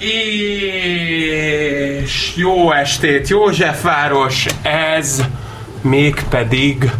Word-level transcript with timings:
És 0.00 2.32
jó 2.36 2.72
estét, 2.72 3.28
Józsefváros, 3.28 4.46
ez 4.62 5.22
mégpedig 5.80 6.90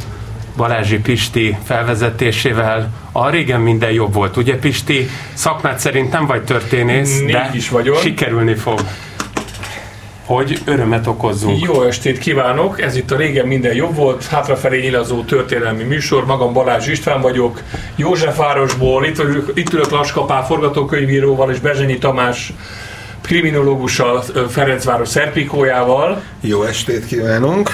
Balázsi 0.57 0.99
Pisti 0.99 1.57
felvezetésével 1.65 2.91
a 3.13 3.31
régen 3.31 3.61
minden 3.61 3.91
jobb 3.91 4.15
volt. 4.15 4.37
Ugye 4.37 4.59
Pisti, 4.59 5.09
szakmát 5.35 5.79
szerint 5.79 6.13
nem 6.13 6.27
vagy 6.27 6.45
történész, 6.45 7.21
Négy 7.21 7.33
de 7.33 7.51
is 7.53 7.69
vagyok. 7.69 7.99
sikerülni 8.01 8.55
fog. 8.55 8.81
Hogy 10.25 10.59
örömet 10.65 11.07
okozzunk. 11.07 11.65
Jó 11.65 11.83
estét 11.83 12.19
kívánok! 12.19 12.83
Ez 12.83 12.97
itt 12.97 13.11
a 13.11 13.17
régen 13.17 13.47
minden 13.47 13.75
jobb 13.75 13.95
volt, 13.95 14.27
hátrafelé 14.27 14.81
nyilazó 14.81 15.23
történelmi 15.23 15.83
műsor. 15.83 16.27
Magam 16.27 16.53
Balázs 16.53 16.89
István 16.89 17.21
vagyok, 17.21 17.63
Józsefvárosból, 17.97 19.05
itt, 19.05 19.19
ülök- 19.19 19.59
itt 19.59 19.73
ülök 19.73 19.91
Laskapá 19.91 20.43
forgatókönyvíróval 20.43 21.51
és 21.51 21.59
Bezsenyi 21.59 21.99
Tamás 21.99 22.53
kriminológussal, 23.31 24.25
Ferencváros 24.49 25.09
szerpikójával. 25.09 26.23
Jó 26.41 26.63
estét 26.63 27.07
kívánunk! 27.07 27.71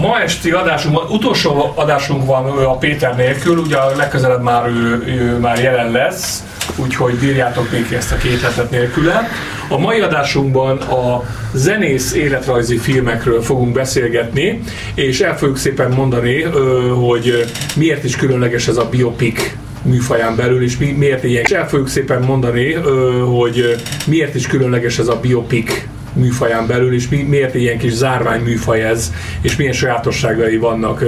Ma 0.00 0.20
esti 0.20 0.50
adásunk, 0.50 1.10
utolsó 1.10 1.72
adásunk 1.74 2.26
van 2.26 2.44
a 2.64 2.76
Péter 2.76 3.16
nélkül, 3.16 3.58
ugye 3.58 3.76
legközelebb 3.96 4.42
már 4.42 4.68
ő, 4.68 5.04
ő 5.06 5.38
már 5.38 5.58
jelen 5.58 5.90
lesz, 5.90 6.44
úgyhogy 6.76 7.14
bírjátok 7.14 7.70
még 7.70 7.92
ezt 7.92 8.12
a 8.12 8.16
két 8.16 8.40
hetet 8.40 8.70
nélküle. 8.70 9.28
A 9.68 9.78
mai 9.78 10.00
adásunkban 10.00 10.78
a 10.78 11.24
zenész 11.52 12.14
életrajzi 12.14 12.78
filmekről 12.78 13.42
fogunk 13.42 13.72
beszélgetni, 13.72 14.62
és 14.94 15.20
el 15.20 15.38
fogjuk 15.38 15.58
szépen 15.58 15.90
mondani, 15.90 16.42
hogy 17.06 17.44
miért 17.76 18.04
is 18.04 18.16
különleges 18.16 18.68
ez 18.68 18.76
a 18.76 18.88
biopic 18.88 19.52
műfaján 19.82 20.36
belül, 20.36 20.62
és 20.62 20.78
mi, 20.78 20.90
miért 20.90 21.24
ilyen. 21.24 21.44
És 21.44 21.50
el 21.50 21.68
fogjuk 21.68 21.88
szépen 21.88 22.22
mondani, 22.22 22.72
hogy 22.72 23.76
miért 24.06 24.34
is 24.34 24.46
különleges 24.46 24.98
ez 24.98 25.08
a 25.08 25.20
biopic 25.20 25.86
műfaján 26.12 26.66
belül, 26.66 26.94
és 26.94 27.08
mi, 27.08 27.22
miért 27.22 27.54
ilyen 27.54 27.78
kis 27.78 27.92
zárvány 27.92 28.42
műfaj 28.42 28.82
ez, 28.82 29.12
és 29.40 29.56
milyen 29.56 29.72
sajátosságai 29.72 30.56
vannak. 30.56 31.04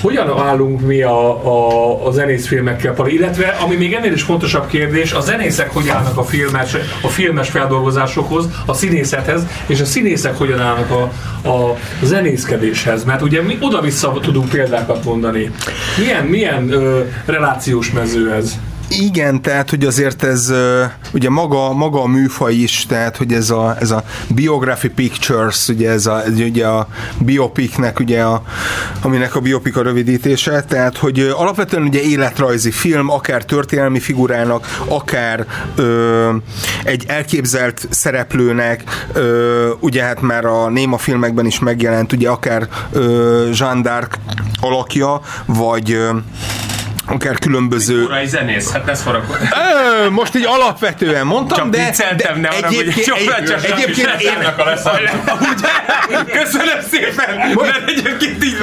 Hogyan 0.00 0.38
állunk 0.38 0.80
mi 0.80 1.02
a, 1.02 1.46
a, 1.46 2.06
a 2.06 2.10
zenészfilmekkel? 2.10 3.06
Illetve, 3.06 3.46
ami 3.46 3.76
még 3.76 3.92
ennél 3.92 4.12
is 4.12 4.22
fontosabb 4.22 4.66
kérdés, 4.66 5.12
a 5.12 5.20
zenészek 5.20 5.72
hogy 5.72 5.88
állnak 5.88 6.16
a 6.18 6.24
filmes, 6.24 6.76
a 7.02 7.08
filmes 7.08 7.48
feldolgozásokhoz, 7.48 8.48
a 8.66 8.74
színészethez, 8.74 9.46
és 9.66 9.80
a 9.80 9.84
színészek 9.84 10.38
hogyan 10.38 10.60
állnak 10.60 10.90
a, 10.90 11.02
a 11.48 11.76
zenészkedéshez. 12.02 13.04
Mert 13.04 13.22
ugye 13.22 13.42
mi 13.42 13.58
oda-vissza 13.60 14.12
tudunk 14.22 14.48
példákat 14.48 15.04
mondani. 15.04 15.50
Milyen, 15.98 16.24
milyen 16.24 16.70
ö, 16.70 17.00
relációs 17.24 17.92
mező 17.92 18.32
ez? 18.32 18.58
Igen, 18.88 19.42
tehát 19.42 19.70
hogy 19.70 19.84
azért 19.84 20.22
ez 20.22 20.52
ugye 21.12 21.30
maga, 21.30 21.72
maga 21.72 22.02
a 22.02 22.06
műfaj 22.06 22.54
is, 22.54 22.86
tehát 22.88 23.16
hogy 23.16 23.32
ez 23.32 23.50
a, 23.50 23.76
ez 23.80 23.90
a 23.90 24.04
biography 24.28 24.88
pictures, 24.88 25.68
ugye 25.68 25.90
ez 25.90 26.06
a, 26.06 26.22
ugye 26.38 26.66
a 26.66 26.88
biopicnek, 27.18 28.00
ugye 28.00 28.22
a, 28.22 28.42
aminek 29.02 29.34
a 29.34 29.40
biopic 29.40 29.76
a 29.76 29.82
rövidítése, 29.82 30.64
tehát 30.64 30.96
hogy 30.96 31.20
alapvetően 31.20 31.82
ugye 31.82 32.00
életrajzi 32.00 32.70
film, 32.70 33.10
akár 33.10 33.44
történelmi 33.44 34.00
figurának, 34.00 34.78
akár 34.88 35.46
ö, 35.76 36.34
egy 36.84 37.04
elképzelt 37.06 37.88
szereplőnek, 37.90 39.06
ö, 39.12 39.70
ugye 39.80 40.02
hát 40.02 40.20
már 40.20 40.44
a 40.44 40.68
Néma 40.68 40.98
filmekben 40.98 41.46
is 41.46 41.58
megjelent, 41.58 42.12
ugye 42.12 42.28
akár 42.28 42.68
ö, 42.92 43.48
Jean 43.52 43.82
d'Arc 43.84 44.12
alakja, 44.60 45.20
vagy 45.46 45.92
ö, 45.92 46.10
akár 47.06 47.38
különböző 47.38 48.04
Urai 48.04 48.26
zenész, 48.26 48.72
hát 48.72 48.88
ez 48.88 49.02
forrakod. 49.02 49.38
Most 50.10 50.36
így 50.36 50.44
alapvetően 50.46 51.26
mondtam, 51.26 51.58
Csak 51.58 51.68
de, 51.68 51.84
vicceltem, 51.84 52.40
de 52.40 52.48
ne 52.48 52.56
arra, 52.56 52.66
hogy 52.66 52.76
egyébként, 52.76 53.16
egy 53.16 53.28
egy, 53.38 53.44
csak 53.44 53.64
egyébként 53.64 54.20
én, 54.20 54.54
Köszönöm 56.40 56.78
szépen! 56.90 57.52
Mert 57.54 57.88
egyébként 57.88 58.44
így 58.44 58.56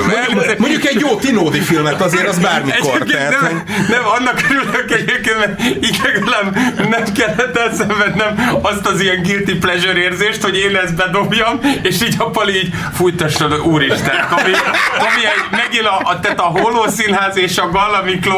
mondjuk 0.58 0.86
egy 0.86 1.00
jó 1.00 1.16
Tinódi 1.16 1.60
filmet 1.60 2.02
azért 2.02 2.28
az 2.28 2.40
bármikor. 2.40 3.02
Egyébként 3.02 3.18
Tehát, 3.18 3.42
nem, 3.42 3.64
nem, 3.90 4.06
annak 4.06 4.42
örülök 4.50 4.92
egyébként, 4.92 5.38
mert 5.38 5.62
így 5.64 6.00
legalább 6.04 6.56
nem 6.90 7.04
kellett 7.14 7.58
elszenvednem 7.58 8.60
azt 8.62 8.86
az 8.86 9.02
ilyen 9.02 9.22
guilty 9.22 9.58
pleasure 9.60 10.00
érzést, 10.00 10.44
hogy 10.44 10.58
én 10.58 10.76
ezt 10.76 10.96
bedobjam, 10.96 11.60
és 11.82 12.02
így 12.02 12.16
a 12.18 12.30
Pali 12.30 12.56
így 12.56 12.74
fújtassa, 12.94 13.58
úristen, 13.58 14.28
Tomi, 14.30 14.52
Tomi 14.98 15.26
egy, 15.26 15.44
megint 15.52 15.86
a, 15.86 16.02
a, 16.04 16.20
tehát 16.20 16.40
a 16.40 16.44
Holó 16.44 16.88
Színház 16.88 17.38
és 17.38 17.58
a 17.58 17.70
Galla 17.70 18.02
Miklós 18.04 18.33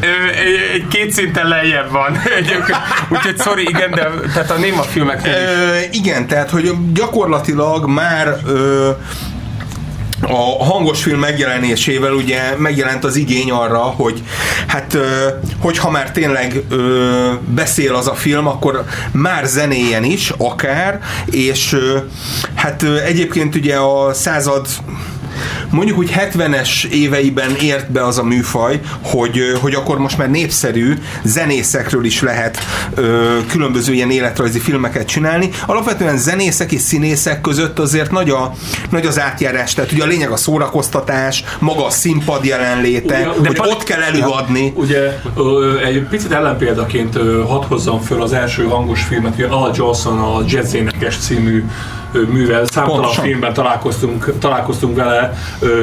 ö, 0.00 0.06
egy, 0.74 0.86
két 0.88 1.12
szinten 1.12 1.48
lejjebb 1.48 1.90
van. 1.90 2.18
Úgyhogy 3.12 3.40
sorry, 3.40 3.62
igen, 3.62 3.90
de 3.90 4.10
tehát 4.32 4.50
a 4.50 4.56
néma. 4.56 4.84
Ö, 4.94 5.78
igen, 5.90 6.26
tehát 6.26 6.50
hogy 6.50 6.72
gyakorlatilag 6.92 7.86
már 7.88 8.36
ö, 8.46 8.90
a 10.22 10.64
hangos 10.64 11.02
film 11.02 11.18
megjelenésével 11.18 12.12
ugye 12.12 12.56
megjelent 12.56 13.04
az 13.04 13.16
igény 13.16 13.50
arra, 13.50 13.78
hogy 13.78 14.22
hát 14.66 14.96
hogyha 15.60 15.90
már 15.90 16.10
tényleg 16.10 16.62
beszél 17.44 17.94
az 17.94 18.08
a 18.08 18.14
film, 18.14 18.46
akkor 18.46 18.84
már 19.12 19.44
zenéjen 19.46 20.04
is, 20.04 20.32
akár, 20.36 21.00
és 21.24 21.76
hát 22.54 22.82
egyébként 22.82 23.54
ugye 23.54 23.76
a 23.76 24.14
század 24.14 24.66
mondjuk 25.70 25.98
úgy 25.98 26.12
70-es 26.18 26.84
éveiben 26.84 27.56
ért 27.60 27.90
be 27.90 28.06
az 28.06 28.18
a 28.18 28.24
műfaj, 28.24 28.80
hogy, 29.02 29.40
hogy 29.60 29.74
akkor 29.74 29.98
most 29.98 30.18
már 30.18 30.30
népszerű 30.30 30.94
zenészekről 31.22 32.04
is 32.04 32.22
lehet 32.22 32.58
ö, 32.94 33.36
különböző 33.48 33.92
ilyen 33.92 34.10
életrajzi 34.10 34.58
filmeket 34.58 35.06
csinálni. 35.06 35.50
Alapvetően 35.66 36.18
zenészek 36.18 36.72
és 36.72 36.80
színészek 36.80 37.40
között 37.40 37.78
azért 37.78 38.10
nagy, 38.10 38.30
a, 38.30 38.52
nagy 38.90 39.06
az 39.06 39.20
átjárás, 39.20 39.74
tehát 39.74 39.92
ugye 39.92 40.02
a 40.02 40.06
lényeg 40.06 40.30
a 40.30 40.36
szórakoztatás, 40.36 41.44
maga 41.58 41.86
a 41.86 41.90
színpad 41.90 42.44
jelenléte, 42.44 43.18
Ugye, 43.38 43.48
hogy 43.48 43.56
de 43.56 43.68
ott 43.68 43.82
kell 43.82 44.02
előadni. 44.02 44.72
Ugye 44.76 45.18
ö, 45.36 45.78
egy 45.84 46.06
picit 46.10 46.32
ellenpéldaként 46.32 47.16
ö, 47.16 47.42
hadd 47.46 47.64
hozzam 47.64 48.00
föl 48.00 48.22
az 48.22 48.32
első 48.32 48.64
hangos 48.64 49.02
filmet, 49.02 49.34
ugye 49.34 49.46
Al 49.46 49.72
Jolson 49.76 50.18
a 50.18 50.42
Jazz 50.46 50.74
énekes 50.74 51.16
című 51.18 51.64
művel. 52.12 52.64
Számtalan 52.66 53.00
Pontosan. 53.00 53.24
filmben 53.24 53.52
találkoztunk, 53.52 54.32
találkoztunk 54.38 54.96
vele 54.96 55.32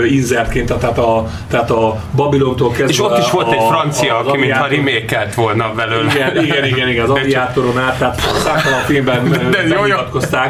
inzertként, 0.10 0.74
tehát 0.74 0.98
a, 0.98 1.28
tehát 1.50 1.72
a 1.72 2.02
Babilontól 2.16 2.70
kezdve. 2.70 2.88
És 2.90 3.02
ott 3.02 3.18
is 3.18 3.32
volt 3.32 3.52
egy 3.52 3.60
a- 3.60 3.68
francia, 3.68 4.18
az 4.18 4.28
aki 4.28 4.38
mintha 4.38 4.68
remékelt 4.68 5.34
volna 5.34 5.72
belőle. 5.76 6.12
igen, 6.14 6.44
igen, 6.44 6.66
igen, 6.66 6.90
igen, 6.90 7.04
az 7.04 7.10
aviátoron 7.20 7.78
át, 7.80 7.98
tehát 7.98 8.22
számtalan 8.44 8.80
filmben 8.80 9.30
De 9.52 9.64
jó, 9.68 9.98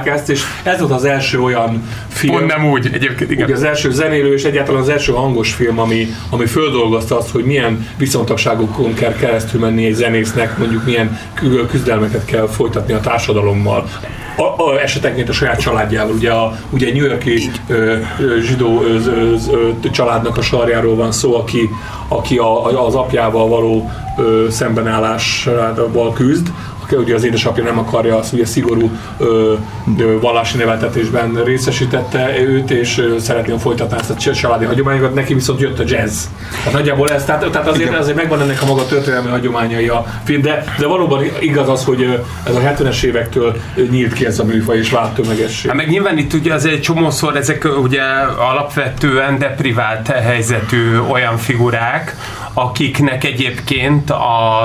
ezt, 0.04 0.30
és 0.30 0.42
ez 0.64 0.80
volt 0.80 0.92
az 0.92 1.06
első 1.06 1.42
olyan 1.42 1.84
film, 2.08 2.34
Pont 2.36 2.48
nem 2.48 2.70
úgy, 2.70 2.90
egyébként 2.94 3.32
igen. 3.32 3.46
Ugye 3.46 3.54
az 3.54 3.64
első 3.64 3.92
zenélő 3.92 4.34
és 4.34 4.44
egyáltalán 4.44 4.82
az 4.82 4.90
első 4.90 5.12
hangos 5.14 5.54
film, 5.54 5.80
ami, 5.80 6.08
ami 6.30 6.46
földolgozta 6.46 7.18
azt, 7.18 7.32
hogy 7.32 7.44
milyen 7.44 7.88
viszontagságokon 7.98 8.94
kell 8.94 9.14
keresztül 9.14 9.60
menni 9.60 9.86
egy 9.86 9.94
zenésznek, 9.94 10.58
mondjuk 10.58 10.86
milyen 10.86 11.20
kü- 11.34 11.70
küzdelmeket 11.70 12.26
kell 12.26 12.48
folytatni 12.48 12.94
a 12.94 13.00
társadalommal. 13.00 13.90
A, 14.38 14.64
a 14.64 14.82
esetenként 14.82 15.30
a 15.30 15.34
saját 15.34 15.60
családjával, 15.60 16.16
ugye 16.16 16.32
a 16.32 16.58
ugye 16.70 16.88
egy 16.88 16.94
New 16.94 17.06
Yorki 17.06 17.50
ö, 17.68 17.98
zsidó 18.42 18.82
ö, 18.82 18.96
ö, 19.06 19.36
ö, 19.52 19.90
családnak 19.92 20.38
a 20.38 20.42
sarjáról 20.42 20.96
van 20.96 21.12
szó, 21.12 21.36
aki, 21.36 21.70
aki 22.08 22.38
a, 22.38 22.86
az 22.86 22.96
apjával 22.96 23.48
való 23.48 23.92
ö, 24.18 24.48
szembenállásával 24.50 26.14
küzd, 26.14 26.48
ugye 26.92 27.16
az 27.16 27.24
édesapja 27.24 27.64
nem 27.64 27.80
akarja 27.80 28.18
azt 28.18 28.34
ugye 28.34 28.46
szigorú 28.46 28.92
ö, 29.18 29.54
ö, 30.00 30.20
vallási 30.20 30.58
neveltetésben 30.58 31.44
részesítette 31.44 32.40
őt, 32.40 32.72
és 32.72 33.08
szeretném 33.20 33.58
folytatni 33.58 33.98
ezt 34.00 34.10
a 34.10 34.14
cs- 34.14 34.40
családi 34.40 34.66
hagyományokat, 34.66 35.14
neki 35.14 35.34
viszont 35.34 35.60
jött 35.60 35.80
a 35.80 35.84
jazz. 35.86 36.26
Tehát 36.58 36.74
nagyjából 36.74 37.10
ez, 37.10 37.26
tehát, 37.26 37.50
tehát 37.52 37.68
azért, 37.68 37.98
azért 37.98 38.18
megvan 38.18 38.42
ennek 38.42 38.62
a 38.62 38.66
maga 38.66 38.86
történelmi 38.86 39.30
hagyományai 39.30 39.88
a 39.88 40.06
film, 40.24 40.42
de, 40.42 40.64
de 40.80 40.88
valóban 40.88 41.24
igaz 41.40 41.70
az, 41.70 41.84
hogy 41.84 42.24
ez 42.44 42.56
a 42.56 42.60
70-es 42.60 43.04
évektől 43.04 43.56
nyílt 43.90 44.14
ki 44.14 44.26
ez 44.26 44.40
a 44.40 44.44
műfaj, 44.44 44.78
és 44.78 44.90
vált 44.90 45.14
tömegessé. 45.14 45.68
Hát 45.68 45.78
meg 45.78 45.90
nyilván 45.90 46.18
itt 46.18 46.34
ugye 46.34 46.54
azért 46.54 46.76
egy 46.76 46.82
csomószor 46.82 47.36
ezek 47.36 47.68
ugye 47.82 48.02
alapvetően 48.38 49.38
deprivált 49.38 50.08
helyzetű 50.08 50.98
olyan 51.12 51.38
figurák, 51.38 52.16
akiknek 52.60 53.24
egyébként 53.24 54.14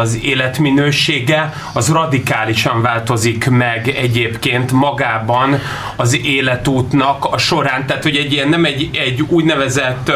az 0.00 0.18
életminősége 0.22 1.52
az 1.72 1.88
radikálisan 1.92 2.82
változik 2.82 3.48
meg 3.50 3.88
egyébként 3.88 4.72
magában 4.72 5.58
az 5.96 6.18
életútnak 6.24 7.24
a 7.24 7.38
során. 7.38 7.86
Tehát, 7.86 8.02
hogy 8.02 8.16
egy 8.16 8.32
ilyen 8.32 8.48
nem 8.48 8.64
egy, 8.64 8.90
egy 8.92 9.20
úgynevezett 9.28 10.08
uh, 10.08 10.14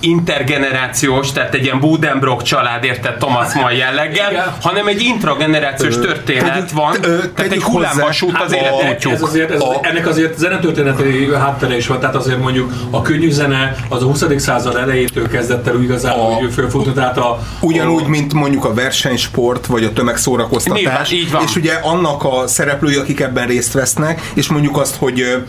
intergenerációs, 0.00 1.32
tehát 1.32 1.54
egy 1.54 1.64
ilyen 1.64 1.80
Budenbrock 1.80 2.42
család, 2.42 2.84
érted 2.84 3.16
Thomas 3.16 3.54
Mann 3.54 3.74
jelleggel, 3.74 4.30
Igen. 4.30 4.54
hanem 4.62 4.86
egy 4.86 5.00
intragenerációs 5.00 5.98
történet 5.98 6.52
tegyük- 6.52 6.70
van, 6.70 6.94
ö, 7.02 7.18
tehát 7.34 7.52
egy 7.52 7.62
hullámvasút 7.62 8.32
Hát 8.36 8.44
az 8.44 8.54
életútjuk. 8.54 9.12
Ez 9.12 9.22
azért, 9.22 9.50
ez, 9.50 9.60
A- 9.60 9.78
ennek 9.82 10.06
azért 10.06 10.38
zenetörténeti 10.38 11.28
háttere 11.38 11.76
is 11.76 11.86
van, 11.86 12.00
tehát 12.00 12.14
azért 12.14 12.38
mondjuk 12.38 12.72
a 12.90 13.02
könnyű 13.02 13.30
zene 13.30 13.74
az 13.88 14.02
a 14.02 14.06
20. 14.06 14.24
század 14.36 14.76
elejétől 14.76 15.28
kezdett 15.28 15.66
el 15.66 15.82
igazából 15.82 16.20
A- 16.32 16.34
hogy 16.34 16.52
fölfutni, 16.52 16.92
tehát 16.92 17.15
tehát 17.16 17.30
a... 17.30 17.42
Ugyanúgy, 17.60 18.02
a, 18.04 18.08
mint 18.08 18.32
mondjuk 18.32 18.64
a 18.64 18.74
versenysport, 18.74 19.66
vagy 19.66 19.84
a 19.84 19.92
tömegszórakoztatás. 19.92 20.80
Nyilván, 20.80 21.06
így 21.10 21.30
van. 21.30 21.42
És 21.42 21.56
ugye 21.56 21.72
annak 21.72 22.24
a 22.24 22.46
szereplői, 22.46 22.94
akik 22.94 23.20
ebben 23.20 23.46
részt 23.46 23.72
vesznek, 23.72 24.30
és 24.34 24.48
mondjuk 24.48 24.76
azt, 24.76 24.96
hogy 24.96 25.44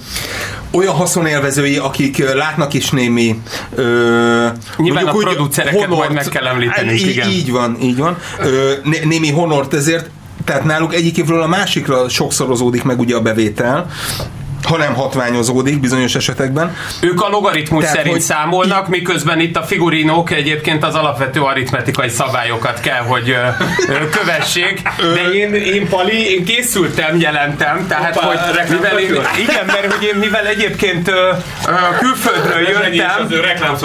olyan 0.72 0.94
haszonélvezői, 0.94 1.78
akik 1.78 2.34
látnak 2.34 2.74
is 2.74 2.90
némi 2.90 3.42
ö, 3.76 3.84
Nyilván 4.78 5.04
mondjuk 5.04 5.08
a 5.08 5.12
producereket 5.12 5.88
majd 5.88 6.12
meg 6.12 6.26
kell 6.26 6.46
említenünk, 6.46 7.00
így, 7.00 7.08
igen. 7.08 7.30
Így 7.30 7.52
van, 7.52 7.78
így 7.82 7.98
van. 7.98 8.18
Ö, 8.40 8.72
né- 8.84 9.06
némi 9.06 9.32
honort 9.32 9.74
ezért, 9.74 10.10
tehát 10.46 10.64
náluk 10.64 10.94
egyik 10.94 11.18
évről 11.18 11.42
a 11.42 11.48
másikra 11.48 12.10
sokszorozódik 12.10 12.84
meg 12.84 13.00
ugye 13.00 13.16
a 13.16 13.22
bevétel, 13.22 13.90
ha 14.68 14.78
nem 14.78 14.94
hatványozódik 14.94 15.80
bizonyos 15.80 16.16
esetekben. 16.16 16.76
Ők 17.02 17.22
a 17.22 17.28
logaritmus 17.30 17.82
Tehát, 17.82 17.96
szerint 17.96 18.14
hogy 18.14 18.24
számolnak, 18.24 18.88
miközben 18.88 19.40
itt 19.40 19.56
a 19.58 19.64
figurinók 19.64 20.32
egyébként 20.32 20.84
az 20.84 20.96
alapvető 20.96 21.42
aritmetikai 21.42 22.10
szabályokat 22.10 22.80
kell, 22.80 23.02
hogy 23.02 23.30
ö, 23.30 24.10
kövessék. 24.10 24.82
De 24.98 25.32
én, 25.32 25.54
én 25.54 25.90
Pali, 25.90 26.34
én 26.34 26.46
készültem, 26.46 27.20
jelentem, 27.20 27.88
tehát 27.88 28.16
Hoppá, 28.16 28.28
hogy 28.28 28.70
mivel 28.70 29.00
én, 29.00 29.22
igen, 29.40 29.66
mert 29.66 29.94
hogy 29.94 30.04
én 30.04 30.16
mivel 30.16 30.46
egyébként 30.46 31.08
ö, 31.08 31.32
ö, 31.68 31.72
külföldről 32.00 32.62
jöttem, 32.62 33.28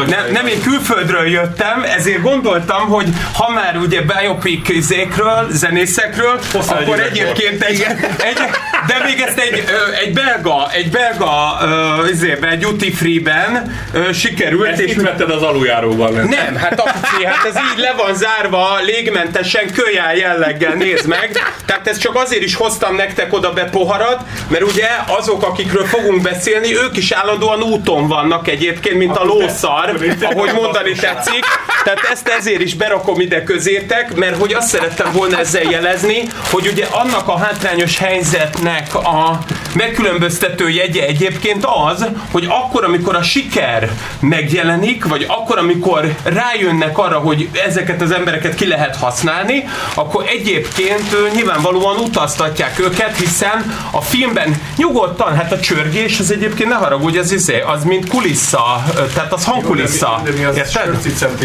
nem, 0.06 0.32
nem 0.32 0.46
én 0.46 0.62
külföldről 0.62 1.26
jöttem, 1.29 1.84
ezért 1.96 2.23
gondoltam, 2.23 2.88
hogy 2.88 3.08
ha 3.34 3.50
már 3.50 3.76
ugye 3.76 4.00
biopic 4.00 4.69
izékről, 4.69 5.46
zenészekről, 5.50 6.40
Hosszá 6.52 6.75
akkor 6.75 7.00
egy 7.00 7.19
egyébként 7.19 7.62
egy, 7.62 7.87
egy, 8.19 8.38
de 8.87 9.02
még 9.05 9.20
ezt 9.20 9.38
egy, 9.38 9.64
ö, 9.69 9.93
egy 10.05 10.12
belga, 10.12 10.70
egy 10.73 10.91
belga 10.91 11.59
uh, 11.63 12.11
izébe, 12.11 12.49
egy 12.49 12.59
duty 12.59 12.91
free-ben 12.91 13.77
ö, 13.93 14.13
sikerült, 14.13 14.69
Ezt 14.69 14.81
és 14.81 14.93
itt 14.93 15.03
vetted 15.03 15.31
az 15.31 15.43
aluljáróban. 15.43 16.13
Nem. 16.13 16.29
nem, 16.29 16.57
hát 16.57 16.81
apuci, 16.81 17.25
hát 17.25 17.45
ez 17.45 17.55
így 17.55 17.79
le 17.79 17.93
van 17.97 18.15
zárva, 18.15 18.79
légmentesen, 18.85 19.73
kölyál 19.73 20.17
jelleggel, 20.17 20.75
nézd 20.75 21.07
meg. 21.07 21.31
Tehát 21.67 21.89
ezt 21.89 22.01
csak 22.01 22.15
azért 22.15 22.43
is 22.43 22.55
hoztam 22.55 22.97
nektek 22.97 23.33
oda 23.33 23.53
be 23.53 23.65
poharat, 23.65 24.21
mert 24.49 24.63
ugye 24.63 24.89
azok, 25.07 25.43
akikről 25.43 25.85
fogunk 25.85 26.23
beszélni, 26.23 26.77
ők 26.77 26.97
is 26.97 27.11
állandóan 27.11 27.63
úton 27.63 28.09
vannak 28.09 28.49
egyébként, 28.49 28.97
mint 28.97 29.17
a 29.17 29.25
lószar, 29.25 29.97
ahogy 30.23 30.53
mondani 30.53 30.93
tetszik. 30.93 31.45
Tehát 31.85 32.09
ezt 32.13 32.29
ezért 32.29 32.61
is 32.61 32.75
berakom 32.75 33.21
ide 33.21 33.43
közétek, 33.43 34.15
mert 34.15 34.37
hogy 34.37 34.53
azt 34.53 34.69
szerettem 34.69 35.13
volna 35.13 35.39
ezzel 35.39 35.63
jelezni, 35.71 36.23
hogy 36.51 36.69
ugye 36.73 36.87
annak 36.91 37.29
a 37.29 37.39
hátrányos 37.39 37.99
helyzetnek 37.99 38.95
a 38.95 39.39
megkülönböztető 39.75 40.69
jegye 40.69 41.07
egyébként 41.07 41.67
az, 41.89 42.07
hogy 42.31 42.47
akkor, 42.49 42.85
amikor 42.85 43.17
a 43.17 43.23
siker 43.23 43.91
megjelenik, 44.21 45.05
vagy 45.05 45.25
akkor, 45.29 45.59
amikor 45.59 46.15
rájönnek 46.23 46.99
arra, 46.99 47.19
hogy 47.19 47.49
ezeket 47.67 48.03
az 48.03 48.11
embereket 48.11 48.55
ki 48.55 48.67
lehet 48.67 48.97
használni, 48.97 49.65
akkor 49.95 50.25
egyébként 50.29 51.35
nyilvánvalóan 51.35 51.97
utaztatják 51.97 52.79
őket, 52.79 53.17
hiszen 53.17 53.75
a 53.91 54.01
filmben 54.01 54.61
nyugodtan, 54.77 55.35
hát 55.37 55.53
a 55.53 55.61
csörgés 55.61 56.19
az 56.19 56.33
egyébként 56.33 56.69
ne 56.69 56.75
haragudj, 56.75 57.19
az, 57.19 57.33
izé, 57.33 57.61
az 57.61 57.85
mint 57.85 58.09
kulissza, 58.09 58.85
tehát 59.15 59.33
az 59.33 59.45
hangkulissza. 59.45 60.21
De 60.25 60.31
mi 60.31 60.45
az 60.45 60.57
Érted? 60.57 60.73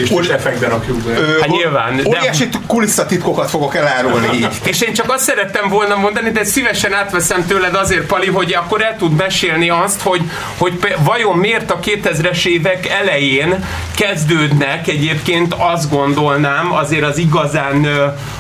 és 0.02 0.10
effektben 0.28 0.70
rakjuk 0.70 0.98
be. 0.98 1.14
Hát 1.40 1.50
nyilván, 1.50 1.96
de- 1.96 2.04
Óriási 2.08 2.50
kulisszatitkokat 2.68 3.50
fogok 3.50 3.76
elárulni 3.76 4.28
így. 4.34 4.48
És 4.72 4.82
én 4.82 4.94
csak 4.94 5.12
azt 5.12 5.24
szerettem 5.24 5.70
volna 5.70 5.96
mondani, 5.96 6.32
de 6.32 6.44
szívesen 6.44 6.94
átveszem 6.94 7.46
tőled 7.48 7.76
azért, 7.76 8.06
Pali, 8.18 8.30
hogy 8.30 8.54
akkor 8.54 8.82
el 8.82 8.98
tud 8.98 9.16
mesélni 9.16 9.70
azt, 9.70 10.02
hogy, 10.02 10.22
hogy 10.58 10.96
vajon 11.04 11.38
miért 11.38 11.72
a 11.72 11.80
2000-es 11.80 12.46
évek 12.46 12.88
elején 12.88 13.66
kezdődnek 13.96 14.88
egyébként 14.88 15.56
azt 15.58 15.90
gondolnám 15.90 16.74
azért 16.74 17.04
az 17.04 17.18
igazán 17.18 17.88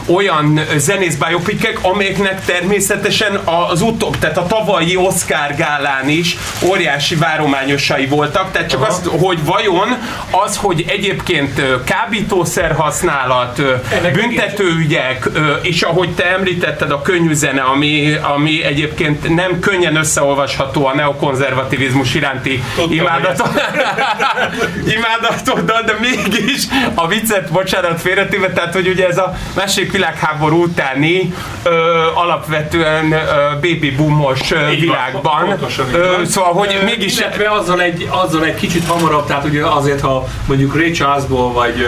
olyan 0.07 0.59
zenészbiopikek, 0.77 1.80
amelyeknek 1.81 2.45
természetesen 2.45 3.39
az 3.69 3.81
utóbb, 3.81 4.18
tehát 4.18 4.38
a 4.38 4.45
tavalyi 4.45 4.95
Oscar 4.95 5.56
gálán 5.56 6.09
is 6.09 6.38
óriási 6.63 7.15
várományosai 7.15 8.06
voltak, 8.06 8.51
tehát 8.51 8.69
csak 8.69 8.88
azt, 8.88 9.07
hogy 9.07 9.45
vajon 9.45 9.88
az, 10.45 10.57
hogy 10.57 10.86
egyébként 10.88 11.62
kábítószer 11.83 12.71
használat, 12.71 13.62
Ennek 13.92 14.13
büntetőügyek, 14.13 15.30
és 15.62 15.81
ahogy 15.81 16.15
te 16.15 16.25
említetted 16.25 16.92
a 16.92 17.01
könnyű 17.01 17.33
zene, 17.33 17.62
ami, 17.62 18.13
ami 18.36 18.63
egyébként 18.63 19.36
nem 19.36 19.59
könnyen 19.59 19.95
összeolvasható 19.95 20.86
a 20.86 20.95
neokonzervativizmus 20.95 22.15
iránti 22.15 22.63
Tudtam, 22.75 22.92
imádatot, 22.92 23.50
imádatoddal, 24.95 25.81
de 25.81 25.95
mégis 26.00 26.63
a 26.94 27.07
viccet, 27.07 27.51
bocsánat, 27.51 28.01
félretéve, 28.01 28.51
tehát 28.51 28.74
hogy 28.74 28.88
ugye 28.88 29.07
ez 29.07 29.18
a 29.18 29.38
második 29.56 29.96
világháború 29.97 30.63
utáni 30.63 31.33
ö, 31.63 31.69
alapvetően 32.13 33.11
ö, 33.11 33.17
baby 33.53 33.91
boomos 33.97 34.51
ö, 34.51 34.69
világban. 34.79 35.45
pontosan 35.45 35.85
Ö, 35.94 36.25
szóval, 36.25 36.53
hogy 36.53 36.77
Ö, 36.81 36.85
mégis 36.85 37.17
Illetve 37.19 37.49
azzal 37.51 37.81
egy, 37.81 38.07
azzal 38.09 38.45
egy 38.45 38.55
kicsit 38.55 38.88
hamarabb, 38.88 39.27
tehát 39.27 39.44
ugye 39.45 39.65
azért, 39.65 40.01
ha 40.01 40.27
mondjuk 40.45 40.75
Ray 40.75 40.91
Charlesból, 40.91 41.53
vagy, 41.53 41.88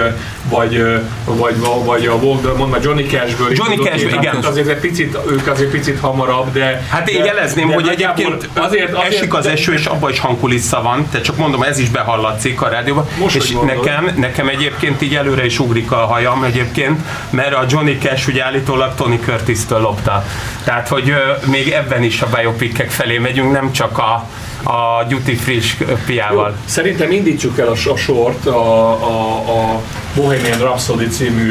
vagy, 0.49 0.83
vagy, 1.25 1.55
vagy, 1.85 2.05
a 2.05 2.13
Walk, 2.13 2.57
mondd 2.57 2.71
már 2.71 2.81
Johnny 2.83 3.05
Cashből. 3.05 3.51
Johnny 3.53 3.75
Cashből, 3.75 4.13
igen. 4.13 4.35
Azért 4.35 4.67
egy 4.67 4.79
picit, 4.79 5.17
ők 5.29 5.47
azért 5.47 5.71
picit 5.71 5.99
hamarabb, 5.99 6.53
de... 6.53 6.83
Hát 6.89 7.09
én 7.09 7.19
de- 7.21 7.25
jelezném, 7.25 7.67
de 7.67 7.73
hogy 7.73 7.85
nagyjából 7.85 8.25
egyébként 8.25 8.57
azért, 8.65 8.93
azért, 8.93 9.13
esik 9.13 9.33
az 9.33 9.45
de- 9.45 9.51
eső, 9.51 9.73
és 9.73 9.85
abban 9.85 10.11
is 10.11 10.19
hangkulissza 10.19 10.81
van, 10.81 11.07
tehát 11.11 11.25
csak 11.25 11.37
mondom, 11.37 11.63
ez 11.63 11.79
is 11.79 11.89
behallatszik 11.89 12.61
a 12.61 12.67
rádióban. 12.69 13.07
Most, 13.19 13.35
és 13.35 13.55
nekem, 13.65 14.11
nekem 14.15 14.47
egyébként 14.47 15.01
így 15.01 15.15
előre 15.15 15.45
is 15.45 15.59
ugrik 15.59 15.91
a 15.91 15.95
hajam 15.95 16.43
egyébként, 16.43 16.99
mert 17.29 17.53
a 17.53 17.65
Johnny 17.69 17.97
Cash 18.01 18.27
ugye 18.27 18.43
állítólag 18.43 18.95
Tony 18.95 19.19
Curtis-től 19.19 19.79
lopta. 19.79 20.23
Tehát, 20.63 20.87
hogy 20.87 21.13
még 21.45 21.71
ebben 21.71 22.03
is 22.03 22.21
a 22.21 22.27
biopikek 22.35 22.89
felé 22.89 23.17
megyünk, 23.17 23.51
nem 23.51 23.71
csak 23.71 23.97
a, 23.97 24.27
a 24.63 25.03
duty 25.07 25.35
free 25.35 25.61
piával. 26.05 26.57
Szerintem 26.65 27.11
indítsuk 27.11 27.59
el 27.59 27.67
a, 27.67 27.89
a 27.89 27.95
sort 27.95 28.45
a, 28.45 28.91
a, 29.03 29.35
a 29.37 29.81
Bohemian 30.21 30.59
Rhapsody 30.59 31.07
című 31.07 31.49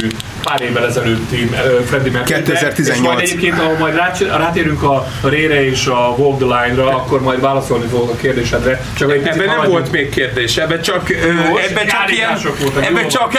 pár 0.49 0.61
évvel 0.61 0.87
ezelőtti 0.87 1.50
Freddie 1.87 2.12
Mercury. 2.12 2.43
2018. 2.43 2.97
És 2.97 3.00
majd 3.00 3.19
egyébként, 3.19 3.55
ha 3.55 3.79
majd 3.79 3.94
rá- 3.94 4.37
rátérünk 4.37 4.82
a 4.82 5.06
Rére 5.23 5.65
és 5.65 5.87
a 5.87 6.15
Walk 6.17 6.38
the 6.38 6.47
Line-ra, 6.47 6.88
akkor 6.88 7.23
majd 7.23 7.41
válaszolni 7.41 7.87
fogok 7.87 8.11
a 8.11 8.17
kérdésedre. 8.17 8.81
Csak 8.99 9.12
egy 9.12 9.26
Ebben 9.26 9.47
nem 9.47 9.70
volt 9.70 9.93
még 9.93 10.11
kérdés, 10.11 10.56
ebben 10.56 10.82
csak, 10.82 11.11
ebben 11.11 11.87
csak 11.87 12.12
ilyen, 12.12 12.38
voltak, 12.61 12.85
ebben 12.85 13.09
csak, 13.09 13.32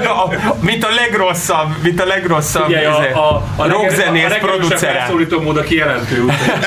mint 0.70 0.84
a 0.84 0.88
legrosszabb, 0.94 1.68
mint 1.82 2.00
a 2.00 2.06
legrosszabb 2.06 2.64
Figyelj, 2.64 2.84
a, 2.84 2.98
izé, 3.00 3.12
a, 3.12 3.44
a, 3.56 3.68
rockzenész 3.68 4.24
a 4.30 4.38
producere. 4.40 4.92
felszólító 4.92 5.40
mód 5.40 5.56
a 5.56 5.62
kijelentő. 5.62 6.24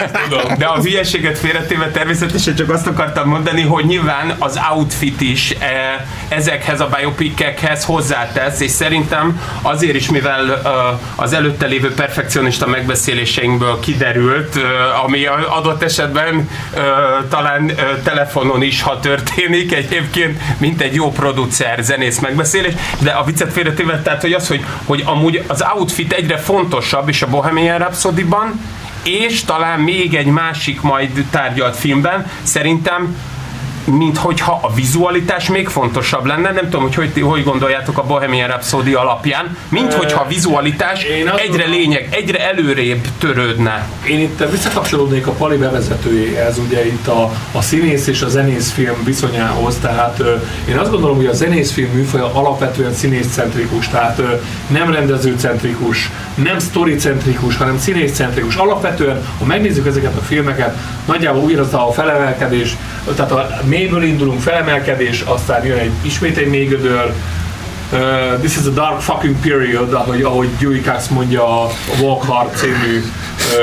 De 0.58 0.66
a 0.66 0.82
hülyeséget 0.82 1.38
félretéve 1.38 1.92
természetesen 1.92 2.56
csak 2.56 2.70
azt 2.70 2.88
akartam 2.88 3.30
mondani, 3.30 3.62
hogy 3.62 3.86
nyilván 3.86 4.36
az 4.40 4.60
outfit 4.72 5.22
is 5.22 5.52
e, 5.60 6.06
ezekhez 6.28 6.80
a 6.80 6.90
biopikekhez 6.98 7.84
hozzátesz, 7.92 8.60
és 8.60 8.72
szerintem 8.72 9.42
azért 9.62 9.96
is, 9.96 10.10
mivel 10.10 10.62
az 11.16 11.34
előtte 11.34 11.66
lévő 11.66 11.94
perfekcionista 11.94 12.68
megbeszéléseinkből 12.68 13.80
kiderült, 13.80 14.60
ami 15.06 15.26
adott 15.50 15.84
esetben 15.84 16.50
talán 17.30 17.72
telefonon 18.04 18.62
is, 18.62 18.82
ha 18.82 19.00
történik 19.00 19.74
egyébként, 19.74 20.42
mint 20.58 20.82
egy 20.82 20.96
jó 20.96 21.12
producer, 21.12 21.80
zenész 21.82 22.20
megbeszélés, 22.20 22.74
de 23.00 23.12
a 23.12 23.24
viccet 23.24 23.52
félretéve, 23.52 24.02
tehát 24.02 24.22
hogy 24.22 24.34
az, 24.34 24.48
hogy, 24.48 24.66
hogy 24.86 25.04
amúgy 25.06 25.44
az 25.48 25.64
outfit 25.76 26.14
egyre 26.14 26.38
fontosabb, 26.38 27.10
és 27.10 27.22
a 27.22 27.28
Bohemian 27.28 27.78
Rhapsody-ban, 27.78 28.60
és 29.04 29.44
talán 29.44 29.80
még 29.80 30.16
egy 30.16 30.26
másik 30.26 30.82
majd 30.82 31.26
tárgyalt 31.30 31.76
filmben 31.76 32.26
szerintem 32.44 33.16
mint 33.86 34.18
hogyha 34.18 34.60
a 34.62 34.74
vizualitás 34.74 35.50
még 35.50 35.68
fontosabb 35.68 36.26
lenne, 36.26 36.52
nem 36.52 36.64
tudom, 36.64 36.82
hogy 36.82 36.96
hogy, 36.96 37.22
hogy 37.22 37.44
gondoljátok 37.44 37.98
a 37.98 38.04
Bohemian 38.04 38.48
Rhapsody 38.48 38.94
alapján, 38.94 39.58
mint 39.70 39.94
hogyha 39.94 40.22
a 40.22 40.28
vizualitás 40.28 41.04
egyre 41.04 41.48
gondolom- 41.48 41.70
lényeg, 41.70 42.08
egyre 42.12 42.50
előrébb 42.50 43.08
törődne. 43.18 43.88
Én 44.08 44.20
itt 44.20 44.44
visszakapcsolódnék 44.52 45.28
a 45.28 45.32
Pali 45.32 45.58
bevezetőjéhez, 45.58 46.58
ugye 46.58 46.86
itt 46.86 47.08
a, 47.08 47.32
a 47.52 47.62
színész 47.62 48.08
és 48.08 48.22
a 48.22 48.30
zenészfilm 48.30 49.04
viszonyához, 49.04 49.78
tehát 49.82 50.24
én 50.70 50.78
azt 50.78 50.92
gondolom, 50.92 51.16
hogy 51.16 51.26
a 51.26 51.34
zenészfilm 51.34 51.92
műfaja 51.92 52.34
alapvetően 52.34 52.94
színészcentrikus, 52.94 53.88
tehát 53.88 54.22
nem 54.68 54.92
rendezőcentrikus, 54.92 56.10
nem 56.36 56.60
sztoricentrikus, 56.60 57.58
hanem 57.58 57.80
színészcentrikus. 57.80 58.56
Alapvetően, 58.56 59.26
ha 59.40 59.46
megnézzük 59.46 59.88
ezeket 59.88 60.16
a 60.18 60.22
filmeket, 60.22 60.78
nagyjából 61.06 61.42
újra 61.42 61.88
a 61.88 61.92
felemelkedés, 61.92 62.76
tehát 63.16 63.32
a 63.32 63.62
mélyből 63.72 64.04
indulunk, 64.04 64.40
felemelkedés, 64.40 65.22
aztán 65.22 65.66
jön 65.66 65.78
egy, 65.78 65.92
ismét 66.02 66.38
egy 66.38 66.50
mély 66.50 66.66
gödör, 66.66 67.14
Uh, 67.94 68.40
this 68.40 68.58
is 68.58 68.66
a 68.66 68.70
dark 68.70 69.02
fucking 69.02 69.36
period, 69.42 69.94
ahogy, 69.94 70.22
ahogy 70.22 70.48
Dewey 70.60 70.82
Cox 70.82 71.08
mondja 71.08 71.62
a 71.62 71.70
Walk 72.02 72.24
Hard 72.24 72.56
című, 72.56 73.02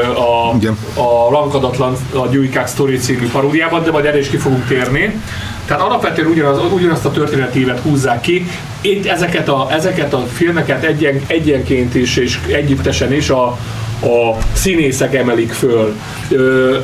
uh, 0.04 0.48
a, 0.50 0.54
Igen. 0.56 0.78
a 0.94 1.30
Lankadatlan, 1.30 1.96
a 2.12 2.26
Dewey 2.26 2.50
Cox 2.50 2.70
Story 2.70 2.96
című 2.96 3.28
paródiában, 3.30 3.82
de 3.82 3.90
majd 3.90 4.04
erre 4.04 4.18
is 4.18 4.28
ki 4.28 4.36
fogunk 4.36 4.66
térni. 4.66 5.22
Tehát 5.66 5.82
alapvetően 5.82 6.28
ugyanaz, 6.28 6.72
ugyanazt 6.72 7.04
a 7.04 7.10
történetívet 7.10 7.80
húzzák 7.80 8.20
ki. 8.20 8.46
Itt 8.80 9.06
ezeket 9.06 9.48
a, 9.48 9.66
ezeket 9.70 10.12
a 10.12 10.26
filmeket 10.32 10.84
egyen, 10.84 11.20
egyenként 11.26 11.94
is 11.94 12.16
és 12.16 12.38
együttesen 12.46 13.12
is 13.12 13.30
a, 13.30 13.58
a 14.00 14.36
színészek 14.52 15.14
emelik 15.14 15.52
föl. 15.52 15.94
Ö, 16.30 16.76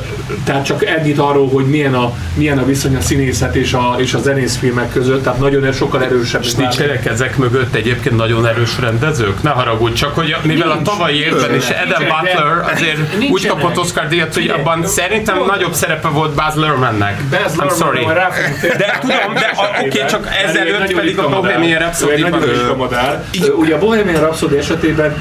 tehát 0.44 0.64
csak 0.64 0.85
ennyit 0.87 1.18
arról, 1.18 1.49
hogy 1.49 1.66
milyen 1.66 1.94
a, 1.94 2.12
milyen 2.35 2.59
a 2.59 2.64
viszony 2.64 2.97
a 2.97 3.00
színészet 3.00 3.54
és 3.54 3.73
a, 3.73 3.94
és 3.99 4.14
a 4.14 4.18
zenészfilmek 4.18 4.92
között, 4.92 5.23
tehát 5.23 5.38
nagyon 5.38 5.73
sokkal 5.73 6.02
erősebb. 6.02 6.42
És 6.42 6.54
nincsenek 6.54 7.06
ezek 7.06 7.37
mögött 7.37 7.75
egyébként 7.75 8.16
nagyon 8.16 8.47
erős 8.47 8.78
rendezők? 8.80 9.42
Ne 9.42 9.50
haragudj, 9.50 9.94
csak 9.94 10.14
hogy 10.14 10.37
mivel 10.42 10.68
Nincs. 10.68 10.88
a 10.88 10.90
tavalyi 10.90 11.21
évben 11.21 11.54
is 11.54 11.68
Adam 11.68 11.87
Nincsenek, 11.87 12.09
Butler 12.09 12.73
azért 12.73 12.97
nincsenek. 12.97 13.30
úgy 13.30 13.47
kapott 13.47 13.78
Oscar 13.78 14.09
díjat, 14.09 14.35
hogy 14.35 14.49
abban 14.49 14.87
szerintem 14.87 15.37
jó. 15.37 15.44
nagyobb 15.44 15.73
szerepe 15.73 16.09
volt 16.09 16.35
Baz 16.35 16.54
Luhrmannnek. 16.54 17.23
Baz 17.30 17.54
I'm 17.56 17.78
sorry. 17.78 18.04
De 18.61 18.99
tudom, 19.00 19.35
de 19.35 19.52
oké, 19.85 20.04
csak 20.09 20.26
ő 20.26 20.28
egy 20.28 20.50
ezelőtt 20.50 20.94
pedig 20.94 21.18
a. 21.18 21.28
Bohemian 21.28 21.78
Rhapsody 21.78 22.25
Ugye 23.56 23.75
a 23.75 23.78
Bohemian 23.78 24.21
Rhapsody 24.21 24.56
esetében 24.56 25.16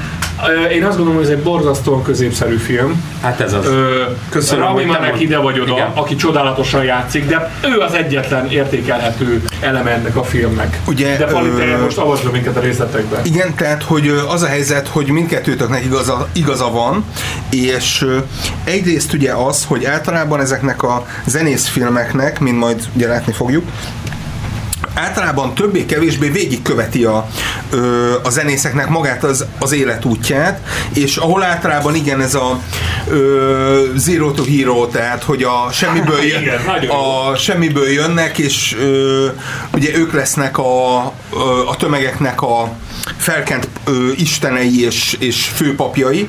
én 0.72 0.84
azt 0.84 0.96
gondolom, 0.96 1.14
hogy 1.14 1.30
ez 1.30 1.36
egy 1.38 1.42
borzasztóan 1.42 2.02
középszerű 2.02 2.56
film. 2.56 3.02
Hát 3.20 3.40
ez 3.40 3.52
az. 3.52 3.66
Ö, 3.66 4.02
Köszönöm, 4.28 4.64
Rami 4.64 4.84
Malek 4.84 5.20
ide 5.20 5.38
vagy 5.38 5.60
oda, 5.60 5.72
Igen. 5.72 5.90
aki 5.94 6.16
csodálatosan 6.16 6.84
játszik, 6.84 7.26
de 7.26 7.50
ő 7.64 7.78
az 7.78 7.92
egyetlen 7.92 8.50
értékelhető 8.50 9.42
eleme 9.60 9.90
ennek 9.90 10.16
a 10.16 10.24
filmnek. 10.24 10.80
Ugye, 10.86 11.16
de 11.16 11.24
Pali, 11.24 11.48
te 11.50 11.64
ö, 11.64 11.82
most 11.82 11.98
avasd 11.98 12.32
minket 12.32 12.56
a 12.56 12.60
részletekbe. 12.60 13.20
Igen, 13.24 13.54
tehát, 13.54 13.82
hogy 13.82 14.08
az 14.28 14.42
a 14.42 14.46
helyzet, 14.46 14.88
hogy 14.88 15.06
mindkettőtöknek 15.06 15.84
igaza, 15.84 16.28
igaza 16.32 16.70
van, 16.70 17.04
és 17.50 18.06
egyrészt 18.64 19.12
ugye 19.12 19.32
az, 19.32 19.64
hogy 19.64 19.84
általában 19.84 20.40
ezeknek 20.40 20.82
a 20.82 21.06
zenészfilmeknek, 21.24 22.40
mint 22.40 22.58
majd 22.58 22.82
ugye 22.94 23.08
látni 23.08 23.32
fogjuk, 23.32 23.64
általában 24.94 25.54
többé-kevésbé 25.54 26.28
végigköveti 26.28 27.04
a, 27.04 27.28
ö, 27.70 28.14
a 28.22 28.30
zenészeknek 28.30 28.88
magát 28.88 29.24
az, 29.24 29.44
az 29.58 29.72
életútját, 29.72 30.60
és 30.94 31.16
ahol 31.16 31.42
általában 31.42 31.94
igen 31.94 32.20
ez 32.20 32.34
a 32.34 32.60
ö, 33.08 33.84
zero 33.96 34.30
to 34.30 34.44
hero, 34.44 34.86
tehát 34.86 35.22
hogy 35.22 35.42
a 35.42 35.72
semmiből, 35.72 36.22
jön, 36.32 36.42
Igen, 36.42 36.90
a 36.90 37.36
semmiből 37.36 37.88
jönnek, 37.88 38.38
és 38.38 38.76
ö, 38.80 39.26
ugye 39.72 39.96
ők 39.96 40.12
lesznek 40.12 40.58
a, 40.58 40.96
a 41.66 41.76
tömegeknek 41.78 42.42
a 42.42 42.72
felkent 43.16 43.68
ö, 43.84 44.10
istenei 44.16 44.84
és, 44.84 45.16
és 45.18 45.44
főpapjai, 45.44 46.28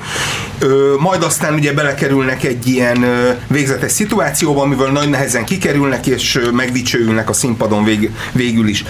ö, 0.59 0.95
majd 0.99 1.23
aztán 1.23 1.53
ugye 1.53 1.73
belekerülnek 1.73 2.43
egy 2.43 2.67
ilyen 2.67 3.03
ö, 3.03 3.31
végzetes 3.47 3.91
szituációba, 3.91 4.61
amivel 4.61 4.91
nagy 4.91 5.09
nehezen 5.09 5.45
kikerülnek, 5.45 6.05
és 6.05 6.35
ö, 6.35 6.51
megdicsőülnek 6.51 7.29
a 7.29 7.33
színpadon 7.33 7.83
vég, 7.83 8.11
végül 8.31 8.67
is. 8.67 8.83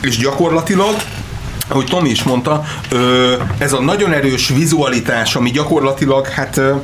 És 0.00 0.16
gyakorlatilag 0.16 0.96
ahogy 1.68 1.86
Tomi 1.86 2.10
is 2.10 2.22
mondta, 2.22 2.64
ez 3.58 3.72
a 3.72 3.80
nagyon 3.80 4.12
erős 4.12 4.48
vizualitás, 4.48 5.34
ami 5.34 5.50
gyakorlatilag 5.50 6.26
hát 6.26 6.56
ö, 6.56 6.74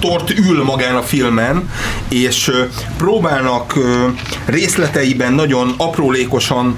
tort 0.00 0.30
ül 0.30 0.64
magán 0.64 0.96
a 0.96 1.02
filmen, 1.02 1.70
és 2.08 2.50
próbálnak 2.96 3.78
részleteiben 4.44 5.32
nagyon 5.32 5.74
aprólékosan 5.76 6.76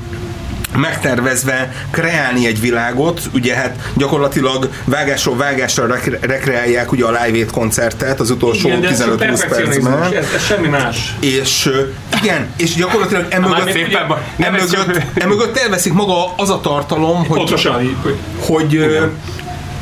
megtervezve 0.76 1.72
kreálni 1.90 2.46
egy 2.46 2.60
világot, 2.60 3.20
ugye 3.34 3.54
hát 3.54 3.76
gyakorlatilag 3.96 4.70
vágásról 4.84 5.36
vágásra 5.36 5.86
rekre- 5.86 6.24
rekreálják 6.24 6.92
ugye 6.92 7.04
a 7.04 7.08
Live 7.10 7.20
Aid 7.38 7.50
koncertet 7.50 8.20
az 8.20 8.30
utolsó 8.30 8.68
Igen, 8.68 8.80
de 8.80 8.88
ez 8.88 8.98
csak 8.98 9.14
15-20 9.14 9.16
perfekcionizmus, 9.18 9.92
percben, 9.94 10.18
ez, 10.22 10.26
ez 10.34 10.44
semmi 10.44 10.68
más. 10.68 11.14
és 11.20 11.70
igen, 12.22 12.48
és 12.56 12.74
gyakorlatilag 12.74 13.26
emögött, 13.28 13.76
emögött, 14.38 15.00
emögött 15.14 15.56
elveszik 15.58 15.92
maga 15.92 16.34
az 16.36 16.50
a 16.50 16.60
tartalom, 16.60 17.16
hogy 17.16 17.36
Pontosan 17.38 17.74
hogy- 17.74 17.96
hogy 18.38 18.98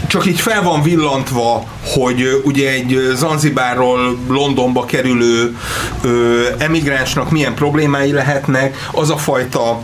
csak 0.07 0.27
így 0.27 0.41
fel 0.41 0.63
van 0.63 0.83
villantva, 0.83 1.65
hogy 1.85 2.41
ugye 2.45 2.71
egy 2.71 2.99
Zanzibárról 3.15 4.19
Londonba 4.29 4.85
kerülő 4.85 5.57
ö, 6.03 6.41
emigránsnak 6.59 7.31
milyen 7.31 7.55
problémái 7.55 8.13
lehetnek, 8.13 8.77
az 8.93 9.11
a 9.11 9.17
fajta 9.17 9.83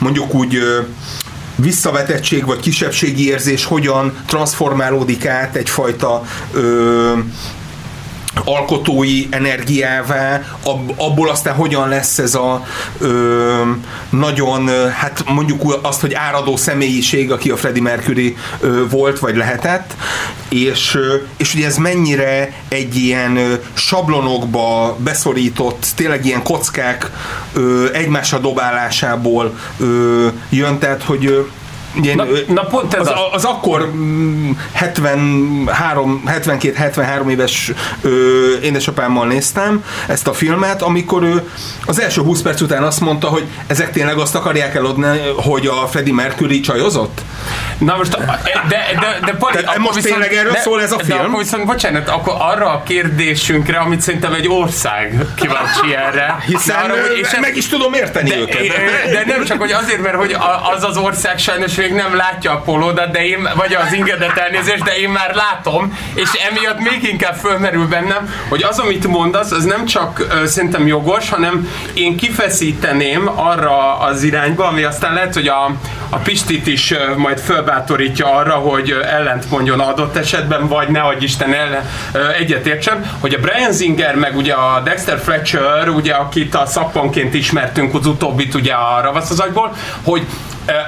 mondjuk 0.00 0.34
úgy 0.34 0.58
visszavetettség 1.56 2.46
vagy 2.46 2.60
kisebbségi 2.60 3.26
érzés 3.26 3.64
hogyan 3.64 4.16
transformálódik 4.26 5.26
át 5.26 5.56
egyfajta 5.56 6.22
ö, 6.52 7.12
alkotói 8.44 9.26
energiává, 9.30 10.42
ab, 10.62 10.92
abból 10.96 11.28
aztán 11.30 11.54
hogyan 11.54 11.88
lesz 11.88 12.18
ez 12.18 12.34
a 12.34 12.64
ö, 12.98 13.62
nagyon, 14.10 14.90
hát 14.92 15.24
mondjuk 15.26 15.78
azt, 15.82 16.00
hogy 16.00 16.14
áradó 16.14 16.56
személyiség, 16.56 17.32
aki 17.32 17.50
a 17.50 17.56
Freddie 17.56 17.82
Mercury 17.82 18.36
ö, 18.60 18.88
volt, 18.88 19.18
vagy 19.18 19.36
lehetett, 19.36 19.94
és, 20.48 20.98
és 21.36 21.54
ugye 21.54 21.66
ez 21.66 21.76
mennyire 21.76 22.52
egy 22.68 22.96
ilyen 22.96 23.58
sablonokba 23.72 24.96
beszorított, 24.98 25.86
tényleg 25.94 26.24
ilyen 26.24 26.42
kockák 26.42 27.10
ö, 27.52 27.92
egymásra 27.92 28.38
dobálásából 28.38 29.58
ö, 29.78 30.26
jön, 30.50 30.78
tehát, 30.78 31.02
hogy 31.02 31.44
Ugye, 31.96 32.14
Na- 32.14 32.24
na 32.46 32.64
pont 32.64 32.94
ez 32.94 33.00
az, 33.00 33.08
az. 33.08 33.16
az 33.32 33.44
akkor 33.44 33.90
mm, 33.94 34.50
73, 34.72 36.22
72-73 36.26 37.30
éves 37.30 37.72
ö, 38.02 38.08
édesapámmal 38.62 39.26
néztem 39.26 39.84
ezt 40.06 40.28
a 40.28 40.32
filmet, 40.32 40.82
amikor 40.82 41.22
ő 41.22 41.48
az 41.86 42.00
első 42.00 42.20
20 42.22 42.42
perc 42.42 42.60
után 42.60 42.82
azt 42.82 43.00
mondta, 43.00 43.26
hogy 43.26 43.44
ezek 43.66 43.90
tényleg 43.92 44.18
azt 44.18 44.34
akarják 44.34 44.74
eladni, 44.74 45.06
hogy 45.36 45.66
a 45.66 45.86
Freddie 45.86 46.14
Mercury 46.14 46.60
csajozott? 46.60 47.20
Na 47.78 47.96
most, 47.96 48.10
de, 48.68 48.78
de, 49.00 49.18
de 49.24 49.32
Pali, 49.32 49.56
akkor 49.64 49.78
most 49.78 50.02
tényleg 50.02 50.32
erről 50.32 50.56
szól 50.56 50.82
ez 50.82 50.92
a 50.92 50.96
De 50.96 51.04
film? 51.04 51.18
akkor 51.18 51.38
viszont, 51.42 51.66
bocsánat, 51.66 52.08
akkor 52.08 52.34
arra 52.38 52.70
a 52.70 52.82
kérdésünkre, 52.82 53.78
amit 53.78 54.00
szerintem 54.00 54.32
egy 54.32 54.48
ország 54.48 55.24
kíváncsi 55.34 55.94
erre. 56.08 56.36
Hiszen 56.46 56.76
De 56.76 56.82
arra, 56.92 57.00
hogy- 57.08 57.18
és 57.18 57.30
ez- 57.30 57.40
meg 57.40 57.56
is 57.56 57.68
tudom 57.68 57.92
érteni 57.94 58.28
de, 58.28 58.36
őket. 58.38 58.66
de 59.12 59.22
nem 59.26 59.44
csak, 59.44 59.58
hogy 59.58 59.72
azért, 59.72 60.02
mert 60.02 60.14
hogy 60.16 60.32
a- 60.32 60.70
az 60.76 60.82
az 60.84 60.96
ország 60.96 61.38
sajnos 61.38 61.78
még 61.80 61.92
nem 61.92 62.16
látja 62.16 62.52
a 62.52 62.60
polódat, 62.60 63.10
de 63.10 63.24
én, 63.24 63.48
vagy 63.56 63.74
az 63.74 63.92
ingedet 63.92 64.38
elnézést, 64.38 64.82
de 64.82 64.96
én 64.98 65.08
már 65.08 65.34
látom, 65.34 65.98
és 66.14 66.28
emiatt 66.50 66.80
még 66.80 67.02
inkább 67.02 67.34
fölmerül 67.34 67.86
bennem, 67.86 68.34
hogy 68.48 68.62
az, 68.62 68.78
amit 68.78 69.06
mondasz, 69.06 69.50
az 69.50 69.64
nem 69.64 69.84
csak 69.84 70.26
ö, 70.30 70.46
szerintem 70.46 70.86
jogos, 70.86 71.30
hanem 71.30 71.68
én 71.94 72.16
kifeszíteném 72.16 73.30
arra 73.34 73.98
az 73.98 74.22
irányba, 74.22 74.66
ami 74.66 74.82
aztán 74.82 75.14
lehet, 75.14 75.34
hogy 75.34 75.48
a, 75.48 75.64
a 76.08 76.16
Pistit 76.16 76.66
is 76.66 76.90
ö, 76.90 77.16
majd 77.16 77.38
fölbátorítja 77.38 78.34
arra, 78.34 78.54
hogy 78.54 78.90
ellent 78.90 79.50
mondjon 79.50 79.80
adott 79.80 80.16
esetben, 80.16 80.68
vagy 80.68 80.88
ne 80.88 81.00
adj 81.00 81.24
Isten 81.24 81.52
ellen, 81.52 81.88
ö, 82.12 82.28
egyetértsem, 82.28 83.16
hogy 83.20 83.34
a 83.34 83.38
Brian 83.38 83.72
Singer, 83.72 84.14
meg 84.14 84.36
ugye 84.36 84.52
a 84.52 84.80
Dexter 84.84 85.18
Fletcher, 85.18 85.88
ugye 85.88 86.12
akit 86.12 86.54
a 86.54 86.66
szappanként 86.66 87.34
ismertünk, 87.34 87.94
az 87.94 88.06
utóbbit 88.06 88.54
ugye 88.54 88.72
a 88.72 89.00
Ravasz 89.02 89.30
az 89.30 89.40
agyból, 89.40 89.76
hogy 90.02 90.26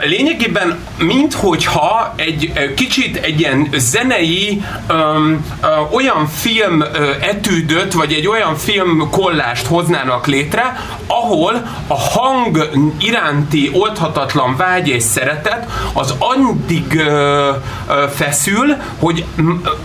lényegében 0.04 0.78
minthogyha 0.98 2.12
egy 2.16 2.52
kicsit 2.76 3.16
egy 3.16 3.40
ilyen 3.40 3.68
zenei 3.76 4.62
öm, 4.86 5.44
ö, 5.62 5.66
olyan 5.90 6.26
film 6.26 6.80
ö, 6.80 7.10
etűdöt, 7.20 7.92
vagy 7.92 8.12
egy 8.12 8.26
olyan 8.26 8.56
film 8.56 9.08
kollást 9.10 9.66
hoznának 9.66 10.26
létre, 10.26 10.76
ahol 11.06 11.66
a 11.86 11.94
hang 12.00 12.70
iránti 12.98 13.70
oldhatatlan 13.72 14.56
vágy 14.56 14.88
és 14.88 15.02
szeretet 15.02 15.70
az 15.92 16.14
addig 16.18 16.94
ö, 16.94 17.50
ö, 17.88 18.04
feszül, 18.14 18.76
hogy 18.98 19.24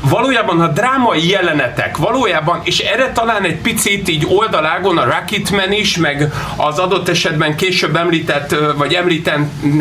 valójában 0.01 0.61
a 0.61 0.67
drámai 0.67 1.29
jelenetek, 1.29 1.97
valójában, 1.97 2.61
és 2.63 2.79
erre 2.79 3.11
talán 3.11 3.43
egy 3.43 3.57
picit 3.57 4.09
így 4.09 4.25
oldalágon 4.29 4.97
a 4.97 5.03
Rocketman 5.03 5.71
is, 5.71 5.97
meg 5.97 6.33
az 6.55 6.79
adott 6.79 7.09
esetben 7.09 7.55
később 7.55 7.95
említett, 7.95 8.55
vagy 8.77 8.93
említhető 8.93 9.76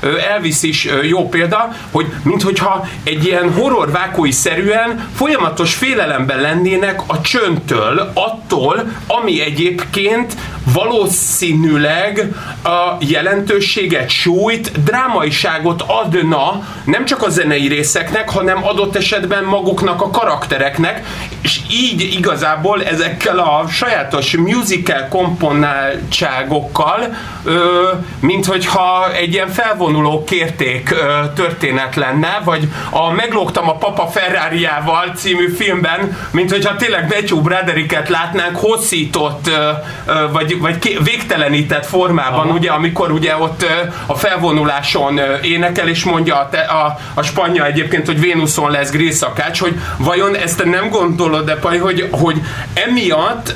ö, 0.00 0.18
Elvis 0.18 0.62
is 0.62 0.88
jó 1.02 1.28
példa, 1.28 1.72
hogy 1.90 2.06
minthogyha 2.22 2.86
egy 3.04 3.24
ilyen 3.24 3.52
horror 3.52 3.90
vákói 3.90 4.30
szerűen 4.30 5.08
folyamatos 5.14 5.74
félelemben 5.74 6.40
lennének 6.40 7.00
a 7.06 7.20
csöntől, 7.20 8.10
attól, 8.14 8.92
ami 9.06 9.40
egyébként 9.40 10.34
valószínűleg 10.64 12.34
a 12.64 12.96
jelentőséget, 12.98 14.08
súlyt, 14.10 14.82
drámaiságot 14.82 15.82
adna 15.86 16.66
nem 16.84 17.04
csak 17.04 17.22
a 17.22 17.28
zenei 17.28 17.68
részeknek, 17.68 18.30
hanem 18.30 18.66
adott 18.66 18.96
esetben 18.96 19.44
maguknak 19.44 20.02
a 20.02 20.10
karaktereknek, 20.10 21.06
és 21.42 21.60
így 21.70 22.14
igazából 22.18 22.84
ezekkel 22.84 23.38
a 23.38 23.64
sajátos 23.68 24.36
musical 24.36 25.06
komponáltságokkal, 25.08 27.14
ö, 27.44 27.88
mint 28.20 28.46
hogyha 28.46 29.12
egy 29.14 29.32
ilyen 29.32 29.48
felvonuló 29.48 30.24
kérték 30.24 30.90
ö, 30.90 31.12
történet 31.34 31.96
lenne, 31.96 32.40
vagy 32.44 32.68
a 32.90 33.10
Meglógtam 33.10 33.68
a 33.68 33.76
Papa 33.76 34.06
Ferrariával 34.06 35.12
című 35.16 35.48
filmben, 35.48 36.18
mint 36.30 36.50
hogyha 36.50 36.76
tényleg 36.76 37.12
Matthew 37.14 37.40
Brodericket 37.40 38.08
látnánk 38.08 38.56
hosszított, 38.56 39.48
ö, 39.48 39.70
ö, 40.06 40.28
vagy 40.32 40.58
vagy, 40.60 40.78
ké- 40.78 40.98
végtelenített 41.04 41.86
formában, 41.86 42.46
Aha. 42.46 42.56
ugye, 42.56 42.70
amikor 42.70 43.10
ugye 43.10 43.36
ott 43.36 43.62
ö, 43.62 43.66
a 44.06 44.14
felvonuláson 44.14 45.18
ö, 45.18 45.34
énekel, 45.42 45.88
és 45.88 46.04
mondja 46.04 46.36
a, 46.36 46.48
te, 46.48 46.60
a, 46.60 46.98
a 47.14 47.22
spanya 47.22 47.66
egyébként, 47.66 48.06
hogy 48.06 48.20
Vénuszon 48.20 48.70
lesz 48.70 48.90
grészszakács, 48.90 49.60
hogy 49.60 49.80
vajon 49.98 50.36
ezt 50.36 50.64
nem 50.64 50.88
gondolod, 50.88 51.30
de 51.40 51.56
Pai, 51.56 51.78
hogy, 51.78 52.08
hogy 52.10 52.40
emiatt 52.74 53.54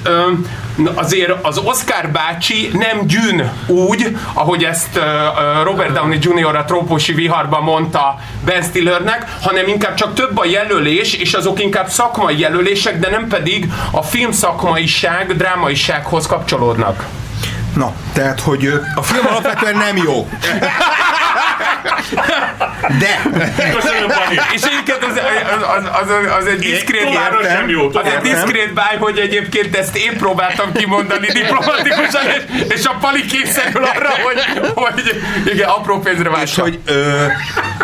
azért 0.95 1.33
az 1.43 1.59
Oscar 1.59 2.09
bácsi 2.09 2.71
nem 2.73 3.07
gyűn 3.07 3.53
úgy, 3.67 4.17
ahogy 4.33 4.65
ezt 4.65 5.01
Robert 5.65 5.93
Downey 5.93 6.19
Jr. 6.21 6.57
a 6.57 6.65
trópusi 6.65 7.13
viharban 7.13 7.63
mondta 7.63 8.19
Ben 8.45 8.63
Stillernek, 8.63 9.37
hanem 9.43 9.69
inkább 9.69 9.95
csak 9.95 10.15
több 10.15 10.39
a 10.39 10.45
jelölés, 10.45 11.15
és 11.15 11.35
azok 11.35 11.63
inkább 11.63 11.89
szakmai 11.89 12.39
jelölések, 12.39 12.99
de 12.99 13.11
nem 13.11 13.29
pedig 13.29 13.73
a 13.91 14.03
film 14.03 14.31
szakmaiság, 14.31 15.37
drámaisághoz 15.37 16.27
kapcsolódnak. 16.27 17.05
Na, 17.77 17.93
tehát, 18.13 18.41
hogy 18.41 18.73
a 18.95 19.03
film 19.03 19.27
alapvetően 19.27 19.77
nem 19.77 19.97
jó. 19.97 20.29
De, 22.99 23.23
Köszönöm, 23.75 24.07
Pani. 24.09 24.39
És 24.55 24.63
egyébként 24.63 25.05
az, 25.05 25.21
az, 25.57 25.63
az, 25.77 26.09
az, 26.09 26.41
az 26.41 26.47
egy 26.47 26.59
diszkrét 26.59 27.09
sem 27.51 27.69
jó. 27.69 27.87
Az 27.87 28.07
egy 28.17 28.21
diszkrét 28.33 28.73
báj, 28.75 28.97
hogy 28.99 29.19
egyébként 29.19 29.77
ezt 29.77 29.97
én 29.97 30.17
próbáltam 30.17 30.73
kimondani 30.73 31.27
diplomatikusan, 31.27 32.23
és, 32.37 32.43
és 32.75 32.85
a 32.85 32.97
pali 33.01 33.25
kényszerül 33.27 33.85
arra, 33.85 34.09
hogy, 34.09 34.63
hogy 34.75 35.23
igen, 35.53 35.69
apró 35.69 35.99
pénzre 35.99 36.29
és 36.29 36.35
váltsa. 36.35 36.63
hogy, 36.63 36.79
ö, 36.85 37.25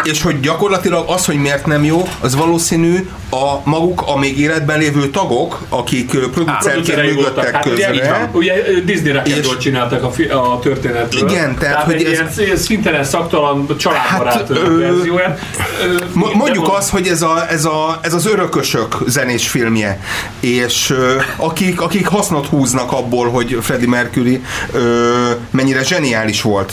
és 0.04 0.22
hogy 0.22 0.40
gyakorlatilag 0.40 1.10
az, 1.10 1.24
hogy 1.26 1.36
miért 1.36 1.66
nem 1.66 1.84
jó, 1.84 2.08
az 2.20 2.36
valószínű 2.36 3.08
a 3.30 3.60
maguk 3.64 4.02
a 4.06 4.18
még 4.18 4.38
életben 4.38 4.78
lévő 4.78 5.08
tagok, 5.10 5.60
akik 5.68 6.14
ö, 6.14 6.30
producerként 6.30 7.02
működtek 7.02 7.54
Hát 7.54 7.66
ugye, 7.66 7.86
közre. 7.90 8.28
ugye 8.32 8.54
Disney 8.84 9.12
rekordot 9.12 9.38
És- 9.38 9.46
csináltak 9.88 10.10
a, 10.10 10.12
fi, 10.12 10.24
a 10.24 10.58
történetről. 10.62 11.28
Igen, 11.30 11.56
tehát, 11.58 11.82
hogy 11.82 11.94
egy 11.94 12.04
ez- 12.04 12.38
ilyen 12.38 12.56
szintelen 12.56 13.04
szaktalan 13.04 13.66
családbarát 13.78 14.34
Hát, 14.34 14.50
ö, 14.50 14.78
verzióját. 14.78 15.40
Ö, 15.86 16.04
Mondjuk 16.12 16.64
mond- 16.66 16.76
azt, 16.78 16.90
hogy 16.90 17.06
ez, 17.06 17.22
a, 17.22 17.44
ez, 17.50 17.64
a, 17.64 17.98
ez 18.02 18.14
az 18.14 18.26
örökösök 18.26 18.96
zenés 19.06 19.48
filmje, 19.48 20.00
és 20.40 20.90
ö, 20.90 21.16
akik, 21.36 21.80
akik 21.80 22.06
hasznot 22.06 22.46
húznak 22.46 22.92
abból, 22.92 23.30
hogy 23.30 23.58
Freddie 23.60 23.88
Mercury 23.88 24.42
ö, 24.72 25.30
mennyire 25.50 25.82
zseniális 25.84 26.42
volt 26.42 26.72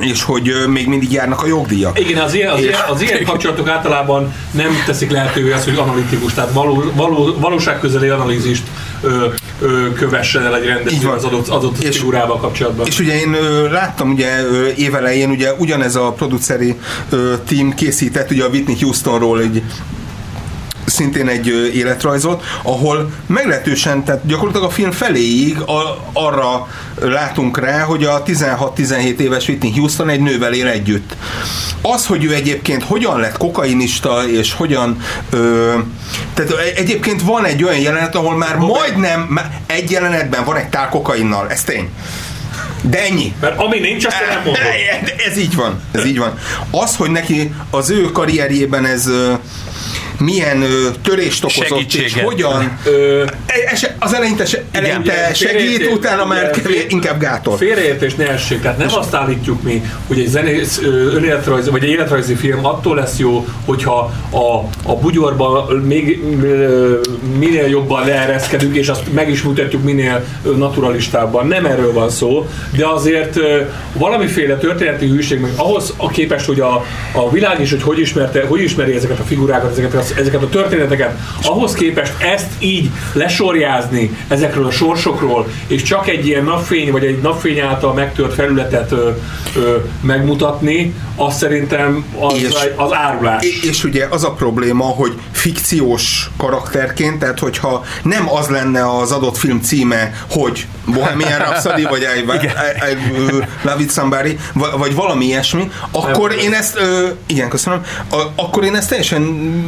és 0.00 0.22
hogy 0.22 0.52
még 0.68 0.86
mindig 0.88 1.12
járnak 1.12 1.42
a 1.42 1.46
jogdíjak. 1.46 2.00
Igen, 2.00 2.22
az 2.22 2.34
ilyen, 2.34 2.50
az, 2.52 2.58
És- 2.58 2.64
ilyen, 2.64 2.80
az 2.88 3.02
ilyen 3.02 3.24
kapcsolatok 3.30 3.68
általában 3.68 4.34
nem 4.50 4.82
teszik 4.86 5.10
lehetővé 5.10 5.52
azt, 5.52 5.64
hogy 5.64 5.76
analitikus, 5.76 6.32
tehát 6.34 6.52
való, 6.52 6.84
való, 6.94 7.34
valóságközeli 7.38 8.08
analízist 8.08 8.62
ö, 9.04 9.26
ö, 9.60 9.92
kövessen 9.92 10.42
el 10.42 10.54
egy 10.56 11.02
van. 11.04 11.14
az 11.14 11.24
adott, 11.24 11.48
adott 11.48 11.82
És- 11.82 11.96
figurával 11.98 12.36
kapcsolatban. 12.38 12.86
És 12.86 12.98
ugye 13.00 13.20
én 13.20 13.34
ö, 13.34 13.70
láttam 13.70 14.10
ugye 14.12 14.42
ö, 14.42 14.66
évelején, 14.76 15.30
ugye 15.30 15.52
ugyanez 15.52 15.96
a 15.96 16.12
produceri 16.12 16.74
ö, 17.10 17.34
team 17.48 17.74
készített 17.74 18.30
ugye 18.30 18.44
a 18.44 18.48
Whitney 18.48 18.76
Houstonról 18.80 19.40
egy 19.40 19.62
szintén 20.94 21.28
egy 21.28 21.46
életrajzot, 21.74 22.44
ahol 22.62 23.10
meglehetősen, 23.26 24.04
tehát 24.04 24.26
gyakorlatilag 24.26 24.66
a 24.66 24.72
film 24.72 24.90
feléig 24.90 25.58
a, 25.58 26.08
arra 26.12 26.68
látunk 27.00 27.58
rá, 27.58 27.80
hogy 27.82 28.04
a 28.04 28.22
16-17 28.22 29.18
éves 29.18 29.48
Whitney 29.48 29.72
Houston 29.76 30.08
egy 30.08 30.20
nővel 30.20 30.52
él 30.52 30.66
együtt. 30.66 31.16
Az, 31.82 32.06
hogy 32.06 32.24
ő 32.24 32.34
egyébként 32.34 32.82
hogyan 32.82 33.20
lett 33.20 33.36
kokainista, 33.36 34.28
és 34.28 34.52
hogyan 34.52 35.00
ö, 35.30 35.72
tehát 36.34 36.52
egyébként 36.76 37.22
van 37.22 37.44
egy 37.44 37.64
olyan 37.64 37.78
jelenet, 37.78 38.14
ahol 38.14 38.36
már 38.36 38.56
majdnem, 38.56 39.40
egy 39.66 39.90
jelenetben 39.90 40.44
van 40.44 40.56
egy 40.56 40.68
tál 40.68 40.88
kokainnal, 40.88 41.50
ez 41.50 41.62
tény. 41.62 41.88
De 42.82 43.02
ennyi. 43.02 43.34
Mert 43.40 43.58
ami 43.58 43.78
nincs, 43.78 44.06
azt 44.06 44.16
nem 44.28 44.42
mondod. 44.44 44.62
Ez 45.30 45.38
így 45.38 45.54
van, 45.54 45.80
ez 45.92 46.04
így 46.04 46.18
van. 46.18 46.38
Az, 46.70 46.96
hogy 46.96 47.10
neki 47.10 47.54
az 47.70 47.90
ő 47.90 48.02
karrierjében 48.02 48.86
ez 48.86 49.10
milyen 50.18 50.62
ö, 50.62 50.66
törést 51.02 51.44
okozott, 51.44 51.62
és 51.62 51.68
Segítséget. 51.68 52.24
hogyan 52.24 52.78
Ö, 52.86 53.22
e- 53.46 53.70
ese- 53.72 53.96
az 53.98 54.14
eleinte, 54.14 54.46
se, 54.46 54.62
eleinte 54.72 55.12
Igen, 55.12 55.34
segít, 55.34 55.56
félreértés- 55.58 55.92
utána 55.92 56.24
már 56.24 56.38
igen, 56.38 56.50
kevés, 56.62 56.76
fél- 56.78 56.90
inkább 56.90 57.20
gátol. 57.20 57.56
Félreértés 57.56 58.14
ne 58.14 58.28
essék, 58.30 58.60
tehát 58.60 58.78
nem 58.78 58.88
azt 58.90 59.14
állítjuk 59.14 59.62
mi, 59.62 59.82
hogy 60.06 60.18
egy 60.18 60.26
zenész 60.28 60.80
ö, 60.82 61.14
önéletrajzi, 61.14 61.70
vagy 61.70 61.82
egy 61.84 61.90
életrajzi 61.90 62.34
film 62.34 62.64
attól 62.66 62.96
lesz 62.96 63.18
jó, 63.18 63.46
hogyha 63.64 64.12
a, 64.30 64.54
a 64.90 64.96
bugyorba 64.96 65.68
még 65.84 66.22
ö, 66.42 66.98
minél 67.38 67.66
jobban 67.66 68.06
leereszkedünk, 68.06 68.76
és 68.76 68.88
azt 68.88 69.12
meg 69.12 69.30
is 69.30 69.42
mutatjuk 69.42 69.82
minél 69.82 70.24
naturalistábban. 70.56 71.46
Nem 71.46 71.64
erről 71.66 71.92
van 71.92 72.10
szó, 72.10 72.48
de 72.76 72.86
azért 72.86 73.36
ö, 73.36 73.60
valamiféle 73.92 74.56
történeti 74.56 75.06
hűség, 75.06 75.40
meg 75.40 75.50
ahhoz 75.56 75.94
a 75.96 76.08
képest, 76.08 76.46
hogy 76.46 76.60
a, 76.60 76.84
a 77.12 77.30
világ 77.30 77.60
is, 77.60 77.70
hogy 77.70 77.82
hogy, 77.82 77.98
ismerte, 77.98 78.44
hogy 78.46 78.62
ismeri 78.62 78.94
ezeket 78.94 79.18
a 79.18 79.22
figurákat, 79.22 79.70
ezeket 79.70 79.94
a, 79.94 80.02
ezeket 80.10 80.42
a 80.42 80.48
történeteket, 80.48 81.18
ahhoz 81.42 81.72
képest 81.74 82.12
ezt 82.22 82.50
így 82.58 82.90
lesorjázni 83.12 84.16
ezekről 84.28 84.66
a 84.66 84.70
sorsokról, 84.70 85.46
és 85.66 85.82
csak 85.82 86.08
egy 86.08 86.26
ilyen 86.26 86.44
napfény, 86.44 86.90
vagy 86.90 87.04
egy 87.04 87.20
napfény 87.20 87.58
által 87.60 87.92
megtört 87.94 88.34
felületet 88.34 88.92
ö, 88.92 89.10
ö, 89.56 89.76
megmutatni, 90.00 90.94
az 91.16 91.36
szerintem 91.36 92.04
az, 92.18 92.34
És- 92.34 92.52
az 92.76 92.92
árulás. 92.92 93.44
És, 93.44 93.62
és 93.62 93.84
ugye 93.84 94.06
az 94.10 94.24
a 94.24 94.32
probléma, 94.32 94.84
hogy 94.84 95.12
fikciós 95.32 96.30
karakterként, 96.36 97.18
tehát 97.18 97.38
hogyha 97.38 97.84
nem 98.02 98.30
az 98.32 98.46
lenne 98.48 98.96
az 98.98 99.12
adott 99.12 99.36
film 99.36 99.60
címe, 99.60 100.12
hogy 100.30 100.66
Bohemian 100.86 101.38
Rhapsody, 101.38 101.82
vagy 101.82 102.00
I, 102.16 102.20
I, 102.20 102.34
I, 102.34 102.92
I 102.92 103.44
Love 103.62 103.82
It 103.82 103.92
Somebody, 103.92 104.36
vagy, 104.52 104.70
vagy 104.76 104.94
valami 104.94 105.24
ilyesmi, 105.24 105.70
akkor 105.90 106.28
Nem. 106.30 106.38
én 106.38 106.52
ezt, 106.52 106.76
ö, 106.76 107.08
igen, 107.26 107.48
köszönöm, 107.48 107.80
a, 108.10 108.22
akkor 108.36 108.64
én 108.64 108.74
ezt 108.74 108.88
teljesen 108.88 109.22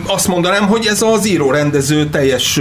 azt 0.06 0.25
mondanám, 0.26 0.66
hogy 0.66 0.86
ez 0.86 1.02
az 1.02 1.26
író-rendező 1.26 2.06
teljes 2.06 2.60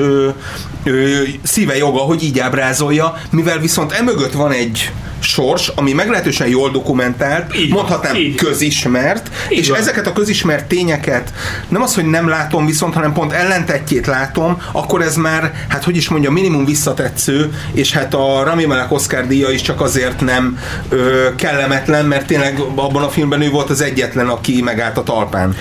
ö, 0.85 1.21
szíve 1.43 1.77
joga, 1.77 1.99
hogy 1.99 2.23
így 2.23 2.39
ábrázolja, 2.39 3.17
mivel 3.31 3.59
viszont 3.59 3.91
emögött 3.91 4.33
van 4.33 4.51
egy 4.51 4.91
sors, 5.19 5.67
ami 5.75 5.93
meglehetősen 5.93 6.47
jól 6.47 6.69
dokumentált, 6.71 7.55
Így 7.55 7.69
mondhatnám 7.71 8.15
így. 8.15 8.35
közismert, 8.35 9.29
Így 9.51 9.57
és 9.57 9.69
van. 9.69 9.79
ezeket 9.79 10.07
a 10.07 10.13
közismert 10.13 10.65
tényeket 10.65 11.33
nem 11.67 11.81
az, 11.81 11.95
hogy 11.95 12.05
nem 12.05 12.27
látom 12.29 12.65
viszont, 12.65 12.93
hanem 12.93 13.13
pont 13.13 13.31
ellentetjét 13.31 14.05
látom, 14.07 14.61
akkor 14.71 15.01
ez 15.01 15.15
már, 15.15 15.53
hát 15.69 15.83
hogy 15.83 15.95
is 15.95 16.09
mondja, 16.09 16.31
minimum 16.31 16.65
visszatetsző, 16.65 17.53
és 17.73 17.91
hát 17.93 18.13
a 18.13 18.43
Rami 18.43 18.65
Malek 18.65 18.91
Oscar 18.91 19.27
díja 19.27 19.49
is 19.49 19.61
csak 19.61 19.81
azért 19.81 20.19
nem 20.21 20.59
ö, 20.89 21.27
kellemetlen, 21.35 22.05
mert 22.05 22.25
tényleg 22.25 22.59
abban 22.75 23.03
a 23.03 23.09
filmben 23.09 23.41
ő 23.41 23.49
volt 23.49 23.69
az 23.69 23.81
egyetlen, 23.81 24.27
aki 24.27 24.61
megállt 24.61 24.97
a 24.97 25.03
talpán. 25.03 25.55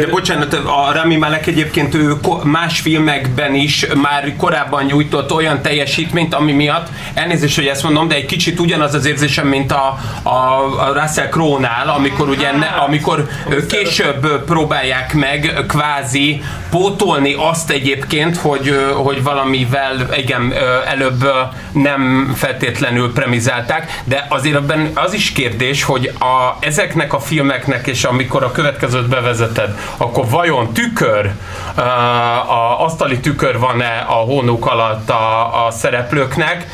De 0.00 0.06
bocsánat, 0.06 0.52
a 0.54 0.92
Rami 0.94 1.16
Malek 1.16 1.46
egyébként 1.46 1.94
ő 1.94 2.12
más 2.44 2.80
filmekben 2.80 3.54
is 3.54 3.86
már 4.02 4.34
korábban 4.36 4.66
nyújtott 4.86 5.32
olyan 5.32 5.62
teljesítményt, 5.62 6.34
ami 6.34 6.52
miatt, 6.52 6.88
elnézést, 7.14 7.56
hogy 7.56 7.66
ezt 7.66 7.82
mondom, 7.82 8.08
de 8.08 8.14
egy 8.14 8.26
kicsit 8.26 8.60
ugyanaz 8.60 8.94
az 8.94 9.06
érzésem, 9.06 9.46
mint 9.46 9.72
a, 9.72 9.98
a, 10.22 10.30
a 10.78 10.92
Russell 10.92 11.28
Crowe-nál, 11.28 11.88
amikor 11.88 12.28
ugye 12.28 12.56
ne, 12.56 12.66
amikor 12.66 13.28
később 13.68 14.44
próbálják 14.44 15.14
meg 15.14 15.64
kvázi 15.68 16.42
pótolni 16.70 17.34
azt 17.38 17.70
egyébként, 17.70 18.36
hogy, 18.36 18.92
hogy 18.94 19.22
valamivel 19.22 20.08
igen, 20.16 20.52
előbb 20.86 21.32
nem 21.72 22.32
feltétlenül 22.36 23.12
premizálták, 23.12 24.02
de 24.04 24.26
azért 24.28 24.56
ebben 24.56 24.90
az 24.94 25.14
is 25.14 25.32
kérdés, 25.32 25.82
hogy 25.82 26.12
a, 26.18 26.56
ezeknek 26.60 27.12
a 27.12 27.20
filmeknek, 27.20 27.86
és 27.86 28.04
amikor 28.04 28.42
a 28.42 28.52
következőt 28.52 29.08
bevezeted, 29.08 29.78
akkor 29.96 30.28
vajon 30.28 30.72
tükör, 30.72 31.30
ö, 31.76 31.80
a 31.80 32.84
asztali 32.84 33.18
tükör 33.18 33.58
van-e 33.58 34.04
a 34.08 34.24
hónuk 34.58 34.66
alatt 34.66 35.10
a, 35.10 35.66
a 35.66 35.70
szereplőknek, 35.70 36.66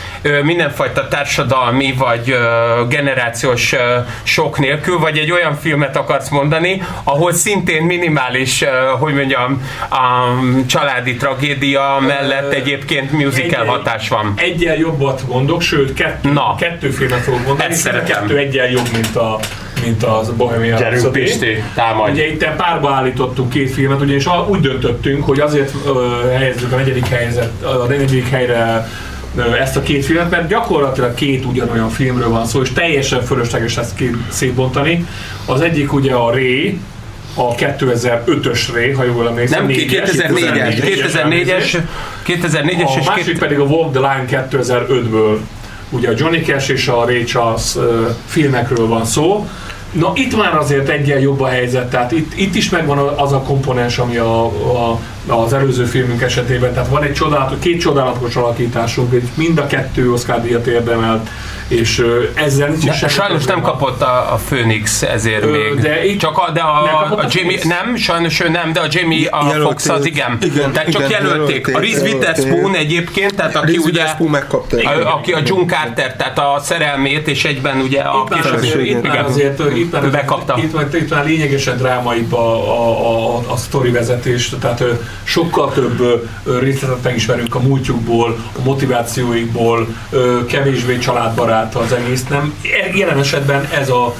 mindenfajta 0.42 1.08
társadalmi 1.08 1.92
vagy 1.98 2.36
generációs 2.88 3.74
sok 4.22 4.58
nélkül, 4.58 4.98
vagy 4.98 5.18
egy 5.18 5.30
olyan 5.30 5.54
filmet 5.56 5.96
akarsz 5.96 6.28
mondani, 6.28 6.82
ahol 7.04 7.32
szintén 7.32 7.82
minimális, 7.82 8.64
hogy 8.98 9.14
mondjam, 9.14 9.62
a 9.90 10.28
családi 10.66 11.16
tragédia 11.16 11.98
mellett 12.06 12.52
egyébként 12.52 13.12
musical 13.12 13.62
Egy- 13.62 13.68
hatás 13.68 14.08
van. 14.08 14.32
Egyel 14.36 14.76
jobbat 14.76 15.22
mondok, 15.28 15.62
sőt 15.62 15.94
kettő, 15.94 16.32
Na. 16.32 16.54
kettő 16.58 16.90
filmet 16.90 17.20
fogok 17.20 17.46
mondani, 17.46 17.72
Ezt 17.72 17.86
a 17.86 17.90
szeretem. 17.90 18.20
kettő 18.20 18.36
egyel 18.36 18.68
jobb, 18.70 18.88
mint 18.92 19.16
a 19.16 19.38
mint 19.84 20.02
az 20.02 20.30
Bohemian 20.36 20.78
Gyerünk, 20.78 21.00
Rhapsody. 21.02 21.20
Pisti, 21.20 21.62
támadj. 21.74 22.12
Ugye 22.12 22.26
itt 22.26 22.44
párba 22.56 22.90
állítottunk 22.90 23.50
két 23.50 23.70
filmet, 23.70 24.00
ugyanis 24.00 24.24
a- 24.26 24.46
úgy 24.50 24.60
döntöttünk, 24.60 25.24
hogy 25.24 25.40
azért 25.40 25.72
ö, 25.86 26.20
helyezzük 26.36 26.72
a 26.72 26.76
negyedik, 26.76 27.06
helyzet, 27.06 27.62
a 27.62 27.86
negyedik 27.88 28.28
helyre 28.28 28.88
ezt 29.60 29.76
a 29.76 29.82
két 29.82 30.04
filmet, 30.04 30.30
mert 30.30 30.48
gyakorlatilag 30.48 31.14
két 31.14 31.44
ugyanolyan 31.44 31.88
filmről 31.90 32.28
van 32.28 32.46
szó, 32.46 32.60
és 32.62 32.72
teljesen 32.72 33.22
fölösleges 33.22 33.76
ezt 33.76 33.94
két 33.94 34.14
szétbontani. 34.28 35.06
Az 35.46 35.60
egyik 35.60 35.92
ugye 35.92 36.12
a 36.14 36.32
Ré, 36.34 36.78
a 37.34 37.54
2005-ös 37.54 38.60
Ré, 38.74 38.90
ha 38.92 39.04
jól 39.04 39.28
emlékszem. 39.28 39.58
Nem, 39.58 39.66
négyes, 39.76 40.10
2004-es, 40.10 40.82
2004-es, 40.82 41.78
2004-es 42.26 42.86
a 42.86 42.98
és 43.00 43.06
másik 43.06 43.24
két, 43.24 43.38
pedig 43.38 43.58
a 43.58 43.62
Walk 43.62 43.92
the 43.92 44.00
Line 44.00 44.46
2005-ből. 44.50 45.36
ugye 45.90 46.08
a 46.08 46.12
Johnny 46.16 46.40
Cash 46.42 46.70
és 46.70 46.88
a 46.88 47.04
Ray 47.04 47.24
Charles 47.24 47.76
ö, 47.76 48.06
filmekről 48.26 48.86
van 48.86 49.04
szó. 49.04 49.48
Na 49.94 50.12
itt 50.14 50.36
már 50.36 50.56
azért 50.56 50.88
egyen 50.88 51.20
jobb 51.20 51.40
a 51.40 51.46
helyzet, 51.46 51.90
tehát 51.90 52.12
itt, 52.12 52.38
itt 52.38 52.54
is 52.54 52.70
megvan 52.70 52.98
az 52.98 53.32
a 53.32 53.40
komponens, 53.40 53.98
ami 53.98 54.16
a, 54.16 54.44
a, 54.44 55.00
az 55.26 55.52
előző 55.52 55.84
filmünk 55.84 56.22
esetében, 56.22 56.72
tehát 56.72 56.88
van 56.88 57.02
egy 57.02 57.12
csodálatos, 57.12 57.56
két 57.60 57.80
csodálatos 57.80 58.36
alakításunk, 58.36 59.12
és 59.12 59.22
mind 59.34 59.58
a 59.58 59.66
kettő 59.66 60.12
Oscar 60.12 60.42
díjat 60.42 60.66
érdemelt, 60.66 61.28
és 61.68 62.06
ezzel 62.34 62.68
nincs 62.68 62.84
De, 62.84 62.92
semmi 62.92 63.12
sajnos 63.12 63.44
nem 63.44 63.60
kapott 63.60 64.02
a, 64.02 64.32
a 64.32 64.38
Phoenix 64.48 65.02
ezért 65.02 65.42
Ö, 65.44 65.50
még. 65.50 65.80
de 65.80 66.04
itt- 66.04 66.20
csak 66.20 66.38
a, 66.38 66.50
de 66.52 66.60
Nem 66.62 66.94
a, 66.94 66.98
kapott 67.02 67.18
a 67.18 67.22
a 67.24 67.28
Jamie, 67.30 67.58
Phoenix? 67.58 67.64
nem, 67.84 67.96
sajnos 67.96 68.40
ő 68.40 68.48
nem, 68.48 68.72
de 68.72 68.80
a 68.80 68.84
Jamie 68.90 69.28
a 69.30 69.44
Jelölték. 69.46 69.66
Fox 69.66 69.88
az 69.88 70.04
igen. 70.06 70.38
Igen, 70.42 70.72
tehát 70.72 70.90
csak 70.90 71.02
igen, 71.08 71.22
jelölték. 71.24 71.74
A 71.76 71.78
Reese 71.80 71.96
jelölték. 71.96 72.14
Witherspoon 72.14 72.74
egyébként, 72.74 73.34
tehát 73.34 73.56
aki 73.56 73.72
Reese 73.72 73.88
ugye 73.88 74.28
megkapta. 74.30 74.76
a, 74.90 75.14
aki 75.16 75.32
a 75.32 75.38
June 75.44 75.64
Carter, 75.74 76.16
tehát 76.16 76.38
a 76.38 76.58
szerelmét, 76.62 77.28
és 77.28 77.44
egyben 77.44 77.80
ugye 77.80 78.00
a 78.00 78.22
Itt 78.24 78.30
már 78.30 78.40
későbbi- 78.40 78.66
azért, 78.68 78.86
itt 78.86 79.02
már 79.02 79.12
igen. 79.14 79.24
azért 79.24 79.76
itt 79.76 79.92
már, 79.92 80.10
Bekapta. 80.10 80.54
Itt, 80.62 80.72
már, 80.74 80.86
itt 80.94 81.10
már 81.10 81.24
lényegesen 81.26 81.76
drámaibb 81.76 82.32
a, 82.32 82.54
a, 82.54 83.08
a, 83.08 83.23
a 83.48 83.56
sztori 83.56 83.90
vezetés, 83.90 84.54
tehát 84.60 84.84
sokkal 85.22 85.72
több 85.72 86.28
részletet 86.60 87.02
megismerünk 87.02 87.54
a 87.54 87.60
múltjukból, 87.60 88.36
a 88.58 88.62
motivációikból, 88.64 89.86
kevésbé 90.46 90.98
családbarát 90.98 91.74
az 91.74 91.92
egész. 91.92 92.24
Nem, 92.28 92.54
jelen 92.94 93.18
esetben 93.18 93.68
ez 93.72 93.88
a, 93.88 94.14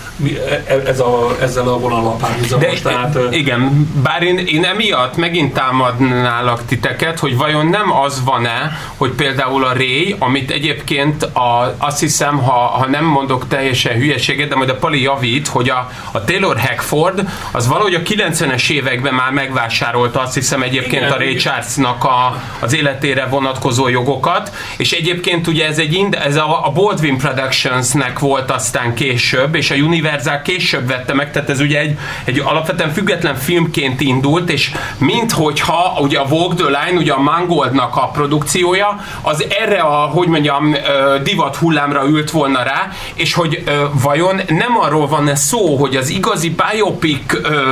e- 0.67 0.83
ez 0.87 1.01
a, 1.01 1.37
ezzel 1.41 1.69
a 1.69 1.79
vonallal 1.79 2.17
párhuzamos. 2.17 2.83
De 2.83 2.91
Tehát, 2.91 3.19
igen, 3.31 3.91
bár 4.03 4.23
én, 4.23 4.39
én 4.39 4.65
emiatt 4.65 5.17
megint 5.17 5.53
támadnálak 5.53 6.65
titeket, 6.67 7.19
hogy 7.19 7.37
vajon 7.37 7.67
nem 7.67 7.93
az 7.93 8.25
van-e, 8.25 8.79
hogy 8.97 9.11
például 9.11 9.65
a 9.65 9.73
Ray, 9.73 10.17
amit 10.19 10.51
egyébként 10.51 11.23
a, 11.23 11.75
azt 11.79 12.01
hiszem, 12.01 12.39
ha, 12.39 12.53
ha 12.53 12.87
nem 12.87 13.05
mondok 13.05 13.49
teljesen 13.49 13.95
hülyeséget, 13.95 14.49
de 14.49 14.57
majd 14.57 14.69
a 14.69 14.77
Pali 14.77 15.03
javít, 15.03 15.49
hogy 15.49 15.69
a, 15.69 15.91
a 16.13 16.25
Taylor 16.25 16.59
Hackford 16.59 17.29
az 17.51 17.69
valahogy 17.69 17.95
a 17.95 18.03
90-es 18.03 18.71
években 18.71 19.14
már 19.15 19.33
megvásárolta 19.33 20.21
azt 20.21 20.35
hiszem 20.35 20.63
egyébként 20.63 21.03
Igen. 21.03 21.13
a 21.13 21.17
Ray 21.17 21.35
Charlesnak 21.35 22.05
a, 22.05 22.43
az 22.61 22.75
életére 22.75 23.27
vonatkozó 23.27 23.89
jogokat, 23.89 24.53
és 24.77 24.93
egyébként 24.93 25.47
ugye 25.47 25.67
ez 25.67 25.79
egy 25.79 25.93
ind, 25.93 26.15
ez 26.15 26.37
a, 26.37 26.67
a 26.67 26.71
Baldwin 26.71 27.19
Productionsnek 27.19 28.19
volt 28.19 28.51
aztán 28.51 28.95
később, 28.95 29.55
és 29.55 29.71
a 29.71 29.75
Universal 29.75 30.43
később 30.43 30.87
vette 30.87 31.15
meg, 31.15 31.33
tehát 31.33 31.51
ez 31.51 31.61
ugye 31.61 31.79
egy, 31.79 31.99
egy 32.25 32.43
alapvetően 32.45 32.93
független 32.93 33.37
filmként 33.37 34.01
indult, 34.01 34.51
és 34.51 34.73
minthogyha 34.99 35.99
ugye 36.01 36.19
a 36.19 36.27
Vogue 36.27 36.57
the 36.57 36.85
Line, 36.85 37.01
ugye 37.01 37.13
a 37.13 37.21
Mangoldnak 37.21 37.97
a 37.97 38.09
produkciója, 38.09 39.05
az 39.23 39.45
erre 39.61 39.81
a, 39.81 39.95
hogy 39.95 40.29
mondjam, 40.29 40.77
divat 41.23 41.57
hullámra 41.57 42.05
ült 42.09 42.31
volna 42.31 42.63
rá, 42.63 42.89
és 43.15 43.35
hogy 43.35 43.65
vajon 44.03 44.41
nem 44.49 44.79
arról 44.81 45.07
van 45.07 45.29
ez 45.29 45.41
szó, 45.41 45.77
hogy 45.77 45.97
az 45.97 46.09
igazi 46.09 46.55
biopic 46.73 47.35
ö, 47.35 47.71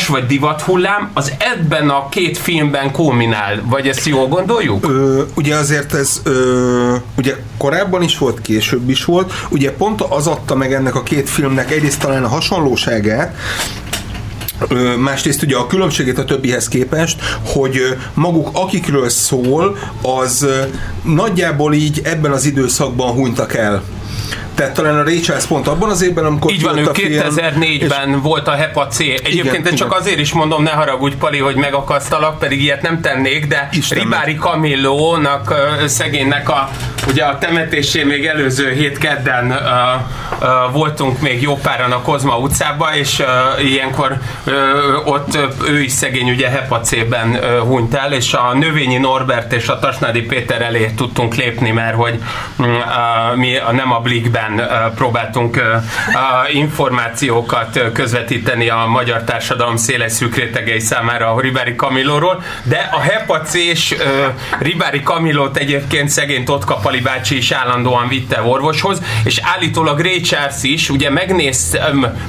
felfutás, 0.00 0.06
vagy 0.06 0.26
divat 0.26 0.60
hullám, 0.60 1.10
az 1.14 1.32
ebben 1.38 1.88
a 1.88 2.08
két 2.08 2.38
filmben 2.38 2.92
kulminál, 2.92 3.62
vagy 3.64 3.88
ezt 3.88 4.06
jól 4.06 4.26
gondoljuk? 4.26 4.88
Ö, 4.88 5.22
ugye 5.34 5.54
azért 5.54 5.94
ez 5.94 6.20
ö, 6.24 6.96
ugye 7.16 7.36
korábban 7.58 8.02
is 8.02 8.18
volt, 8.18 8.40
később 8.40 8.90
is 8.90 9.04
volt, 9.04 9.32
ugye 9.48 9.72
pont 9.72 10.00
az 10.00 10.26
adta 10.26 10.54
meg 10.54 10.72
ennek 10.72 10.94
a 10.94 11.02
két 11.02 11.28
filmnek 11.28 11.70
egyrészt 11.70 12.00
talán 12.00 12.24
a 12.24 12.28
hasonlóságát, 12.28 13.36
másrészt 14.98 15.42
ugye 15.42 15.56
a 15.56 15.66
különbségét 15.66 16.18
a 16.18 16.24
többihez 16.24 16.68
képest, 16.68 17.20
hogy 17.44 17.96
maguk 18.14 18.48
akikről 18.52 19.08
szól, 19.08 19.76
az 20.02 20.46
nagyjából 21.02 21.74
így 21.74 22.00
ebben 22.04 22.32
az 22.32 22.44
időszakban 22.44 23.12
hunytak 23.12 23.54
el. 23.54 23.82
Tehát 24.60 24.74
talán 24.74 24.98
a 24.98 25.02
Ray 25.02 25.20
Charles 25.20 25.44
pont 25.44 25.68
abban 25.68 25.90
az 25.90 26.02
évben, 26.02 26.24
amikor 26.24 26.52
Így 26.52 26.62
van, 26.62 26.78
ő 26.78 26.86
a 26.86 26.94
film, 26.94 27.12
2004-ben 27.12 28.20
volt 28.20 28.48
a 28.48 28.50
HEPA 28.50 28.86
C. 28.86 28.98
Egyébként 28.98 29.44
Igen, 29.44 29.66
ez 29.66 29.74
csak 29.74 29.86
igen. 29.86 30.00
azért 30.00 30.18
is 30.18 30.32
mondom, 30.32 30.62
ne 30.62 30.70
haragudj 30.70 31.16
Pali, 31.16 31.38
hogy 31.38 31.54
megakasztalak, 31.54 32.38
pedig 32.38 32.62
ilyet 32.62 32.82
nem 32.82 33.00
tennék, 33.00 33.46
de 33.46 33.68
Isten 33.72 33.98
Ribári 33.98 34.34
Kamillónak, 34.34 35.54
szegénynek 35.86 36.48
a, 36.48 36.70
ugye 37.08 37.24
a 37.24 37.38
temetésén 37.38 38.06
még 38.06 38.26
előző 38.26 38.72
hét 38.72 38.98
kedden 38.98 39.50
ö, 39.50 39.56
ö, 40.40 40.46
voltunk 40.72 41.20
még 41.20 41.42
jó 41.42 41.56
páran 41.56 41.92
a 41.92 42.02
Kozma 42.02 42.38
utcába, 42.38 42.94
és 42.94 43.18
ö, 43.18 43.60
ilyenkor 43.62 44.18
ö, 44.44 44.52
ott 45.04 45.34
ö, 45.34 45.46
ő 45.68 45.80
is 45.80 45.92
szegény 45.92 46.30
ugye 46.30 46.48
HEPA 46.48 46.80
C-ben 46.80 47.34
ö, 47.34 47.58
hunyt 47.58 47.94
el, 47.94 48.12
és 48.12 48.34
a 48.34 48.54
Növényi 48.54 48.96
Norbert 48.96 49.52
és 49.52 49.68
a 49.68 49.78
Tasnádi 49.78 50.22
Péter 50.22 50.62
elé 50.62 50.90
tudtunk 50.96 51.34
lépni, 51.34 51.70
mert 51.70 51.96
hogy 51.96 52.22
ö, 52.58 52.64
mi 53.34 53.56
a, 53.56 53.72
nem 53.72 53.92
a 53.92 54.00
Blikben 54.00 54.49
ö, 54.58 54.64
próbáltunk 54.94 55.62
információkat 56.52 57.80
közvetíteni 57.92 58.68
a 58.68 58.84
magyar 58.86 59.22
társadalom 59.22 59.76
széles 59.76 60.12
szűk 60.12 60.36
rétegei 60.36 60.78
számára 60.78 61.32
a 61.32 61.40
Ribári 61.40 61.74
Kamilóról, 61.74 62.42
de 62.62 62.88
a 62.92 63.00
HEPA 63.00 63.40
C-s 63.40 63.94
Ribári 64.58 65.02
Kamilót 65.02 65.56
egyébként 65.56 66.08
szegény 66.08 66.44
Totka 66.44 66.74
Pali 66.76 67.00
bácsi 67.00 67.36
is 67.36 67.50
állandóan 67.50 68.08
vitte 68.08 68.42
orvoshoz, 68.42 69.02
és 69.24 69.40
állítólag 69.42 70.00
Ray 70.00 70.20
Charles 70.20 70.62
is, 70.62 70.90
ugye 70.90 71.10
megnéz, 71.10 71.78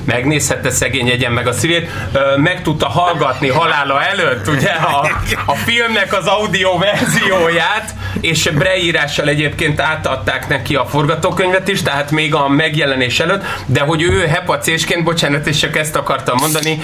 megnézhette 0.06 0.70
szegény 0.70 1.10
egyen 1.10 1.32
meg 1.32 1.48
a 1.48 1.54
szívét, 1.54 1.90
meg 2.36 2.62
tudta 2.62 2.90
hallgatni 2.90 3.50
halála 3.50 4.04
előtt, 4.04 4.48
ugye 4.48 4.70
a, 4.70 5.10
a 5.46 5.56
filmnek 5.56 6.14
az 6.14 6.26
audio 6.26 6.78
verzióját, 6.78 7.96
és 8.22 8.50
beírással 8.58 9.28
egyébként 9.28 9.82
átadták 9.82 10.48
neki 10.48 10.76
a 10.76 10.86
forgatókönyvet 10.86 11.68
is, 11.68 11.82
tehát 11.82 12.12
még 12.12 12.36
a 12.36 12.48
megjelenés 12.50 13.20
előtt, 13.20 13.44
de 13.66 13.80
hogy 13.80 14.02
ő 14.02 14.26
hepacésként, 14.26 15.04
bocsánat, 15.04 15.48
és 15.48 15.58
csak 15.58 15.78
ezt 15.78 15.96
akartam 15.96 16.38
mondani, 16.40 16.82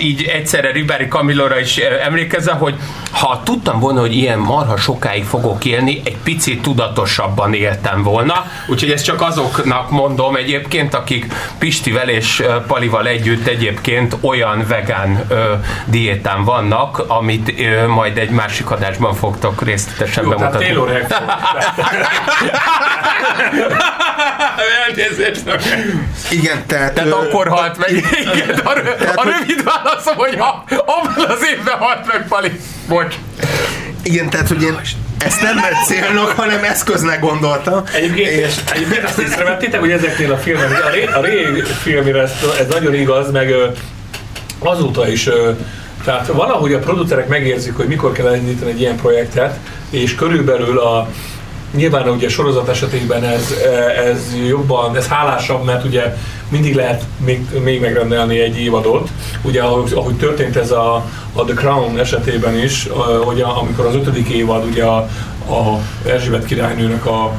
így 0.00 0.22
egyszerre 0.22 0.70
Ribári 0.72 1.08
Kamilóra 1.08 1.58
is 1.60 1.78
ö, 1.78 2.00
emlékezve, 2.04 2.52
hogy 2.52 2.74
ha 3.10 3.40
tudtam 3.44 3.78
volna, 3.78 4.00
hogy 4.00 4.16
ilyen 4.16 4.38
marha 4.38 4.76
sokáig 4.76 5.24
fogok 5.24 5.64
élni, 5.64 6.00
egy 6.04 6.16
picit 6.22 6.62
tudatosabban 6.62 7.54
éltem 7.54 8.02
volna, 8.02 8.44
úgyhogy 8.66 8.90
ezt 8.90 9.04
csak 9.04 9.22
azoknak 9.22 9.90
mondom 9.90 10.36
egyébként, 10.36 10.94
akik 10.94 11.26
Pistivel 11.58 12.08
és 12.08 12.42
Palival 12.66 13.06
együtt 13.06 13.46
egyébként 13.46 14.16
olyan 14.20 14.64
vegán 14.68 15.24
ö, 15.28 15.52
diétán 15.84 16.44
vannak, 16.44 17.04
amit 17.06 17.54
ö, 17.60 17.86
majd 17.86 18.18
egy 18.18 18.30
másik 18.30 18.70
adásban 18.70 19.14
fogtok 19.14 19.62
részletesen 19.62 20.24
jó, 20.24 20.30
bemutatni. 20.30 20.64
Hackford. 20.88 21.30
Elnézést. 24.86 25.42
Igen, 26.30 26.66
tehát, 26.66 26.92
Tehát 26.94 27.12
akkor 27.12 27.48
halt 27.48 27.78
meg. 27.78 27.90
Igen, 28.34 28.58
a, 28.64 28.72
rö- 28.72 29.16
a 29.16 29.22
rövid 29.24 29.64
válaszom, 29.64 30.16
hogy 30.16 30.36
ha, 30.38 30.64
abban 30.68 31.24
az 31.28 31.44
évben 31.56 31.78
halt 31.78 32.06
meg 32.06 32.26
Pali. 32.28 32.50
Bocs. 32.88 33.14
Igen, 34.02 34.30
tehát 34.30 34.48
hogy 34.48 34.62
én 34.62 34.80
ezt 35.18 35.42
nem 35.42 35.54
mert 35.54 35.84
célnak, 35.86 36.30
hanem 36.30 36.64
eszköznek 36.64 37.20
gondoltam. 37.20 37.82
Egyébként, 37.94 38.28
és 38.30 38.54
egyébként 38.72 39.04
azt 39.04 39.18
észrevettétek, 39.18 39.80
hogy 39.80 39.90
ezeknél 39.90 40.32
a 40.32 40.36
filmeknél, 40.36 40.82
a 40.82 40.88
Ray, 40.90 41.04
a 41.04 41.20
Ray 41.20 41.62
filmére 41.82 42.20
ez, 42.22 42.30
ez 42.58 42.66
nagyon 42.68 42.94
igaz, 42.94 43.30
meg 43.30 43.54
azóta 44.58 45.08
is, 45.08 45.28
tehát 46.04 46.26
valahogy 46.26 46.72
a 46.72 46.78
producerek 46.78 47.28
megérzik, 47.28 47.76
hogy 47.76 47.86
mikor 47.86 48.12
kell 48.12 48.26
elindítani 48.26 48.70
egy 48.70 48.80
ilyen 48.80 48.96
projektet, 48.96 49.58
és 49.90 50.14
körülbelül 50.14 50.78
a 50.78 51.08
Nyilván 51.74 52.08
ugye 52.08 52.28
sorozat 52.28 52.68
esetében 52.68 53.24
ez, 53.24 53.54
ez 54.06 54.36
jobban, 54.48 54.96
ez 54.96 55.06
hálásabb, 55.06 55.64
mert 55.64 55.84
ugye 55.84 56.16
mindig 56.48 56.74
lehet 56.74 57.04
még, 57.24 57.46
még 57.62 57.80
megrendelni 57.80 58.38
egy 58.38 58.58
évadot. 58.58 59.08
Ugye 59.42 59.62
ahogy, 59.62 59.92
ahogy 59.94 60.16
történt 60.16 60.56
ez 60.56 60.70
a, 60.70 60.94
a 61.32 61.44
The 61.44 61.54
Crown 61.54 61.98
esetében 61.98 62.58
is, 62.58 62.88
hogy 63.24 63.40
a, 63.40 63.60
amikor 63.60 63.86
az 63.86 63.94
ötödik 63.94 64.28
évad 64.28 64.64
ugye 64.64 64.84
a, 64.84 64.96
a 65.48 65.80
Erzsébet 66.06 66.44
királynőnek 66.44 67.06
a 67.06 67.32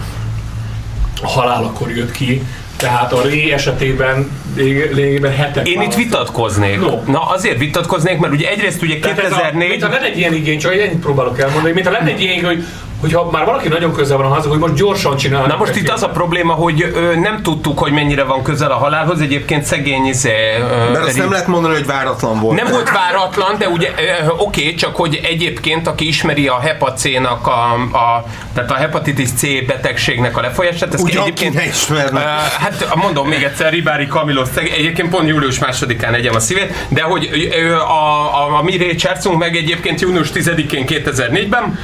halálakor 1.21 1.91
jött 1.91 2.11
ki, 2.11 2.45
tehát 2.81 3.13
a 3.13 3.21
Ré 3.21 3.51
esetében 3.51 4.31
lényegében 4.55 5.35
hetek 5.35 5.67
Én 5.67 5.81
itt 5.81 5.95
vitatkoznék. 5.95 6.79
No. 6.79 6.99
Na 7.05 7.21
azért 7.21 7.57
vitatkoznék, 7.57 8.17
mert 8.17 8.33
ugye 8.33 8.49
egyrészt 8.49 8.81
ugye 8.81 8.99
Tehát 8.99 9.19
ez 9.19 9.31
a, 9.31 9.35
2004... 9.35 9.69
mint 9.69 9.83
ha 9.83 9.89
lenne 9.89 10.05
egy 10.05 10.17
ilyen 10.17 10.33
igény, 10.33 10.59
csak 10.59 10.73
ennyit 10.73 10.99
próbálok 10.99 11.39
elmondani, 11.39 11.73
mint 11.73 11.85
ha 11.85 11.91
lenne 11.91 12.09
egy 12.09 12.21
ilyen, 12.21 12.45
hogy 12.45 12.63
hogyha 13.01 13.29
már 13.31 13.45
valaki 13.45 13.67
nagyon 13.67 13.93
közel 13.93 14.17
van 14.17 14.25
a 14.25 14.29
haza, 14.33 14.49
hogy 14.49 14.59
most 14.59 14.73
gyorsan 14.73 15.15
csinál. 15.17 15.45
Na 15.45 15.55
most 15.57 15.75
itt 15.75 15.89
az 15.89 16.03
a 16.03 16.09
probléma, 16.09 16.53
hogy 16.53 16.81
ö, 16.93 17.15
nem 17.15 17.41
tudtuk, 17.43 17.79
hogy 17.79 17.91
mennyire 17.91 18.23
van 18.23 18.43
közel 18.43 18.71
a 18.71 18.75
halálhoz, 18.75 19.21
egyébként 19.21 19.63
szegény 19.63 20.05
izé, 20.05 20.33
ö, 20.59 20.91
Mert 20.91 21.05
azt 21.05 21.17
nem 21.17 21.31
lehet 21.31 21.47
mondani, 21.47 21.73
hogy 21.73 21.85
váratlan 21.85 22.39
volt. 22.39 22.61
Nem 22.61 22.71
volt 22.71 22.89
váratlan, 22.91 23.55
de 23.57 23.67
ugye 23.67 23.89
ö, 23.97 24.27
oké, 24.37 24.73
csak 24.75 24.95
hogy 24.95 25.19
egyébként 25.23 25.87
aki 25.87 26.07
ismeri 26.07 26.47
a 26.47 26.59
hepa 26.59 26.93
C-nak 26.93 27.47
a, 27.47 27.73
a, 27.97 28.25
tehát 28.53 28.71
a 28.71 28.75
hepatitis 28.75 29.29
C 29.31 29.65
betegségnek 29.67 30.37
a 30.37 30.41
lefolyását, 30.41 30.93
ezt 30.93 31.03
Ugyan 31.03 31.21
egyébként 31.21 31.53
ne 31.53 31.65
ismerne. 31.65 32.19
Ö, 32.19 32.23
hát 32.63 32.95
mondom 32.95 33.27
még 33.27 33.43
egyszer, 33.43 33.71
Ribári 33.71 34.07
Kamiló, 34.07 34.43
szeg- 34.53 34.73
egyébként 34.73 35.09
pont 35.09 35.27
július 35.27 35.59
másodikán 35.59 36.13
egyem 36.13 36.35
a 36.35 36.39
szívét, 36.39 36.73
de 36.89 37.01
hogy 37.01 37.49
ö, 37.55 37.73
a, 37.75 38.35
a, 38.43 38.57
a 38.57 38.63
mi 38.63 38.77
Ray 38.77 38.95
Charlesunk 38.95 39.37
meg 39.37 39.55
egyébként 39.55 40.01
június 40.01 40.29
10-én 40.33 40.85
2004-ben 40.87 41.79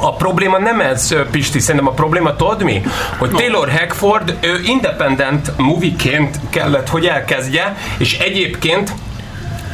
a 0.00 0.14
probléma 0.14 0.58
nem 0.58 0.80
ez, 0.80 1.14
Pisti, 1.30 1.58
szerintem 1.58 1.90
a 1.90 1.94
probléma 1.94 2.36
tudod 2.36 2.62
mi? 2.62 2.82
Hogy 3.18 3.30
Taylor 3.30 3.70
Hackford 3.70 4.36
ő 4.40 4.60
independent 4.64 5.52
movieként 5.56 6.40
kellett, 6.50 6.88
hogy 6.88 7.06
elkezdje, 7.06 7.76
és 7.98 8.18
egyébként 8.18 8.92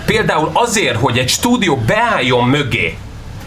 például 0.07 0.51
azért, 0.53 0.97
hogy 0.97 1.19
egy 1.19 1.29
stúdió 1.29 1.77
beálljon 1.77 2.45
mögé, 2.45 2.97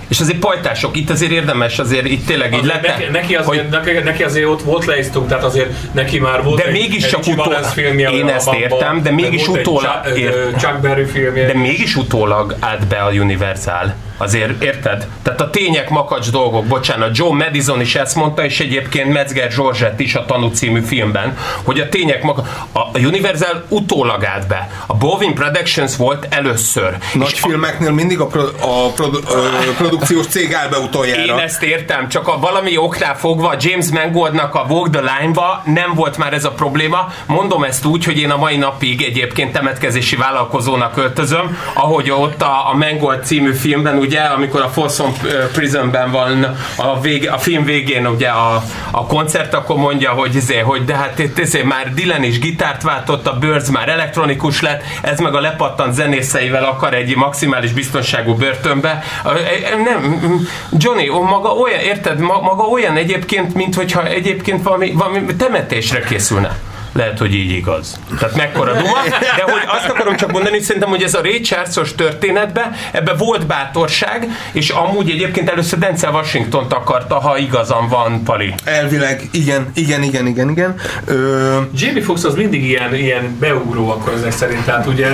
és 0.07 0.19
azért 0.19 0.39
pajtások, 0.39 0.97
itt 0.97 1.09
azért 1.09 1.31
érdemes, 1.31 1.79
azért 1.79 2.05
itt 2.05 2.25
tényleg 2.25 2.53
így 2.53 2.63
lett. 2.63 2.87
Neki, 2.87 3.03
neki, 3.11 3.35
azért, 3.35 3.61
hogy, 3.61 3.69
neki, 3.69 3.91
neki 3.91 4.23
azért 4.23 4.45
ott 4.45 4.61
volt 4.61 4.85
leisztunk, 4.85 5.27
tehát 5.27 5.43
azért 5.43 5.69
neki 5.91 6.19
már 6.19 6.43
volt 6.43 6.61
de 6.61 6.65
egy, 6.65 6.71
mégis 6.71 7.03
egy 7.03 7.09
csak 7.09 7.27
utólag, 7.27 7.63
filmje, 7.63 8.09
én 8.09 8.27
ezt 8.27 8.53
értem, 8.53 9.03
de 9.03 9.11
mégis 9.11 9.47
utólag, 9.47 10.05
Chuck 10.57 10.79
Berry 10.81 11.05
filmje. 11.05 11.47
De 11.47 11.59
mégis 11.59 11.95
utólag 11.95 12.55
állt 12.59 12.87
be 12.87 12.97
a 12.97 13.09
Universal. 13.09 13.93
Azért 14.21 14.63
érted? 14.63 15.07
Tehát 15.23 15.41
a 15.41 15.49
tények 15.49 15.89
makacs 15.89 16.29
dolgok, 16.29 16.65
bocsánat, 16.65 17.17
Joe 17.17 17.33
Madison 17.33 17.81
is 17.81 17.95
ezt 17.95 18.15
mondta, 18.15 18.43
és 18.45 18.59
egyébként 18.59 19.13
Metzger 19.13 19.53
Georgette 19.55 20.03
is 20.03 20.15
a 20.15 20.25
Tanú 20.25 20.47
című 20.47 20.81
filmben, 20.81 21.37
hogy 21.63 21.79
a 21.79 21.89
tények 21.89 22.23
makacs... 22.23 22.45
A 22.71 22.99
Universal 22.99 23.65
utólag 23.67 24.25
állt 24.25 24.47
be. 24.47 24.69
A 24.87 24.93
Bovin 24.93 25.33
Productions 25.33 25.95
volt 25.95 26.27
először. 26.29 26.97
Nagy 27.13 27.31
és 27.31 27.39
filmeknél 27.39 27.89
a... 27.89 27.93
mindig 27.93 28.19
a, 28.19 28.25
pro, 28.25 28.41
a 28.41 28.91
produ, 28.95 29.17
ö, 29.29 29.73
produkciós 29.77 30.27
cég 30.27 30.53
áll 30.53 30.67
be 30.67 30.77
utoljára. 30.77 31.21
Én 31.21 31.37
ezt 31.37 31.63
értem, 31.63 32.09
csak 32.09 32.27
a 32.27 32.39
valami 32.39 32.77
oknál 32.77 33.17
fogva 33.17 33.55
James 33.59 33.85
Mangoldnak 33.89 34.55
a 34.55 34.65
Walk 34.69 34.89
the 34.89 35.01
Line-ba 35.01 35.61
nem 35.65 35.93
volt 35.93 36.17
már 36.17 36.33
ez 36.33 36.45
a 36.45 36.51
probléma. 36.51 37.13
Mondom 37.25 37.63
ezt 37.63 37.85
úgy, 37.85 38.05
hogy 38.05 38.17
én 38.17 38.31
a 38.31 38.37
mai 38.37 38.57
napig 38.57 39.01
egyébként 39.01 39.51
temetkezési 39.51 40.15
vállalkozónak 40.15 40.97
öltözöm, 40.97 41.57
ahogy 41.73 42.11
ott 42.11 42.41
a, 42.41 42.69
a 42.69 42.73
Mangold 42.73 43.25
című 43.25 43.53
filmben 43.53 43.97
úgy 43.97 44.08
ugye, 44.09 44.21
amikor 44.21 44.61
a 44.61 44.69
Folsom 44.69 45.13
Prisonben 45.53 46.11
van 46.11 46.55
a, 46.75 46.99
vége, 46.99 47.31
a 47.31 47.37
film 47.37 47.63
végén 47.63 48.07
ugye 48.07 48.27
a, 48.27 48.63
a 48.91 49.05
koncert, 49.05 49.53
akkor 49.53 49.75
mondja, 49.75 50.09
hogy, 50.09 50.35
izé, 50.35 50.59
hogy 50.59 50.85
de 50.85 50.95
hát 50.95 51.19
itt 51.19 51.37
izé, 51.37 51.61
már 51.61 51.93
Dylan 51.93 52.23
is 52.23 52.39
gitárt 52.39 52.81
váltott, 52.81 53.27
a 53.27 53.33
Birds 53.33 53.69
már 53.69 53.89
elektronikus 53.89 54.61
lett, 54.61 54.83
ez 55.01 55.19
meg 55.19 55.35
a 55.35 55.39
lepattant 55.39 55.93
zenészeivel 55.93 56.63
akar 56.63 56.93
egy 56.93 57.15
maximális 57.15 57.71
biztonságú 57.71 58.35
börtönbe. 58.35 59.03
Nem, 59.83 60.19
Johnny, 60.71 61.09
maga 61.09 61.49
olyan, 61.49 61.79
érted, 61.79 62.19
maga 62.19 62.63
olyan 62.63 62.95
egyébként, 62.95 63.53
mint 63.53 63.75
hogyha 63.75 64.07
egyébként 64.07 64.63
valami, 64.63 64.91
valami 64.91 65.35
temetésre 65.37 65.99
készülne 65.99 66.68
lehet, 66.99 67.17
hogy 67.17 67.33
így 67.33 67.51
igaz. 67.51 67.99
Tehát 68.19 68.35
mekkora 68.35 68.73
duma, 68.73 68.97
de 69.35 69.43
hogy 69.43 69.61
azt 69.65 69.89
akarom 69.89 70.15
csak 70.15 70.31
mondani, 70.31 70.55
hogy 70.55 70.63
szerintem, 70.63 70.89
hogy 70.89 71.03
ez 71.03 71.13
a 71.13 71.21
Ray 71.21 71.41
Charles-os 71.41 71.95
történetben, 71.95 72.75
ebbe 72.91 73.13
volt 73.13 73.45
bátorság, 73.45 74.27
és 74.51 74.69
amúgy 74.69 75.09
egyébként 75.09 75.49
először 75.49 75.79
Denzel 75.79 76.11
washington 76.11 76.65
akarta, 76.69 77.19
ha 77.19 77.37
igazam 77.37 77.87
van, 77.87 78.23
Pali. 78.23 78.53
Elvileg, 78.63 79.21
igen, 79.31 79.71
igen, 79.73 80.03
igen, 80.03 80.27
igen, 80.27 80.49
igen. 80.49 80.75
Ö... 81.05 81.57
Jamie 81.73 82.03
Foxx 82.03 82.23
az 82.23 82.35
mindig 82.35 82.63
ilyen, 82.63 82.95
ilyen 82.95 83.37
beugró 83.39 83.89
akkor 83.89 84.13
ezek 84.13 84.31
szerint, 84.31 84.65
tehát 84.65 84.87
ugye, 84.87 85.07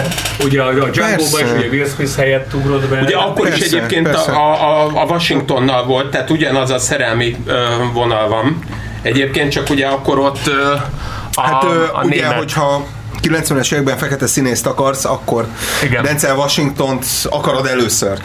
ugye 0.44 0.62
a 0.62 0.72
Django-ban 0.72 1.42
is 1.46 1.52
ugye 1.58 1.68
Will 1.70 1.88
Smith 1.88 2.16
helyett 2.16 2.54
ugrott 2.54 2.88
be. 2.88 3.02
Ugye 3.02 3.16
akkor 3.16 3.48
persze, 3.48 3.66
is 3.66 3.72
egyébként 3.72 4.08
persze. 4.08 4.32
A, 4.32 4.82
a, 4.82 4.86
a 4.86 5.06
Washingtonnal 5.06 5.86
volt, 5.86 6.12
tehát 6.12 6.30
ugyanaz 6.30 6.70
a 6.70 6.78
szerelmi 6.78 7.36
ö, 7.46 7.64
vonal 7.94 8.28
van. 8.28 8.60
Egyébként 9.02 9.52
csak 9.52 9.70
ugye 9.70 9.88
akkor 9.88 10.20
ott 10.20 10.48
a, 10.48 10.90
hát 11.36 11.64
a 11.64 12.02
ugye, 12.04 12.22
német. 12.22 12.38
hogyha 12.38 12.86
90-es 13.22 13.74
években 13.74 13.98
fekete 13.98 14.28
színészt 14.28 14.66
akarsz, 14.66 15.06
akkor 15.06 15.48
Igen. 15.84 16.04
Denzel 16.04 16.36
Washington-t 16.36 17.06
akarod 17.30 17.66
először. 17.66 18.18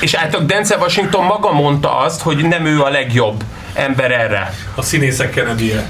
És 0.00 0.14
általában 0.14 0.46
Denzel 0.46 0.78
Washington 0.78 1.24
maga 1.24 1.52
mondta 1.52 1.96
azt, 1.96 2.20
hogy 2.20 2.44
nem 2.44 2.66
ő 2.66 2.80
a 2.80 2.88
legjobb 2.88 3.44
ember 3.74 4.10
erre. 4.10 4.54
A 4.74 4.82
színészek 4.82 5.30
kennedy 5.30 5.72
-e. 5.72 5.86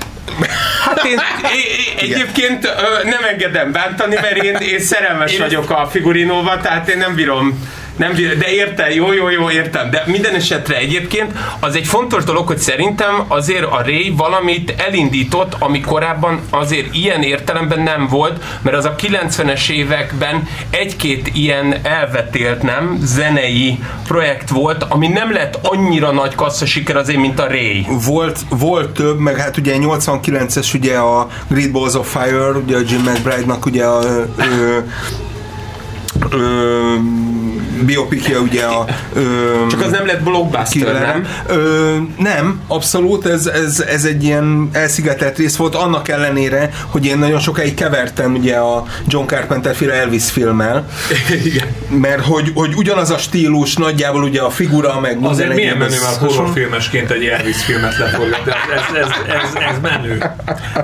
Hát 0.84 1.04
én, 1.04 1.12
én 2.00 2.10
egyébként 2.10 2.74
nem 3.04 3.24
engedem 3.30 3.72
bántani, 3.72 4.14
mert 4.14 4.36
én, 4.36 4.54
én 4.54 4.80
szerelmes 4.80 5.32
én 5.32 5.40
vagyok 5.40 5.70
a 5.70 5.88
figurinóval, 5.90 6.60
tehát 6.60 6.88
én 6.88 6.98
nem 6.98 7.14
bírom 7.14 7.68
nem, 7.96 8.12
de 8.38 8.50
értem, 8.50 8.90
jó, 8.90 9.12
jó, 9.12 9.30
jó, 9.30 9.50
értem. 9.50 9.90
De 9.90 10.02
minden 10.06 10.34
esetre 10.34 10.76
egyébként 10.76 11.32
az 11.60 11.76
egy 11.76 11.86
fontos 11.86 12.24
dolog, 12.24 12.46
hogy 12.46 12.58
szerintem 12.58 13.24
azért 13.28 13.64
a 13.64 13.82
Ray 13.82 14.14
valamit 14.16 14.74
elindított, 14.76 15.56
ami 15.58 15.80
korábban 15.80 16.40
azért 16.50 16.94
ilyen 16.94 17.22
értelemben 17.22 17.80
nem 17.80 18.06
volt, 18.06 18.42
mert 18.62 18.76
az 18.76 18.84
a 18.84 18.94
90-es 18.94 19.70
években 19.70 20.48
egy-két 20.70 21.30
ilyen 21.34 21.74
elvetélt, 21.82 22.62
nem, 22.62 22.98
zenei 23.02 23.78
projekt 24.06 24.48
volt, 24.48 24.82
ami 24.82 25.08
nem 25.08 25.32
lett 25.32 25.58
annyira 25.62 26.10
nagy 26.10 26.34
kassza 26.34 26.66
siker 26.66 26.96
azért, 26.96 27.20
mint 27.20 27.40
a 27.40 27.46
Ray. 27.46 27.86
Volt, 28.06 28.38
volt 28.48 28.90
több, 28.90 29.18
meg 29.18 29.36
hát 29.36 29.56
ugye 29.56 29.76
89-es 29.78 30.74
ugye 30.74 30.96
a 30.96 31.28
Great 31.48 31.70
Balls 31.70 31.94
of 31.94 32.16
Fire, 32.16 32.48
ugye 32.48 32.76
a 32.76 32.80
Jim 32.88 33.00
McBride-nak 33.00 33.66
ugye 33.66 33.84
a, 33.84 34.02
ö, 34.36 34.78
ö, 36.30 36.94
biopikja 37.84 38.38
ugye 38.38 38.64
a... 38.64 38.84
Ö, 39.14 39.22
Csak 39.70 39.80
az 39.80 39.90
nem 39.90 40.06
lett 40.06 40.22
blockbuster, 40.22 40.92
nem? 40.92 41.26
Ö, 41.46 41.96
nem, 42.18 42.60
abszolút, 42.66 43.26
ez, 43.26 43.46
ez, 43.46 43.80
ez 43.80 44.04
egy 44.04 44.24
ilyen 44.24 44.68
elszigetelt 44.72 45.36
rész 45.36 45.56
volt, 45.56 45.74
annak 45.74 46.08
ellenére, 46.08 46.70
hogy 46.86 47.06
én 47.06 47.18
nagyon 47.18 47.38
sokáig 47.38 47.74
kevertem 47.74 48.34
ugye 48.34 48.56
a 48.56 48.84
John 49.06 49.26
Carpenter 49.26 49.74
féle 49.74 49.92
Elvis 49.92 50.30
filmmel, 50.30 50.88
Igen. 51.44 51.66
mert 51.88 52.24
hogy, 52.24 52.50
hogy 52.54 52.74
ugyanaz 52.74 53.10
a 53.10 53.18
stílus, 53.18 53.74
nagyjából 53.74 54.22
ugye 54.22 54.40
a 54.40 54.50
figura, 54.50 55.00
meg 55.00 55.18
Azért 55.22 55.54
milyen 55.54 55.76
menő 55.76 55.96
már 56.02 56.28
horrorfilmesként 56.28 57.10
egy 57.10 57.24
Elvis 57.24 57.64
filmet 57.64 57.98
leforgatni, 57.98 58.52
ez, 58.52 59.02
ez, 59.02 59.10
ez, 59.42 59.54
ez, 59.54 59.80
menő. 59.82 60.18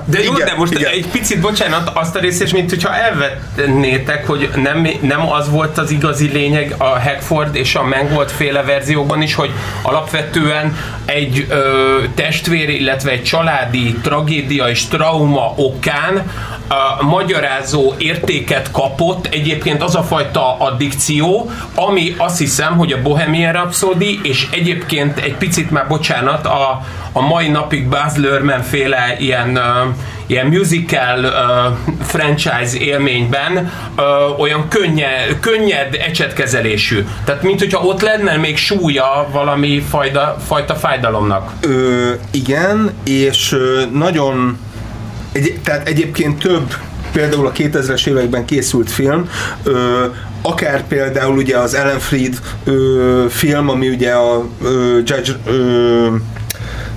De 0.04 0.22
jó, 0.22 0.32
igen, 0.32 0.46
de 0.46 0.54
most 0.56 0.72
igen. 0.72 0.90
egy 0.90 1.06
picit, 1.06 1.40
bocsánat, 1.40 1.90
azt 1.94 2.16
a 2.16 2.18
részt, 2.18 2.52
mint 2.52 2.70
hogyha 2.70 2.94
elvetnétek, 2.94 4.26
hogy 4.26 4.50
nem, 4.54 4.88
nem 5.00 5.21
az 5.28 5.50
volt 5.50 5.78
az 5.78 5.90
igazi 5.90 6.28
lényeg 6.28 6.74
a 6.78 7.00
Hackford 7.00 7.54
és 7.54 7.74
a 7.74 7.82
Mangold 7.82 8.30
féle 8.30 8.62
verzióban 8.62 9.22
is, 9.22 9.34
hogy 9.34 9.50
alapvetően 9.82 10.76
egy 11.04 11.46
ö, 11.48 11.98
testvér, 12.14 12.68
illetve 12.68 13.10
egy 13.10 13.22
családi 13.22 13.94
tragédia 14.02 14.68
és 14.68 14.86
trauma 14.86 15.52
okán 15.56 16.30
magyarázó 17.00 17.94
értéket 17.98 18.70
kapott 18.70 19.26
egyébként 19.26 19.82
az 19.82 19.94
a 19.94 20.02
fajta 20.02 20.58
addikció, 20.58 21.50
ami 21.74 22.14
azt 22.18 22.38
hiszem, 22.38 22.76
hogy 22.76 22.92
a 22.92 23.02
Bohemian 23.02 23.52
Rhapsody, 23.52 24.20
és 24.22 24.46
egyébként 24.50 25.18
egy 25.18 25.34
picit 25.34 25.70
már 25.70 25.88
bocsánat, 25.88 26.46
a, 26.46 26.82
a 27.12 27.20
mai 27.20 27.48
napig 27.48 27.88
Baz 27.88 28.16
Luhrmann 28.16 28.60
féle 28.60 29.16
ilyen 29.18 29.56
uh, 29.56 29.94
ilyen 30.26 30.46
musical 30.46 31.24
uh, 31.24 31.94
franchise 32.06 32.78
élményben 32.78 33.72
uh, 33.96 34.40
olyan 34.40 34.68
könnye, 34.68 35.10
könnyed 35.40 35.94
ecsetkezelésű. 35.94 37.04
Tehát 37.24 37.42
mint 37.42 37.58
hogyha 37.58 37.80
ott 37.80 38.00
lenne 38.00 38.36
még 38.36 38.56
súlya 38.56 39.28
valami 39.32 39.80
fajda, 39.80 40.36
fajta 40.46 40.74
fájdalomnak. 40.74 41.52
Ö, 41.60 42.12
igen, 42.30 42.92
és 43.04 43.56
nagyon 43.92 44.58
egy, 45.32 45.60
tehát 45.64 45.88
egyébként 45.88 46.38
több 46.38 46.74
például 47.12 47.46
a 47.46 47.52
2000-es 47.52 48.06
években 48.06 48.44
készült 48.44 48.90
film, 48.90 49.28
ö, 49.62 50.04
akár 50.42 50.86
például 50.86 51.36
ugye 51.36 51.58
az 51.58 51.74
Ellen 51.74 51.98
Fried 51.98 52.38
ö, 52.64 53.24
film, 53.28 53.68
ami 53.68 53.88
ugye 53.88 54.12
a 54.12 54.46
ö, 54.62 54.96
Judge 54.96 55.32
ö, 55.46 56.06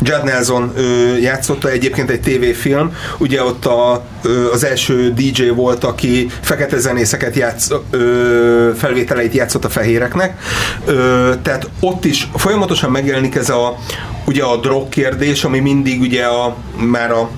Judd 0.02 0.24
Nelson 0.24 0.72
ö, 0.76 1.16
játszotta 1.18 1.70
egyébként 1.70 2.10
egy 2.10 2.22
tévéfilm, 2.22 2.96
ugye 3.18 3.44
ott 3.44 3.66
a, 3.66 4.06
ö, 4.24 4.52
az 4.52 4.64
első 4.64 5.14
DJ 5.14 5.48
volt, 5.48 5.84
aki 5.84 6.28
fekete 6.42 6.78
zenészeket 6.78 7.36
játsz, 7.36 7.70
ö, 7.90 8.70
felvételeit 8.78 9.34
játszott 9.34 9.66
a 9.66 9.70
fehéreknek, 9.70 10.40
ö, 10.86 11.32
tehát 11.42 11.70
ott 11.80 12.06
is 12.06 12.30
folyamatosan 12.36 12.92
megjelenik 12.92 13.36
ez 13.36 13.50
a 13.50 13.78
ugye 14.26 14.44
a 14.44 14.58
drog 14.58 14.90
kérdés, 14.90 15.44
ami 15.44 15.60
mindig 15.60 16.02
ugye 16.02 16.24
a, 16.24 16.56
már 16.76 17.12
a 17.12 17.30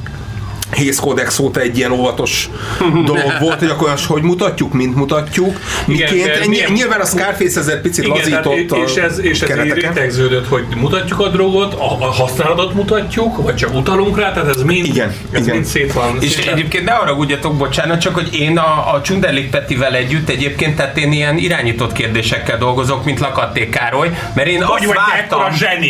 Hész 0.71 0.99
Codex 0.99 1.39
óta 1.39 1.59
egy 1.59 1.77
ilyen 1.77 1.91
óvatos 1.91 2.49
dolog 3.05 3.33
volt, 3.39 3.59
hogy 3.59 3.69
akkor 3.69 3.95
hogy 4.07 4.21
mutatjuk, 4.21 4.73
mint 4.73 4.95
mutatjuk. 4.95 5.59
Miként, 5.85 6.11
igen, 6.11 6.49
milyen, 6.49 6.71
nyilván 6.71 6.99
a 6.99 7.05
Scarface 7.05 7.59
ezzel 7.59 7.81
picit 7.81 8.03
igen, 8.03 8.17
lazított 8.17 8.77
és 8.85 8.95
ez, 8.95 9.19
és 9.19 9.41
ez 9.41 9.59
rétegződött, 9.59 10.47
hogy 10.47 10.65
mutatjuk 10.75 11.19
a 11.19 11.27
drogot, 11.27 11.73
a, 11.73 11.97
a 11.99 12.11
használatot 12.11 12.73
mutatjuk, 12.73 13.43
vagy 13.43 13.55
csak 13.55 13.75
utalunk 13.75 14.17
rá, 14.19 14.33
tehát 14.33 14.49
ez 14.49 14.61
mind, 14.61 14.85
igen, 14.85 15.15
ez 15.31 15.41
igen. 15.41 15.55
mind 15.55 15.67
szét 15.67 15.93
van. 15.93 16.17
És 16.19 16.31
szépen. 16.31 16.53
egyébként 16.53 16.85
ne 16.85 16.91
arra 16.91 17.13
gudjatok, 17.15 17.57
bocsánat, 17.57 18.01
csak 18.01 18.13
hogy 18.13 18.33
én 18.33 18.57
a, 18.57 18.93
a 18.93 19.01
Csunderlik 19.01 19.49
Petivel 19.49 19.93
együtt 19.93 20.29
egyébként, 20.29 20.75
tehát 20.75 20.97
én 20.97 21.11
ilyen 21.11 21.37
irányított 21.37 21.91
kérdésekkel 21.91 22.57
dolgozok, 22.57 23.05
mint 23.05 23.19
Lakatték 23.19 23.69
Károly, 23.69 24.09
mert 24.33 24.47
én 24.47 24.63
hogy 24.63 24.85
azt 24.85 24.93
vártam. 24.93 25.39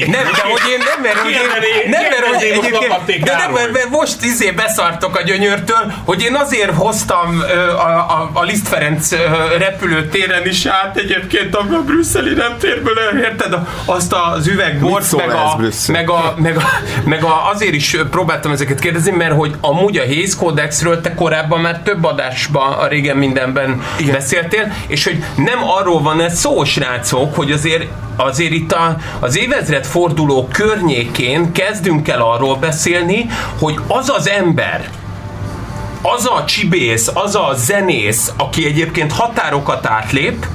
Nem, 0.09 0.23
de 0.23 0.41
hogy 0.41 0.61
én 0.71 0.77
nem, 0.77 1.01
mert 1.01 1.17
hogy 1.17 1.31
én, 1.31 1.89
nem, 1.89 2.01
mert 2.01 2.25
hogy 2.25 2.43
egyébként, 2.43 3.23
de 3.23 3.35
nem, 3.37 3.51
mert 3.71 3.89
most 3.89 4.23
izé 4.23 4.51
leszartok 4.67 5.15
a 5.15 5.21
gyönyörtől, 5.21 5.93
hogy 6.06 6.21
én 6.21 6.36
azért 6.36 6.71
hoztam 6.71 7.41
a, 7.77 7.89
a, 7.89 8.30
a 8.34 8.43
Liszt 8.43 8.67
Ferenc 8.67 9.12
repülőtéren 9.58 10.45
is 10.45 10.65
át 10.65 10.97
egyébként 10.97 11.56
a, 11.56 11.60
a 11.60 11.82
brüsszeli 11.86 12.34
reptérből, 12.34 12.97
érted? 13.23 13.58
Azt 13.86 14.15
az 14.36 14.47
üvegbort, 14.47 15.15
meg 15.15 15.30
a, 15.30 15.60
meg, 15.88 16.10
a, 16.10 16.34
meg, 16.38 16.58
a, 16.58 16.63
meg 17.06 17.23
a, 17.23 17.49
azért 17.49 17.73
is 17.73 17.97
próbáltam 18.12 18.51
ezeket 18.51 18.80
kérdezni, 18.80 19.12
mert 19.12 19.34
hogy 19.34 19.56
amúgy 19.62 19.97
a 19.97 20.06
Hayes 20.06 20.36
Codexről 20.36 21.01
te 21.01 21.13
korábban 21.13 21.60
már 21.60 21.80
több 21.80 22.03
adásban, 22.03 22.73
a 22.73 22.88
régen 22.88 23.17
mindenben 23.17 23.82
Igen. 23.99 24.13
beszéltél, 24.13 24.73
és 24.88 25.03
hogy 25.03 25.23
nem 25.36 25.60
arról 25.63 26.01
van 26.01 26.21
ez 26.21 26.39
szó, 26.39 26.63
srácok, 26.63 27.36
hogy 27.36 27.51
azért 27.51 27.86
azért 28.17 28.51
itt 28.51 28.71
a, 28.71 28.97
az 29.19 29.38
évezred 29.38 29.86
forduló 29.86 30.47
környékén 30.51 31.51
kezdünk 31.51 32.08
el 32.08 32.21
arról 32.21 32.56
beszélni, 32.56 33.30
hogy 33.60 33.75
az 33.88 34.10
az 34.10 34.30
ember, 34.30 34.56
az 36.01 36.25
a 36.25 36.43
csibész, 36.45 37.07
az 37.13 37.35
a 37.35 37.53
zenész, 37.55 38.33
aki 38.37 38.65
egyébként 38.65 39.11
határokat 39.11 39.85
átlép, 39.85 40.45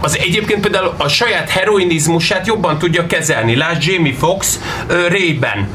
az 0.00 0.18
egyébként 0.18 0.60
például 0.60 0.94
a 0.96 1.08
saját 1.08 1.50
heroinizmusát 1.50 2.46
jobban 2.46 2.78
tudja 2.78 3.06
kezelni. 3.06 3.56
Lásd 3.56 3.82
Jamie 3.82 4.14
Foxx 4.14 4.60
uh, 4.88 5.08
Ray-ben 5.08 5.68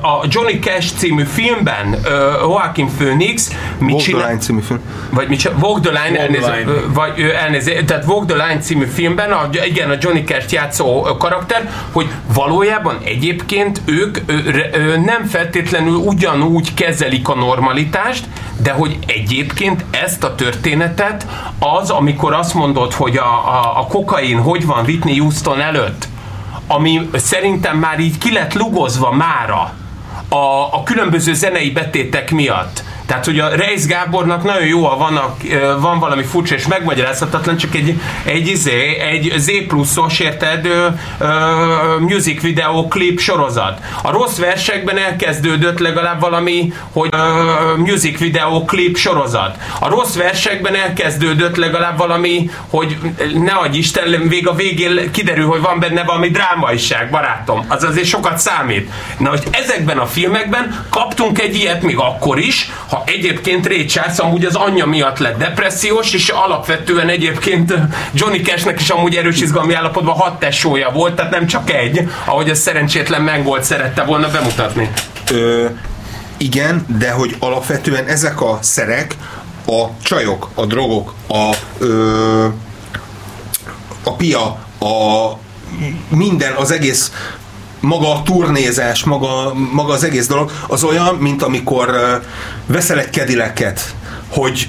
a 0.00 0.24
Johnny 0.28 0.58
Cash 0.58 0.92
című 0.96 1.24
filmben 1.24 1.96
Joaquin 2.40 2.88
Phoenix 2.96 3.52
mit 3.78 3.90
Walk 3.90 4.02
csinál? 4.02 4.20
the 4.20 4.28
Line 4.28 4.40
című 4.40 4.60
film. 4.60 4.80
Vagy 5.10 5.28
mit 5.28 5.38
csinál? 5.38 5.58
Walk 5.60 5.80
the 5.80 5.90
Line, 5.90 6.18
Walk 6.18 6.18
elnéző, 6.18 6.46
the 6.46 6.56
line. 6.56 6.72
vagy 6.94 7.20
elnéző, 7.20 7.82
tehát 7.84 8.04
Walk 8.06 8.26
the 8.26 8.46
Line 8.46 8.60
című 8.60 8.84
filmben, 8.84 9.32
a, 9.32 9.48
igen, 9.64 9.90
a 9.90 9.96
Johnny 10.00 10.24
Cash 10.24 10.52
játszó 10.52 11.02
karakter, 11.18 11.70
hogy 11.92 12.06
valójában 12.34 12.98
egyébként 13.04 13.80
ők 13.84 14.18
nem 15.04 15.24
feltétlenül 15.24 15.94
ugyanúgy 15.94 16.74
kezelik 16.74 17.28
a 17.28 17.34
normalitást, 17.34 18.24
de 18.62 18.72
hogy 18.72 18.98
egyébként 19.06 19.84
ezt 19.90 20.24
a 20.24 20.34
történetet 20.34 21.26
az, 21.58 21.90
amikor 21.90 22.32
azt 22.34 22.54
mondod, 22.54 22.92
hogy 22.92 23.16
a, 23.16 23.48
a, 23.48 23.80
a 23.80 23.86
kokain 23.86 24.38
hogy 24.38 24.66
van 24.66 24.84
Whitney 24.84 25.18
Houston 25.18 25.60
előtt, 25.60 26.08
ami 26.68 27.08
szerintem 27.14 27.78
már 27.78 28.00
így 28.00 28.18
ki 28.18 28.32
lett 28.32 28.54
lugozva 28.54 29.10
mára 29.10 29.74
a, 30.28 30.74
a 30.74 30.82
különböző 30.84 31.34
zenei 31.34 31.70
betétek 31.70 32.30
miatt. 32.30 32.84
Tehát, 33.08 33.24
hogy 33.24 33.38
a 33.38 33.48
Reis 33.48 33.86
Gábornak 33.86 34.44
nagyon 34.44 34.66
jó, 34.66 34.86
a, 34.86 34.96
van 35.80 35.98
valami 35.98 36.22
furcsa 36.22 36.54
és 36.54 36.66
megmagyarázhatatlan, 36.66 37.56
csak 37.56 37.74
egy, 37.74 38.00
egy, 38.24 38.48
izé, 38.48 38.98
egy 38.98 39.32
Z 39.36 39.50
pluszos, 39.68 40.18
érted, 40.18 40.66
ö, 40.66 40.86
ö, 41.18 41.26
music 41.98 42.40
video 42.40 42.88
klip 42.88 43.20
sorozat. 43.20 43.80
A 44.02 44.10
rossz 44.10 44.38
versekben 44.38 44.98
elkezdődött 44.98 45.78
legalább 45.78 46.20
valami, 46.20 46.72
hogy 46.92 47.08
ö, 47.12 47.76
music 47.76 48.18
video 48.18 48.64
klip 48.64 48.96
sorozat. 48.96 49.56
A 49.80 49.88
rossz 49.88 50.14
versekben 50.14 50.74
elkezdődött 50.74 51.56
legalább 51.56 51.98
valami, 51.98 52.50
hogy 52.70 52.98
ne 53.34 53.52
adj 53.52 53.78
Isten, 53.78 54.28
vég 54.28 54.48
a 54.48 54.54
végén 54.54 55.10
kiderül, 55.10 55.46
hogy 55.46 55.60
van 55.60 55.78
benne 55.78 56.02
valami 56.02 56.28
drámaiság, 56.28 57.10
barátom. 57.10 57.64
Az 57.68 57.82
azért 57.82 58.06
sokat 58.06 58.38
számít. 58.38 58.90
Na, 59.18 59.28
hogy 59.28 59.42
ezekben 59.50 59.98
a 59.98 60.06
filmekben 60.06 60.86
kaptunk 60.90 61.40
egy 61.40 61.56
ilyet 61.56 61.82
még 61.82 61.98
akkor 61.98 62.38
is, 62.38 62.70
ha 62.88 62.96
egyébként 63.06 63.66
Ray 63.66 63.84
Charles 63.84 64.18
amúgy 64.18 64.44
az 64.44 64.54
anyja 64.54 64.86
miatt 64.86 65.18
lett 65.18 65.38
depressziós, 65.38 66.12
és 66.12 66.28
alapvetően 66.28 67.08
egyébként 67.08 67.74
Johnny 68.12 68.40
Cashnek 68.40 68.80
is 68.80 68.90
amúgy 68.90 69.16
erős 69.16 69.40
izgalmi 69.40 69.74
állapotban 69.74 70.14
hat 70.14 70.38
tesója 70.38 70.90
volt, 70.90 71.14
tehát 71.14 71.30
nem 71.30 71.46
csak 71.46 71.70
egy, 71.70 72.10
ahogy 72.24 72.48
ez 72.48 72.58
szerencsétlen 72.58 73.22
Mengold 73.22 73.62
szerette 73.62 74.02
volna 74.02 74.28
bemutatni. 74.30 74.90
Ö, 75.30 75.66
igen, 76.36 76.86
de 76.98 77.10
hogy 77.10 77.36
alapvetően 77.38 78.06
ezek 78.06 78.40
a 78.40 78.58
szerek, 78.62 79.14
a 79.66 79.84
csajok, 80.02 80.50
a 80.54 80.66
drogok, 80.66 81.14
a, 81.28 81.54
ö, 81.78 82.46
a 84.02 84.12
pia, 84.12 84.44
a 84.80 85.32
minden, 86.08 86.52
az 86.54 86.70
egész 86.70 87.12
maga 87.80 88.14
a 88.14 88.22
turnézás, 88.22 89.04
maga, 89.04 89.54
maga 89.72 89.92
az 89.92 90.04
egész 90.04 90.26
dolog, 90.26 90.50
az 90.66 90.82
olyan, 90.82 91.14
mint 91.14 91.42
amikor 91.42 92.20
veszel 92.66 92.98
egy 92.98 93.10
kedileket, 93.10 93.94
hogy 94.28 94.68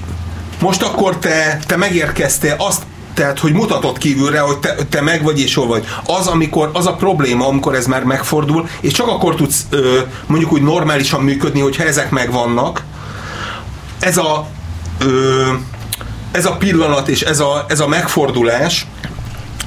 most 0.60 0.82
akkor 0.82 1.18
te, 1.18 1.58
te 1.66 1.76
megérkeztél, 1.76 2.54
azt 2.58 2.82
tehát, 3.14 3.38
hogy 3.38 3.52
mutatott 3.52 3.98
kívülre, 3.98 4.40
hogy 4.40 4.58
te, 4.58 4.74
te 4.88 5.00
meg 5.00 5.22
vagy 5.22 5.40
és 5.40 5.54
hol 5.54 5.66
vagy. 5.66 5.86
Az, 6.06 6.26
amikor, 6.26 6.70
az 6.72 6.86
a 6.86 6.94
probléma, 6.94 7.46
amikor 7.46 7.74
ez 7.74 7.86
már 7.86 8.04
megfordul, 8.04 8.68
és 8.80 8.92
csak 8.92 9.08
akkor 9.08 9.34
tudsz 9.34 9.66
ö, 9.70 9.98
mondjuk 10.26 10.52
úgy 10.52 10.62
normálisan 10.62 11.20
működni, 11.20 11.60
hogyha 11.60 11.84
ezek 11.84 12.10
megvannak. 12.10 12.82
Ez 13.98 14.16
a 14.16 14.46
ö, 14.98 15.46
ez 16.32 16.46
a 16.46 16.56
pillanat 16.56 17.08
és 17.08 17.20
ez 17.20 17.40
a, 17.40 17.64
ez 17.68 17.80
a 17.80 17.88
megfordulás, 17.88 18.86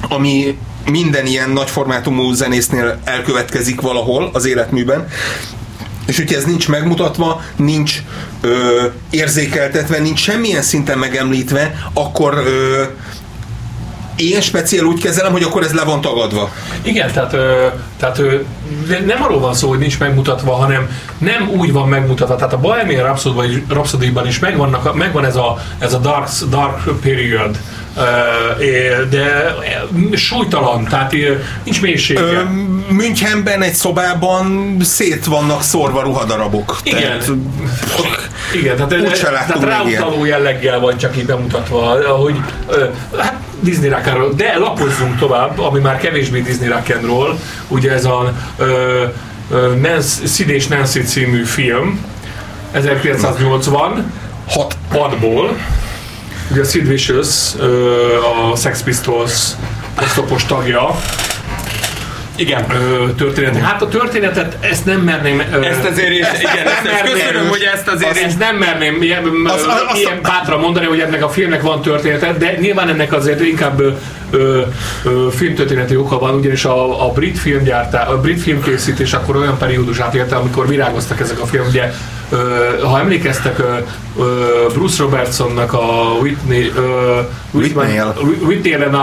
ami 0.08 0.58
minden 0.90 1.26
ilyen 1.26 1.50
nagyformátumú 1.50 2.32
zenésznél 2.32 2.98
elkövetkezik 3.04 3.80
valahol 3.80 4.30
az 4.32 4.46
életműben, 4.46 5.06
és 6.06 6.16
hogyha 6.16 6.36
ez 6.36 6.44
nincs 6.44 6.68
megmutatva, 6.68 7.42
nincs 7.56 8.02
ö, 8.40 8.82
érzékeltetve, 9.10 9.98
nincs 9.98 10.20
semmilyen 10.20 10.62
szinten 10.62 10.98
megemlítve, 10.98 11.90
akkor 11.92 12.34
ö, 12.46 12.82
én 14.16 14.40
speciál 14.40 14.84
úgy 14.84 15.02
kezelem, 15.02 15.32
hogy 15.32 15.42
akkor 15.42 15.62
ez 15.62 15.72
le 15.72 15.84
van 15.84 16.00
tagadva. 16.00 16.52
Igen, 16.82 17.12
tehát, 17.12 17.32
ö, 17.32 17.66
tehát 17.98 18.18
ö, 18.18 18.34
nem 19.06 19.22
arról 19.22 19.40
van 19.40 19.54
szó, 19.54 19.68
hogy 19.68 19.78
nincs 19.78 19.98
megmutatva, 19.98 20.52
hanem 20.52 20.88
nem 21.18 21.48
úgy 21.56 21.72
van 21.72 21.88
megmutatva. 21.88 22.36
Tehát 22.36 22.52
a 22.52 22.58
Bohemian 22.60 23.18
Rhapsody-ban 23.68 24.26
is 24.26 24.38
megvannak, 24.38 24.94
megvan 24.94 25.24
ez 25.24 25.36
a, 25.36 25.58
ez 25.78 25.94
a 25.94 25.98
dark, 25.98 26.28
dark 26.48 27.00
period, 27.00 27.58
de 29.10 29.54
súlytalan, 30.14 30.84
tehát 30.84 31.14
nincs 31.64 31.82
mélysége. 31.82 32.42
Münchenben 32.88 33.62
egy 33.62 33.74
szobában 33.74 34.76
szét 34.80 35.24
vannak 35.24 35.62
szorva 35.62 36.02
ruhadarabok. 36.02 36.78
Igen. 36.82 37.00
Tehát, 37.00 37.30
igen, 38.54 38.76
tehát, 38.76 38.92
úgy 38.92 39.20
tehát 39.20 39.62
ráutaló 39.62 40.24
jelleggel 40.24 40.80
van 40.80 40.96
csak 40.96 41.16
így 41.16 41.26
bemutatva, 41.26 41.90
ahogy 41.90 42.36
hát 43.18 43.34
Disney 43.60 43.88
rock 43.88 44.34
de 44.34 44.58
lapozzunk 44.58 45.18
tovább, 45.18 45.58
ami 45.58 45.80
már 45.80 45.98
kevésbé 45.98 46.40
Disney 46.40 46.68
rock 46.68 46.98
ugye 47.68 47.92
ez 47.92 48.04
a 48.04 48.32
uh, 48.58 48.66
Nancy, 49.80 50.26
Sid 50.26 50.48
és 50.48 50.66
Nancy 50.66 51.02
című 51.02 51.44
film, 51.44 52.04
1980, 52.72 54.12
6 54.48 54.76
ból 55.20 55.56
Ugye 56.50 56.60
a 56.60 56.64
Sid 56.64 56.88
Vicious, 56.88 57.54
a 58.52 58.56
Sex 58.56 58.82
Pistols 58.82 59.48
osztopos 60.02 60.44
tagja, 60.46 60.96
igen. 62.36 62.64
Ö, 62.70 63.10
történet. 63.12 63.62
Hát 63.62 63.82
a 63.82 63.88
történetet, 63.88 64.56
ezt 64.60 64.84
nem 64.84 65.00
merném... 65.00 65.42
Ö, 65.52 65.62
ezt 65.62 65.84
azért 65.84 66.10
is, 66.10 66.26
ezt 66.26 66.42
igen, 66.42 66.66
ezt, 66.66 66.86
ezt 66.86 67.12
köszönöm, 67.12 67.48
hogy 67.48 67.62
ezt 67.74 67.88
azért 67.88 68.10
azt, 68.10 68.22
Ezt 68.22 68.38
nem 68.38 68.56
merném 68.56 69.02
ilyen, 69.02 69.24
az, 69.44 69.66
az, 69.88 69.98
ilyen 69.98 70.18
bátran 70.22 70.60
mondani, 70.60 70.86
hogy 70.86 71.00
ennek 71.00 71.24
a 71.24 71.28
filmnek 71.28 71.62
van 71.62 71.82
története, 71.82 72.32
de 72.32 72.56
nyilván 72.60 72.88
ennek 72.88 73.12
azért 73.12 73.40
inkább 73.40 73.82
ö, 74.30 74.36
ö, 75.04 75.10
ö, 75.10 75.28
filmtörténeti 75.30 75.96
oka 75.96 76.18
van, 76.18 76.34
ugyanis 76.34 76.64
a, 76.64 77.06
a 77.06 77.12
brit 77.12 77.38
filmgyártás, 77.38 78.08
a 78.08 78.20
brit 78.20 78.40
filmkészítés 78.40 79.12
akkor 79.12 79.36
olyan 79.36 79.58
periódusát 79.58 80.14
érte, 80.14 80.36
amikor 80.36 80.68
virágoztak 80.68 81.20
ezek 81.20 81.40
a 81.40 81.46
filmek, 81.46 81.68
ugye 81.68 81.92
ha 82.82 82.98
emlékeztek, 82.98 83.62
Bruce 84.72 85.02
Robertsonnak 85.02 85.72
a 85.72 86.16
Whitney, 86.20 86.72
Whitney, 87.50 88.00
Whitney 88.42 88.72
and 88.74 88.96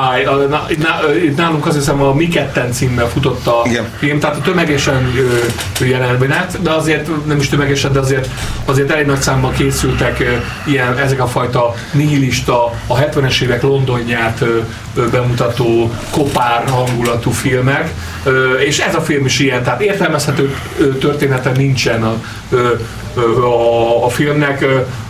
I, 0.71 1.31
nálunk 1.35 1.65
azt 1.65 1.75
hiszem 1.75 2.01
a 2.01 2.13
Mi 2.13 2.27
ketten 2.27 2.71
címmel 2.71 3.09
futott 3.09 3.47
a 3.47 3.61
Igen. 3.65 3.85
film, 3.97 4.19
tehát 4.19 4.35
a 4.35 4.41
tömegesen 4.41 5.13
jelen 5.79 6.33
de 6.61 6.71
azért 6.71 7.25
nem 7.25 7.37
is 7.37 7.49
tömegesen, 7.49 7.91
de 7.91 7.99
azért, 7.99 8.29
azért 8.65 8.91
elég 8.91 9.05
nagy 9.05 9.21
számban 9.21 9.51
készültek 9.51 10.23
ilyen, 10.65 10.97
ezek 10.97 11.21
a 11.21 11.27
fajta 11.27 11.73
nihilista, 11.91 12.65
a 12.87 12.97
70-es 12.97 13.41
évek 13.41 13.61
Londonját 13.61 14.43
bemutató 15.11 15.93
kopár 16.09 16.63
hangulatú 16.69 17.31
filmek, 17.31 17.93
és 18.65 18.79
ez 18.79 18.95
a 18.95 19.01
film 19.01 19.25
is 19.25 19.39
ilyen, 19.39 19.63
tehát 19.63 19.81
értelmezhető 19.81 20.55
története 20.99 21.51
nincsen 21.51 22.03
a, 22.03 22.15
a, 23.43 24.05
a 24.05 24.09
filmnek. 24.09 24.65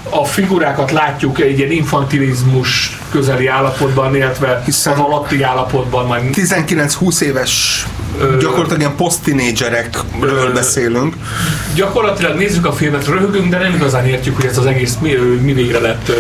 A 0.10 0.26
figurákat 0.26 0.92
látjuk 0.92 1.40
egy 1.40 1.58
ilyen 1.58 1.72
infantilizmus 1.72 3.00
közeli 3.12 3.48
állapotban, 3.48 4.16
illetve 4.16 4.62
Hiszen 4.66 4.94
az 4.94 5.00
alatti 5.00 5.44
állapotban. 5.44 6.06
Majd 6.06 6.24
19-20 6.34 7.22
éves 7.22 7.86
gyakorlatilag 8.40 8.80
ilyen 8.80 8.96
post-tinédzserekről 8.96 10.54
beszélünk. 10.54 11.16
Gyakorlatilag 11.76 12.38
nézzük 12.38 12.66
a 12.66 12.74
filmet, 12.74 13.08
röhögünk, 13.08 13.50
de 13.50 13.58
nem 13.58 13.74
igazán 13.74 14.06
értjük, 14.06 14.36
hogy 14.36 14.46
ez 14.46 14.58
az 14.58 14.66
egész 14.66 14.98
mi, 15.02 15.14
mi 15.42 15.54
végre 15.54 15.80
lett. 15.80 16.12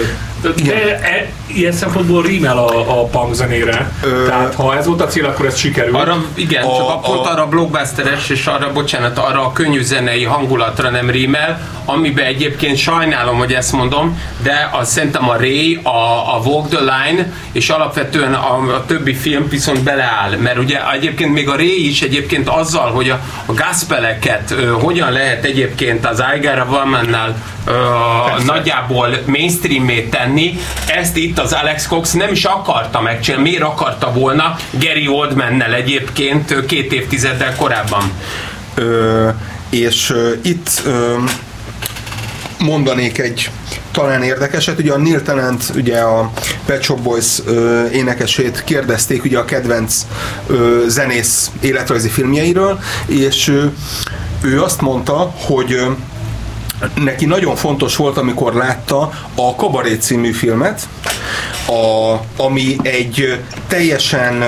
De 0.41 0.99
e, 1.01 1.29
ilyen 1.55 1.71
szempontból 1.71 2.21
rímel 2.21 2.57
a, 2.57 3.01
a 3.01 3.05
punk 3.05 3.33
zenére. 3.33 3.91
Ö... 4.03 4.25
Tehát 4.25 4.55
ha 4.55 4.77
ez 4.77 4.85
volt 4.85 5.01
a 5.01 5.07
cél, 5.07 5.25
akkor 5.25 5.45
ez 5.45 5.57
sikerül. 5.57 5.95
Arra, 5.95 6.25
igen, 6.33 6.63
a, 6.63 6.77
csak 6.77 6.89
a, 6.89 6.97
pont 6.99 7.25
a... 7.25 7.31
arra 7.31 7.47
blockbusteres 7.47 8.29
és 8.29 8.45
arra, 8.45 8.71
bocsánat, 8.71 9.17
arra 9.17 9.45
a 9.45 9.51
könnyű 9.51 9.81
zenei 9.81 10.23
hangulatra 10.23 10.89
nem 10.89 11.09
rímel, 11.09 11.59
amiben 11.85 12.25
egyébként 12.25 12.77
sajnálom, 12.77 13.37
hogy 13.37 13.53
ezt 13.53 13.71
mondom, 13.71 14.19
de 14.43 14.69
az 14.79 14.91
szerintem 14.91 15.29
a 15.29 15.35
Ray, 15.35 15.79
a, 15.83 16.35
a 16.35 16.41
Walk 16.45 16.69
the 16.69 16.79
Line, 16.79 17.33
és 17.51 17.69
alapvetően 17.69 18.33
a, 18.33 18.75
a 18.75 18.85
többi 18.85 19.13
film 19.13 19.47
viszont 19.49 19.83
beleáll, 19.83 20.35
mert 20.37 20.57
ugye 20.57 20.91
egyébként 20.93 21.33
még 21.33 21.49
a 21.49 21.55
Ray 21.55 21.87
is 21.87 22.01
egyébként 22.01 22.49
azzal, 22.49 22.91
hogy 22.91 23.09
a, 23.09 23.19
a 23.45 23.53
gospeleket 23.53 24.51
ö, 24.51 24.71
hogyan 24.71 25.11
lehet 25.11 25.45
egyébként 25.45 26.05
az 26.05 26.19
Aigara 26.19 26.65
Valmannál 26.65 27.35
nagyjából 28.45 29.17
mainstream 29.25 29.89
tenni, 30.09 30.59
ezt 30.85 31.17
itt 31.17 31.39
az 31.41 31.53
Alex 31.53 31.87
Cox 31.87 32.11
nem 32.11 32.31
is 32.31 32.45
akarta 32.45 33.01
megcsinálni. 33.01 33.49
Miért 33.49 33.63
akarta 33.63 34.11
volna 34.11 34.55
Gary 34.71 35.07
Oldman-nel 35.07 35.73
egyébként 35.73 36.65
két 36.65 36.93
évtizeddel 36.93 37.55
korábban? 37.55 38.11
Ö, 38.75 39.29
és 39.69 40.09
ö, 40.09 40.31
itt 40.41 40.81
ö, 40.85 41.15
mondanék 42.59 43.17
egy 43.17 43.49
talán 43.91 44.23
érdekeset. 44.23 44.79
Ugye 44.79 44.93
a 44.93 44.97
Neil 44.97 45.21
Tennant, 45.21 45.63
ugye 45.75 45.99
a 45.99 46.31
Pet 46.65 46.83
Shop 46.83 47.01
Boys 47.01 47.39
ö, 47.45 47.85
énekesét 47.89 48.63
kérdezték 48.63 49.23
ugye 49.23 49.37
a 49.39 49.45
kedvenc 49.45 50.05
ö, 50.47 50.83
zenész 50.87 51.51
életrajzi 51.61 52.09
filmjeiről, 52.09 52.79
és 53.05 53.47
ö, 53.47 53.65
ő 54.41 54.63
azt 54.63 54.81
mondta, 54.81 55.33
hogy 55.35 55.73
ö, 55.73 55.91
neki 56.95 57.25
nagyon 57.25 57.55
fontos 57.55 57.95
volt, 57.95 58.17
amikor 58.17 58.53
látta 58.53 59.11
a 59.35 59.55
Kabaré 59.55 59.95
című 59.95 60.31
filmet, 60.31 60.87
a, 61.67 62.15
ami 62.43 62.75
egy 62.83 63.39
teljesen 63.67 64.43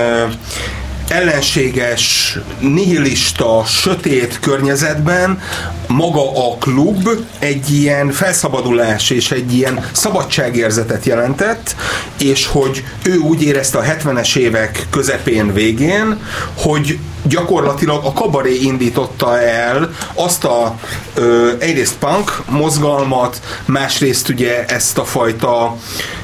ellenséges, 1.07 2.37
nihilista, 2.59 3.63
sötét 3.67 4.39
környezetben 4.39 5.41
maga 5.87 6.49
a 6.49 6.57
klub 6.57 7.09
egy 7.39 7.69
ilyen 7.73 8.11
felszabadulás 8.11 9.09
és 9.09 9.31
egy 9.31 9.53
ilyen 9.53 9.85
szabadságérzetet 9.91 11.05
jelentett, 11.05 11.75
és 12.23 12.45
hogy 12.45 12.83
ő 13.03 13.17
úgy 13.17 13.43
érezte 13.43 13.77
a 13.77 13.83
70-es 13.83 14.35
évek 14.35 14.87
közepén 14.89 15.53
végén, 15.53 16.19
hogy 16.57 16.99
gyakorlatilag 17.23 18.05
a 18.05 18.13
kabaré 18.13 18.55
indította 18.55 19.39
el 19.39 19.93
azt 20.13 20.43
a 20.43 20.75
ö, 21.13 21.51
egyrészt 21.59 21.95
punk 21.95 22.41
mozgalmat, 22.49 23.41
másrészt 23.65 24.29
ugye 24.29 24.65
ezt 24.65 24.97
a 24.97 25.05
fajta 25.05 25.77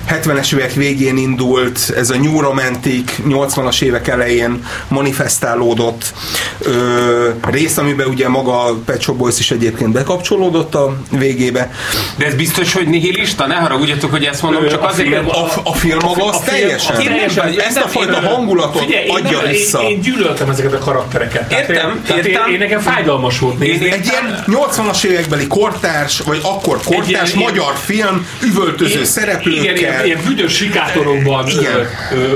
70-es 0.09 0.53
évek 0.53 0.73
végén 0.73 1.17
indult, 1.17 1.93
ez 1.95 2.09
a 2.09 2.17
New 2.17 2.39
Romantic 2.39 3.15
80-as 3.27 3.81
évek 3.81 4.07
elején 4.07 4.65
manifestálódott 4.87 6.13
ö, 6.59 7.29
rész, 7.51 7.77
amiben 7.77 8.07
ugye 8.07 8.29
maga 8.29 8.63
a 8.63 8.73
Pet 8.85 9.01
Shop 9.01 9.17
Boys 9.17 9.39
is 9.39 9.51
egyébként 9.51 9.91
bekapcsolódott 9.91 10.75
a 10.75 10.97
végébe. 11.11 11.71
De 12.17 12.25
ez 12.25 12.35
biztos, 12.35 12.73
hogy 12.73 12.87
nihilista? 12.87 13.47
Ne 13.47 13.55
haragudjatok, 13.55 14.11
hogy 14.11 14.23
ezt 14.23 14.41
mondom, 14.41 14.67
csak 14.67 14.83
azért, 14.83 15.09
mert 15.09 15.29
a, 15.29 15.51
a 15.63 15.75
film 15.89 16.15
maga 16.15 16.29
az 16.29 16.39
teljesen. 16.39 16.95
A 16.95 17.03
teljesen 17.03 17.59
ezt 17.59 17.77
a 17.77 17.87
fajta 17.87 18.19
hangulatot 18.19 18.81
figyelj, 18.81 19.07
adja 19.07 19.39
én, 19.39 19.49
vissza. 19.49 19.81
Én, 19.81 19.89
én 19.89 20.01
gyűlöltem 20.01 20.49
ezeket 20.49 20.73
a 20.73 20.77
karaktereket. 20.77 21.51
Értem, 21.51 22.01
tehát 22.05 22.25
értem. 22.25 22.47
Én, 22.47 22.53
én 22.53 22.59
nekem 22.59 22.79
fájdalmas 22.79 23.39
volt 23.39 23.59
nézni. 23.59 23.85
Én, 23.85 23.91
egy 23.91 24.05
ilyen 24.05 24.43
80-as 24.47 25.03
évekbeli 25.03 25.47
kortárs, 25.47 26.19
vagy 26.19 26.39
akkor 26.43 26.79
kortárs 26.85 27.33
ilyen, 27.33 27.43
magyar 27.43 27.73
film, 27.85 28.27
üvöltöző 28.43 29.03
szereplőkkel. 29.03 29.75
Igen, 29.75 30.05
ilyen 30.05 30.21
büdös 30.25 30.53
sikátorokban 30.55 31.49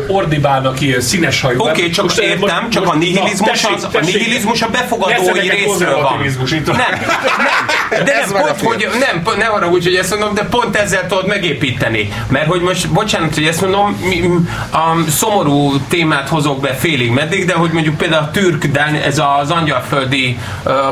ordibálnak 0.08 0.82
ilyen 0.82 1.02
színes 1.02 1.42
hajú. 1.42 1.60
Oké, 1.60 1.70
okay, 1.70 1.90
csak 1.90 2.04
most 2.04 2.20
értem, 2.20 2.70
csak 2.70 2.88
a 2.88 2.96
nihilizmus, 2.96 3.64
az, 3.76 3.84
a 3.84 4.00
nihilizmus 4.00 4.62
a 4.62 4.68
befogadói 4.70 5.50
részről 5.50 6.02
van. 6.02 6.18
Nem, 6.66 6.76
nem, 7.90 8.04
de 8.04 8.26
nem, 8.34 8.44
pont, 8.44 8.62
hogy 8.62 8.88
nem, 9.00 9.38
ne 9.38 9.46
arra 9.46 9.68
úgy, 9.70 9.84
hogy 9.84 9.96
ezt 9.96 10.10
mondom, 10.10 10.34
de 10.34 10.44
pont 10.44 10.76
ezzel 10.76 11.08
tudod 11.08 11.28
megépíteni. 11.28 12.14
Mert 12.28 12.48
hogy 12.48 12.62
most, 12.62 12.90
bocsánat, 12.90 13.34
hogy 13.44 13.52
ezt 13.52 13.62
mondom, 13.62 13.98
a 14.72 15.10
szomorú 15.10 15.78
témát 15.88 16.30
hozok 16.30 16.62
be 16.62 16.74
félig 16.74 17.12
meddig, 17.12 17.46
de 17.46 17.54
hogy 17.54 17.72
mondjuk 17.72 17.98
például 17.98 18.24
a 18.24 18.32
türk, 18.32 18.70
ez 19.06 19.22
az 19.40 19.52
angyalföldi 19.52 20.38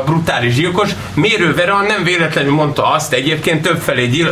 brutális 0.04 0.54
gyilkos, 0.54 0.90
Mérő 1.14 1.54
Vera 1.54 1.82
nem 1.82 2.04
véletlenül 2.04 2.52
mondta 2.52 2.90
azt 2.90 3.12
egyébként 3.12 3.62
többfelé 3.62 4.26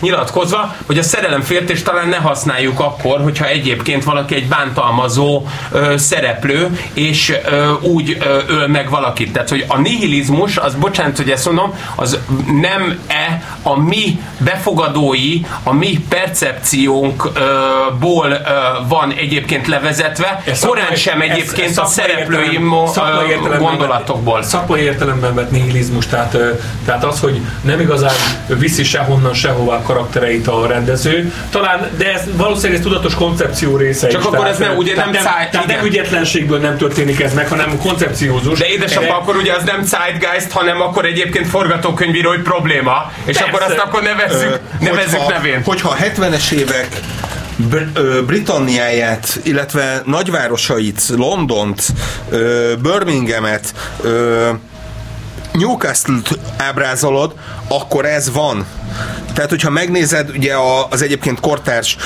nyilatkozva, 0.00 0.74
hogy 0.86 0.98
a 0.98 1.02
szerelemféltés 1.02 1.82
talán 1.82 2.08
ne 2.08 2.16
használjuk 2.16 2.80
akkor, 2.80 3.20
hogyha 3.20 3.46
egyébként 3.46 4.04
valaki 4.04 4.34
egy 4.34 4.46
bántalmazó 4.48 5.46
ö, 5.72 5.96
szereplő, 5.96 6.78
és 6.92 7.34
ö, 7.50 7.72
úgy 7.80 8.16
ö, 8.20 8.38
öl 8.46 8.66
meg 8.66 8.90
valakit. 8.90 9.32
Tehát, 9.32 9.48
hogy 9.48 9.64
a 9.68 9.78
nihilizmus, 9.78 10.56
az 10.56 10.74
bocsánat, 10.74 11.16
hogy 11.16 11.30
ezt 11.30 11.46
mondom, 11.46 11.74
az 11.94 12.18
nem-e 12.60 13.42
a 13.62 13.80
mi 13.80 14.20
befogadói, 14.38 15.40
a 15.62 15.72
mi 15.72 16.04
percepciónkból 16.08 17.54
ö, 18.32 18.86
van 18.88 19.12
egyébként 19.12 19.66
levezetve, 19.66 20.42
korán 20.60 20.94
sem 20.94 21.20
egyébként 21.20 21.70
ez, 21.70 21.78
ez 21.78 21.84
a 21.84 21.84
szereplői 21.84 22.58
értelem, 23.28 23.58
gondolatokból. 23.58 24.42
Szakmai 24.42 24.80
értelemben 24.80 25.34
vett 25.34 25.50
nihilizmus, 25.50 26.06
tehát, 26.06 26.36
tehát 26.84 27.04
az, 27.04 27.20
hogy 27.20 27.40
nem 27.60 27.80
igazán 27.80 28.14
viszi 28.46 28.84
sehonnan 28.84 29.34
sehová 29.34 29.82
karaktereit 29.82 30.48
a 30.48 30.66
rendező, 30.66 31.32
talán, 31.50 31.90
de 31.96 32.12
ez 32.12 32.22
valószínűleg 32.32 32.78
ez 32.78 32.86
tudatos 32.86 33.14
koncepció 33.14 33.76
része 33.76 34.08
Csak 34.08 34.20
is, 34.20 34.26
akkor 34.26 34.46
ez 34.46 34.58
nem, 34.58 34.76
ugye 34.76 34.94
nem, 34.94 35.10
nem, 35.10 35.22
száj, 35.22 35.48
tehát 35.50 35.66
nem 35.66 35.84
ügyetlenségből 35.84 36.58
nem 36.58 36.76
történik 36.76 37.20
ez 37.20 37.34
meg, 37.34 37.48
hanem 37.48 37.78
koncepciózus. 37.78 38.58
De 38.58 38.66
édesapja, 38.66 39.08
e... 39.08 39.14
akkor 39.14 39.36
ugye 39.36 39.52
az 39.52 39.62
nem 39.62 39.82
zeitgeist, 39.84 40.50
hanem 40.50 40.80
akkor 40.80 41.04
egyébként 41.04 41.46
forgatókönyvíró, 41.46 42.28
hogy 42.28 42.42
probléma, 42.42 43.12
és 43.24 43.36
Persze. 43.36 43.44
akkor 43.44 43.62
azt 43.62 43.78
akkor 43.78 44.02
nevezzük, 44.02 44.58
nevezzük 44.80 45.18
hogyha, 45.18 45.38
nevén. 45.38 45.62
Hogyha 45.64 45.88
a 45.88 45.96
70-es 45.96 46.50
évek 46.50 47.00
Br- 47.56 48.24
Britanniáját, 48.26 49.40
illetve 49.42 50.02
nagyvárosait, 50.04 51.02
Londont, 51.08 51.92
Birminghamet, 52.82 53.74
Newcastle-t 55.52 56.38
ábrázolod, 56.56 57.34
akkor 57.68 58.04
ez 58.04 58.32
van. 58.32 58.66
Tehát, 59.34 59.50
hogyha 59.50 59.70
megnézed 59.70 60.30
ugye 60.30 60.54
az 60.90 61.02
egyébként 61.02 61.40
kortárs, 61.40 61.96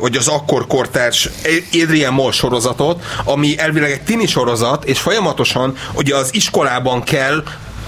vagy 0.00 0.16
az 0.16 0.28
akkor 0.28 0.66
kortárs 0.66 1.28
Adrian 1.82 2.12
Moll 2.12 2.32
sorozatot, 2.32 3.04
ami 3.24 3.58
elvileg 3.58 3.90
egy 3.90 4.02
tini 4.02 4.26
sorozat, 4.26 4.84
és 4.84 5.00
folyamatosan 5.00 5.76
ugye 5.94 6.16
az 6.16 6.34
iskolában 6.34 7.02
kell 7.02 7.42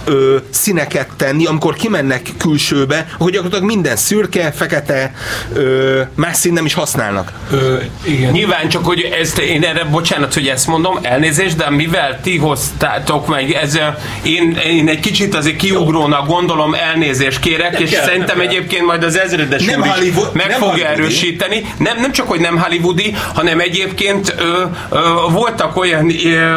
ö, 0.05 0.37
színeket 0.51 1.09
tenni, 1.17 1.47
amikor 1.47 1.75
kimennek 1.75 2.23
külsőbe, 2.39 3.07
akkor 3.15 3.31
gyakorlatilag 3.31 3.65
minden 3.65 3.97
szürke, 3.97 4.53
fekete, 4.53 5.15
ö, 5.55 6.01
más 6.15 6.37
szín 6.37 6.53
nem 6.53 6.65
is 6.65 6.75
használnak. 6.75 7.33
Ö, 7.51 7.77
igen. 8.03 8.33
Nyilván 8.33 8.69
csak, 8.69 8.85
hogy 8.85 9.01
ezt 9.21 9.39
én 9.39 9.65
erre, 9.65 9.85
bocsánat, 9.85 10.35
hogy 10.35 10.47
ezt 10.47 10.67
mondom, 10.67 10.99
elnézést, 11.03 11.57
de 11.57 11.71
mivel 11.71 12.21
ti 12.23 12.37
hoztátok 12.39 13.27
meg, 13.27 13.53
ez, 13.53 13.79
én, 14.23 14.57
én 14.67 14.89
egy 14.89 15.01
kicsit 15.01 15.35
azért 15.35 15.57
kiugrónak 15.57 16.27
gondolom, 16.27 16.75
elnézést 16.75 17.41
kérek, 17.41 17.73
nem 17.73 17.83
és 17.83 17.91
kell, 17.91 18.05
szerintem 18.05 18.41
egyébként 18.41 18.87
majd 18.87 19.05
az 19.05 19.19
ezredes 19.19 19.65
nem 19.65 19.81
úr 19.81 19.87
is 20.03 20.13
meg 20.33 20.49
nem 20.49 20.61
fogja 20.61 20.87
erősíteni. 20.87 21.75
Nem, 21.79 22.01
nem 22.01 22.13
csak, 22.13 22.29
hogy 22.29 22.41
nem 22.41 22.59
hollywoodi, 22.59 23.15
hanem 23.35 23.61
egyébként 23.61 24.35
ö, 24.39 24.63
ö, 24.91 24.99
voltak 25.31 25.77
olyan 25.77 26.11
ö, 26.25 26.51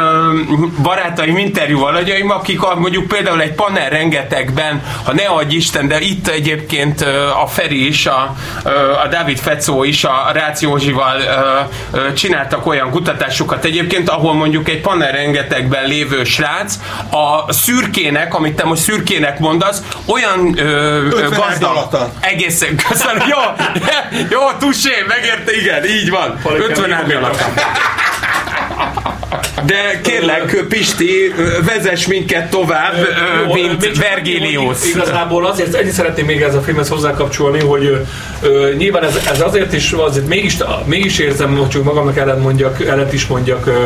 barátaim, 0.82 1.38
interjú 1.38 1.82
alagyaim, 1.82 2.30
akik 2.30 2.60
mondjuk 2.60 3.08
például 3.08 3.33
például 3.34 3.52
egy 3.52 3.56
panel 3.56 3.90
rengetegben, 3.90 4.84
ha 5.04 5.14
ne 5.14 5.26
adj 5.26 5.56
Isten, 5.56 5.88
de 5.88 6.00
itt 6.00 6.28
egyébként 6.28 7.02
a 7.44 7.48
Feri 7.48 7.88
is, 7.88 8.06
a, 8.06 8.36
a 9.04 9.08
Dávid 9.08 9.38
Fecó 9.38 9.84
is 9.84 10.04
a 10.04 10.30
Rácz 10.34 10.62
Józsival 10.62 11.22
csináltak 12.16 12.66
olyan 12.66 12.90
kutatásokat 12.90 13.66
egyébként, 13.66 14.10
ahol 14.10 14.34
mondjuk 14.34 14.70
egy 14.70 14.82
panel 14.82 15.12
rengetegben 15.12 15.88
lévő 15.88 16.24
srác 16.24 16.80
a 17.12 17.54
szürkének, 17.54 18.34
amit 18.34 18.56
te 18.56 18.66
most 18.66 18.82
szürkének 18.82 19.40
mondasz, 19.40 19.82
olyan 20.06 20.60
ö, 20.60 21.10
gazdag. 21.30 22.10
Egészen, 22.20 22.76
köszönöm, 22.90 23.24
jó, 23.30 23.66
jó, 24.38 24.52
tusé, 24.60 25.06
megérte, 25.08 25.56
igen, 25.56 25.86
így 25.86 26.10
van. 26.10 26.40
50 26.58 26.94
árnyalata. 26.94 27.46
De 29.66 30.02
kérlek, 30.02 30.66
Pisti, 30.70 31.34
vezess 31.66 32.08
minket 32.08 32.50
tovább, 32.50 32.96
Jó, 33.48 33.54
mint 33.54 33.98
Vergilius. 33.98 34.86
Igazából 34.86 35.46
azért 35.46 35.74
egyet 35.74 35.94
szeretném 35.94 36.26
még 36.26 36.42
ez 36.42 36.56
a 36.56 36.62
filmhez 36.62 36.90
hozzákapcsolni, 36.90 37.60
hogy 37.60 38.06
ö, 38.42 38.70
nyilván 38.78 39.04
ez, 39.04 39.20
ez 39.32 39.42
azért 39.42 39.74
is, 39.74 39.92
azért 39.92 40.28
mégis, 40.28 40.58
mégis 40.86 41.20
érzem, 41.20 41.58
hogy 41.58 41.68
csak 41.68 41.84
magamnak 41.84 42.18
ellen 42.18 42.40
mondjak, 42.40 42.86
ellent 42.86 43.14
is 43.14 43.28
mondjak, 43.28 43.66
ö, 43.66 43.86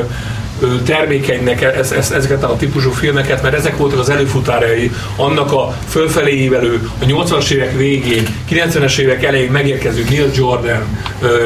termékenynek 0.86 1.62
ez, 1.62 1.92
ez, 1.92 2.12
ezeket 2.12 2.44
a 2.44 2.56
típusú 2.58 2.92
filmeket, 2.92 3.42
mert 3.42 3.56
ezek 3.56 3.78
voltak 3.78 4.00
az 4.00 4.10
előfutárai 4.10 4.92
annak 5.16 5.52
a 5.52 5.74
fölfelé 5.90 6.32
ívelő, 6.44 6.90
a 7.02 7.06
80-as 7.06 7.50
évek 7.50 7.78
végén, 7.78 8.28
90-es 8.52 8.98
évek 8.98 9.24
elején 9.24 9.52
megérkező 9.52 10.04
Neil 10.10 10.30
Jordan, 10.36 10.84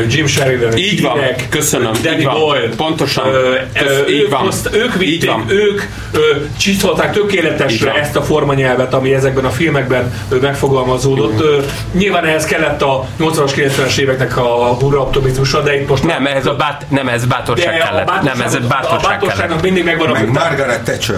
Jim 0.07 0.25
Sheridan, 0.27 0.77
Így 0.77 1.01
van, 1.01 1.17
Irek, 1.17 1.45
köszönöm, 1.49 1.91
Danny 2.03 2.19
így 2.19 2.23
van, 2.23 2.39
Boyle, 2.39 2.69
pontosan, 2.75 3.33
ö, 3.33 3.55
Kösz- 3.73 4.09
így 4.09 4.21
ők, 4.21 4.29
van, 4.29 4.39
hozt, 4.39 4.69
ők 4.73 4.93
így 4.93 4.97
vitték, 4.97 5.29
van. 5.29 5.45
ők 5.47 5.81
ö, 6.11 6.19
csiszolták 6.57 7.15
Így 7.15 7.21
tökéletesre 7.21 7.93
ezt 7.93 8.15
a 8.15 8.21
formanyelvet, 8.21 8.93
ami 8.93 9.13
ezekben 9.13 9.45
a 9.45 9.49
filmekben 9.49 10.13
ö, 10.29 10.35
megfogalmazódott. 10.35 11.41
Ö, 11.41 11.61
nyilván 11.93 12.25
ehhez 12.25 12.45
kellett 12.45 12.81
a 12.81 13.07
80-as, 13.19 13.51
90-es 13.55 13.97
éveknek 13.97 14.37
a 14.37 14.75
hurra 14.79 14.99
optimizmusa, 14.99 15.61
de 15.61 15.81
itt 15.81 15.87
most 15.87 16.03
Nem, 16.03 16.25
ehhez 16.25 16.45
a 16.45 16.53
bát, 16.55 16.85
nem, 16.89 17.07
ez 17.07 17.25
bátorság 17.25 17.77
kellett. 17.77 18.21
Nem, 18.21 18.41
ez 18.41 18.57
bátorság. 18.67 19.00
Bátorságnak 19.07 19.61
mindig 19.61 19.83
megvan 19.83 20.09
a, 20.09 20.11
Meg 20.11 20.31
Margaret 20.31 20.83
Thatcher. 20.83 21.15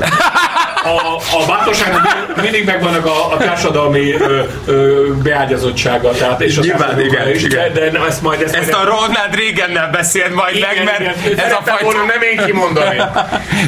a, 0.84 1.16
a 1.42 1.46
bátorságnak 1.48 2.42
mindig 2.42 2.66
megvannak 2.66 3.06
a, 3.06 3.32
a 3.34 3.38
társadalmi 3.38 4.14
ö, 4.14 4.42
ö, 4.66 5.08
beágyazottsága. 5.24 6.12
Tehát, 6.12 6.42
és 6.42 6.60
Nyilván, 6.60 7.00
igen, 7.00 7.30
is, 7.30 7.44
igen. 7.44 7.74
De, 7.74 7.90
de 7.90 8.00
ezt 8.08 8.22
majd 8.22 8.42
ezt, 8.42 8.56
Ezt 8.56 8.74
a 8.74 8.84
Ronald 8.84 9.36
Reagannel 9.36 9.90
beszélt 9.90 10.36
majd 10.36 10.56
igen, 10.56 10.70
meg, 10.70 10.86
mert 10.86 11.26
igen, 11.26 11.40
ez 11.46 11.52
a 11.52 11.62
fajta... 11.66 11.84
volna 11.84 12.04
nem 12.04 12.22
én 12.22 12.46
kimondani. 12.46 13.02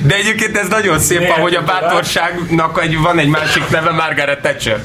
De 0.03 0.15
egyébként 0.15 0.57
ez 0.57 0.67
nagyon 0.67 0.99
szép, 0.99 1.19
Miért 1.19 1.37
ahogy 1.37 1.55
a 1.55 1.61
bátorságnak 1.61 2.81
egy, 2.83 2.99
van 2.99 3.19
egy 3.19 3.27
másik 3.27 3.69
neve, 3.69 3.91
Margaret 3.91 4.41
Thatcher. 4.41 4.79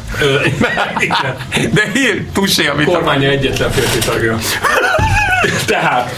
De 1.72 1.82
hír, 1.92 2.22
túlsé, 2.32 2.66
amit 2.66 2.86
kormánya 2.86 3.28
egyetlen 3.28 3.70
férfi 3.70 3.98
tagja. 3.98 4.36
Tehát, 5.66 6.10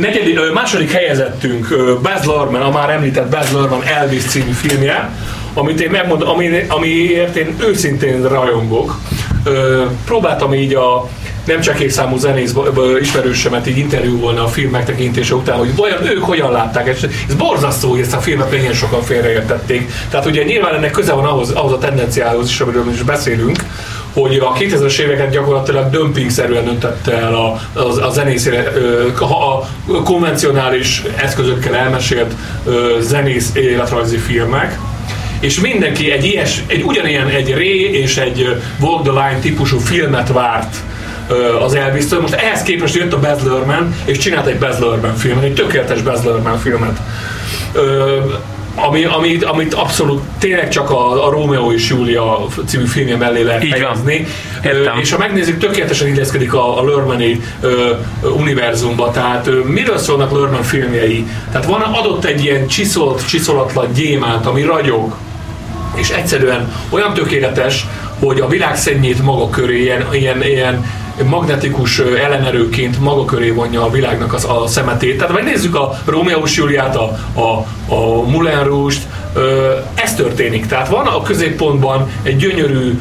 negyedik, 0.00 0.52
második 0.52 0.90
helyezettünk 0.90 1.68
Baz 2.02 2.24
Luhrmann, 2.24 2.62
a 2.62 2.70
már 2.70 2.90
említett 2.90 3.30
Baz 3.30 3.52
Luhrmann 3.52 3.82
Elvis 3.82 4.24
című 4.24 4.50
filmje, 4.50 5.10
amit 5.54 5.80
én 5.80 5.90
megmondom, 5.90 6.28
ami, 6.28 6.64
amiért 6.68 7.36
én 7.36 7.54
őszintén 7.60 8.28
rajongok. 8.28 8.98
Próbáltam 10.04 10.54
így 10.54 10.74
a 10.74 11.08
nem 11.44 11.60
csak 11.60 11.80
egy 11.80 11.90
számú 11.90 12.16
zenész 12.16 12.54
ismerősemet 13.00 13.66
így 13.66 13.78
interjúvolni 13.78 14.38
a 14.38 14.46
film 14.46 14.70
megtekintése 14.70 15.34
után, 15.34 15.58
hogy 15.58 15.76
vajon 15.76 16.06
ők 16.06 16.22
hogyan 16.22 16.52
látták. 16.52 16.86
És 16.86 17.02
ez 17.28 17.34
borzasztó, 17.34 17.90
hogy 17.90 18.00
ezt 18.00 18.14
a 18.14 18.18
filmet 18.18 18.50
mennyien 18.50 18.72
sokan 18.72 19.02
félreértették. 19.02 19.90
Tehát 20.10 20.26
ugye 20.26 20.42
nyilván 20.42 20.74
ennek 20.74 20.90
köze 20.90 21.12
van 21.12 21.24
ahhoz, 21.24 21.50
ahhoz 21.50 21.72
a 21.72 21.78
tendenciához 21.78 22.48
is, 22.48 22.60
amiről 22.60 22.90
is 22.92 23.02
beszélünk, 23.02 23.58
hogy 24.20 24.36
a 24.36 24.52
2000-es 24.52 24.98
éveket 24.98 25.30
gyakorlatilag 25.30 25.90
dömpingszerűen 25.90 26.68
öntette 26.68 27.12
el 27.12 27.34
a, 27.34 27.60
a, 27.72 28.06
a 28.06 28.10
zenészére, 28.10 28.72
a, 29.20 29.56
a 29.92 30.02
konvencionális 30.04 31.02
eszközökkel 31.16 31.74
elmesélt 31.74 32.34
zenész 33.00 33.50
életrajzi 33.54 34.16
filmek, 34.16 34.78
és 35.40 35.60
mindenki 35.60 36.10
egy, 36.10 36.24
ilyes, 36.24 36.62
egy 36.66 36.82
ugyanilyen 36.82 37.28
egy 37.28 37.52
Ray 37.52 38.00
és 38.00 38.16
egy 38.16 38.62
Walk 38.80 39.02
the 39.02 39.12
Line 39.12 39.38
típusú 39.40 39.78
filmet 39.78 40.32
várt 40.32 40.76
az 41.60 41.74
elvis 41.74 42.04
-től. 42.04 42.20
Most 42.20 42.34
ehhez 42.34 42.62
képest 42.62 42.94
jött 42.94 43.12
a 43.12 43.18
Baz 43.18 43.42
Luhrmann, 43.42 43.92
és 44.04 44.18
csinált 44.18 44.46
egy 44.46 44.58
Baz 44.58 44.78
Luhrmann 44.78 45.14
filmet, 45.14 45.44
egy 45.44 45.54
tökéletes 45.54 46.02
Baz 46.02 46.24
Luhrmann 46.24 46.58
filmet. 46.58 47.00
Ö, 48.82 49.08
ami, 49.08 49.36
amit, 49.42 49.74
abszolút 49.74 50.22
tényleg 50.38 50.68
csak 50.68 50.90
a, 50.90 51.26
a 51.26 51.30
Rómeó 51.30 51.72
és 51.72 51.88
Júlia 51.88 52.46
című 52.66 52.84
filmje 52.84 53.16
mellé 53.16 53.42
lehet 53.42 53.64
Így 53.64 53.70
helyezni. 53.70 54.26
Ö, 54.62 54.84
és 55.00 55.12
ha 55.12 55.18
megnézzük, 55.18 55.58
tökéletesen 55.58 56.08
illeszkedik 56.08 56.54
a, 56.54 56.78
a 56.78 56.84
Lörmani 56.84 57.40
univerzumba. 58.36 59.10
Tehát 59.10 59.46
ö, 59.46 59.60
miről 59.64 59.98
szólnak 59.98 60.32
Lörman 60.32 60.62
filmjei? 60.62 61.26
Tehát 61.50 61.66
van 61.66 61.80
adott 61.80 62.24
egy 62.24 62.44
ilyen 62.44 62.66
csiszolt, 62.66 63.28
csiszolatlan 63.28 63.92
gyémánt, 63.92 64.46
ami 64.46 64.62
ragyog, 64.62 65.16
és 65.94 66.10
egyszerűen 66.10 66.72
olyan 66.90 67.14
tökéletes, 67.14 67.86
hogy 68.18 68.40
a 68.40 68.48
világ 68.48 68.76
szennyét 68.76 69.22
maga 69.22 69.50
köré 69.50 69.80
ilyen, 69.80 70.06
ilyen, 70.12 70.42
ilyen 70.42 70.84
magnetikus 71.24 71.98
ellenerőként 71.98 73.00
maga 73.00 73.24
köré 73.24 73.50
vonja 73.50 73.84
a 73.84 73.90
világnak 73.90 74.34
az, 74.34 74.44
a 74.44 74.66
szemetét. 74.66 75.18
Tehát 75.18 75.32
megnézzük 75.32 75.74
a 75.74 75.98
Rómeós 76.04 76.56
Júliát, 76.56 76.96
a, 76.96 77.18
a, 77.34 77.66
a 77.94 78.22
Moulin 78.22 78.62
Rouge-t, 78.64 79.06
ez 79.94 80.14
történik. 80.14 80.66
Tehát 80.66 80.88
van 80.88 81.06
a 81.06 81.22
középpontban 81.22 82.10
egy 82.22 82.36
gyönyörű, 82.36 82.98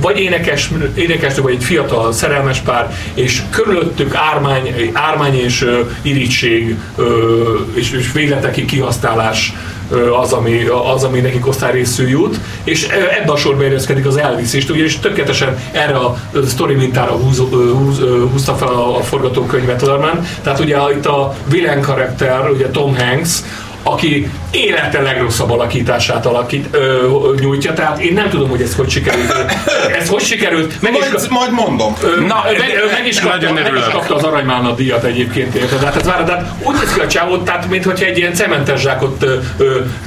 vagy 0.00 0.18
énekes, 0.18 0.70
énekesnő, 0.94 1.42
vagy 1.42 1.52
egy 1.52 1.64
fiatal 1.64 2.12
szerelmes 2.12 2.58
pár, 2.58 2.96
és 3.14 3.42
körülöttük 3.50 4.14
ármány, 4.14 4.90
ármány 4.92 5.34
és 5.34 5.66
irítség, 6.02 6.76
és, 7.74 7.92
és 7.92 8.12
végletekig 8.12 8.64
kihasználás 8.64 9.52
az, 10.20 10.32
ami, 10.32 10.64
az, 10.94 11.04
ami 11.04 11.20
nekik 11.20 11.46
osztályrészű 11.46 12.08
jut, 12.08 12.40
és 12.64 12.88
ö, 12.88 13.20
ebbe 13.20 13.32
a 13.32 13.36
sorba 13.36 13.64
érezkedik 13.64 14.06
az 14.06 14.16
Elvis 14.16 14.52
is, 14.52 14.68
ugyanis 14.68 14.98
tökéletesen 14.98 15.58
erre 15.72 15.96
a 15.96 16.16
sztori 16.46 16.74
mintára 16.74 17.12
húz, 17.12 17.38
húz, 17.38 17.98
húzta 18.30 18.54
fel 18.54 18.68
a, 18.68 18.96
a 18.96 19.00
forgatókönyvet 19.00 19.82
Lerman. 19.82 20.26
Tehát 20.42 20.60
ugye 20.60 20.76
itt 20.96 21.06
a 21.06 21.34
villain 21.46 21.80
karakter, 21.80 22.50
ugye 22.50 22.68
Tom 22.68 22.96
Hanks, 22.96 23.42
aki 23.82 24.30
élete 24.50 25.00
legrosszabb 25.00 25.50
alakítását 25.50 26.26
alakít, 26.26 26.66
ö, 26.70 27.06
nyújtja, 27.40 27.72
tehát 27.72 27.98
én 28.00 28.12
nem 28.12 28.28
tudom, 28.28 28.48
hogy 28.48 28.60
ez 28.62 28.74
hogy 28.74 28.90
sikerült. 28.90 29.34
Ez 29.98 30.08
hogy 30.08 30.22
sikerült? 30.22 30.82
Meg 30.82 30.92
is, 30.94 30.98
Majd, 31.00 31.30
majd 31.30 31.52
mondom. 31.52 31.94
Ö, 32.02 32.20
Na, 32.20 32.44
meg, 32.58 32.80
ö, 32.84 32.90
meg, 32.92 33.06
is 33.06 33.20
kapta, 33.20 33.52
meg 33.52 33.72
is 33.76 33.92
kapta 33.92 34.14
az 34.14 34.22
aranymána 34.24 34.70
díjat 34.72 35.04
egyébként, 35.04 35.54
érted? 35.54 35.78
Tehát, 35.78 35.94
tehát, 36.02 36.06
várj, 36.16 36.24
tehát 36.24 36.52
úgy 36.62 36.74
néz 36.74 36.92
ki 36.94 37.00
a 37.00 37.06
csávot, 37.06 37.44
tehát 37.44 37.68
mintha 37.68 37.92
egy 37.92 38.18
ilyen 38.18 38.34
cementes 38.34 38.80
zsákot 38.80 39.24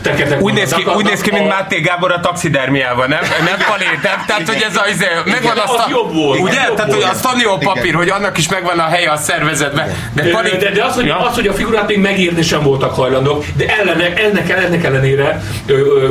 teketek 0.02 0.42
Úgy 0.42 0.54
néz, 0.54 0.74
ki, 0.74 0.86
úgy 0.96 1.06
néz 1.06 1.22
ki, 1.22 1.32
mint 1.32 1.44
a- 1.46 1.48
Máté 1.48 1.80
Gábor 1.80 2.12
a 2.12 2.20
taxidermiával, 2.20 3.06
nem? 3.06 3.20
Nem 3.22 3.58
Palé, 3.70 3.86
nem? 4.04 4.24
Tehát, 4.28 4.48
hogy 4.48 4.66
ez 4.70 4.76
a, 4.76 4.84
izé, 4.90 5.06
megvan 5.26 5.56
De 5.56 5.62
azt 5.62 5.74
az 5.74 5.80
a, 5.80 5.88
jobb 5.90 6.14
volt, 6.14 6.40
Ugye? 6.40 6.60
az 6.60 6.66
jobb 6.68 6.76
Tehát, 6.76 6.92
hogy 6.94 7.02
volt. 7.02 7.14
a 7.14 7.18
Stanio 7.18 7.58
papír, 7.58 7.84
Igen. 7.84 7.96
hogy 7.96 8.10
annak 8.10 8.38
is 8.38 8.50
megvan 8.50 8.80
a 8.80 8.84
helye 8.88 9.12
a 9.12 9.18
szervezetben. 9.18 9.92
De 10.14 10.30
Pali, 10.30 10.50
De, 10.50 10.72
de 10.72 10.84
az, 10.84 10.96
hogy, 10.96 11.06
Ja. 11.06 11.18
az, 11.20 11.36
hogy 11.36 11.48
a 11.48 11.54
figurát 11.54 11.88
még 11.88 12.00
megírni 12.00 12.42
sem 12.42 12.64
voltak 12.64 12.96
hajlandók, 12.96 13.46
de 13.58 13.65
ellene, 13.68 14.14
ennek, 14.14 14.50
ennek 14.50 14.84
ellenére, 14.84 15.42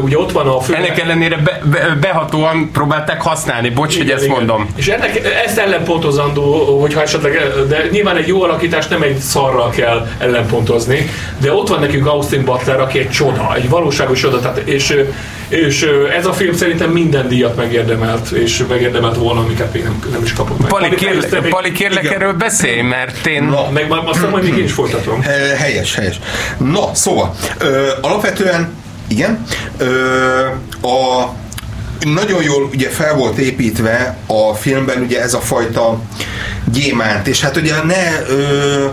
ugye 0.03 0.19
ott 0.19 0.33
van 0.33 0.47
a 0.47 0.61
fő... 0.61 0.75
ennek 0.75 1.01
ellenére 1.01 1.37
be, 1.37 1.61
be, 1.65 1.97
behatóan 2.01 2.71
próbálták 2.73 3.23
használni, 3.23 3.71
bocs, 3.71 3.97
hogy 3.97 4.05
Igen, 4.05 4.17
ezt 4.17 4.25
igen. 4.25 4.37
mondom. 4.37 4.69
És 4.77 4.89
ennek, 4.89 5.21
ezt 5.45 5.59
ellenpontozandó, 5.59 6.79
hogyha 6.81 7.03
esetleg, 7.03 7.39
de 7.69 7.87
nyilván 7.91 8.17
egy 8.17 8.27
jó 8.27 8.43
alakítás 8.43 8.87
nem 8.87 9.03
egy 9.03 9.19
szarral 9.19 9.71
kell 9.71 10.09
ellenpontozni, 10.19 11.11
de 11.39 11.53
ott 11.53 11.69
van 11.69 11.81
nekünk 11.81 12.07
Austin 12.07 12.45
Butler, 12.45 12.81
aki 12.81 12.99
egy 12.99 13.11
csoda, 13.11 13.55
egy 13.55 13.69
valóságos 13.69 14.21
csoda, 14.21 14.41
tehát, 14.41 14.59
és, 14.59 14.97
és 15.49 15.87
ez 16.19 16.27
a 16.27 16.33
film 16.33 16.55
szerintem 16.55 16.91
minden 16.91 17.29
díjat 17.29 17.57
megérdemelt, 17.57 18.31
és 18.31 18.65
megérdemelt 18.69 19.17
volna, 19.17 19.41
amiket 19.41 19.73
még 19.73 19.83
nem, 19.83 20.03
nem 20.13 20.23
is 20.23 20.33
kapott 20.33 20.59
meg. 20.59 20.69
Pali, 20.69 20.95
kérlek, 20.95 21.49
Pali, 21.49 21.73
kérlek 21.73 22.05
erről 22.13 22.33
beszélj, 22.33 22.81
mert 22.81 23.27
én... 23.27 23.43
Na. 23.45 23.71
Meg 23.71 23.93
aztán 24.05 24.31
majd 24.31 24.45
még 24.45 24.57
én 24.57 24.65
is 24.65 24.73
folytatom. 24.73 25.23
He- 25.23 25.57
Helyes, 25.57 25.95
helyes. 25.95 26.19
Na, 26.59 26.95
szóval, 26.95 27.35
ö, 27.59 27.89
alapvetően, 28.01 28.73
igen, 29.09 29.45
ö, 29.79 29.87
a 30.83 31.29
nagyon 32.05 32.43
jól 32.43 32.63
ugye 32.73 32.89
fel 32.89 33.15
volt 33.15 33.39
építve 33.39 34.17
a 34.27 34.55
filmben 34.55 35.03
ugye 35.03 35.23
ez 35.23 35.35
a 35.35 35.41
fajta 35.41 36.01
gyémánt, 36.65 37.27
és 37.27 37.41
hát 37.41 37.57
ugye 37.57 37.83
ne 37.83 38.23
ö, 38.29 38.87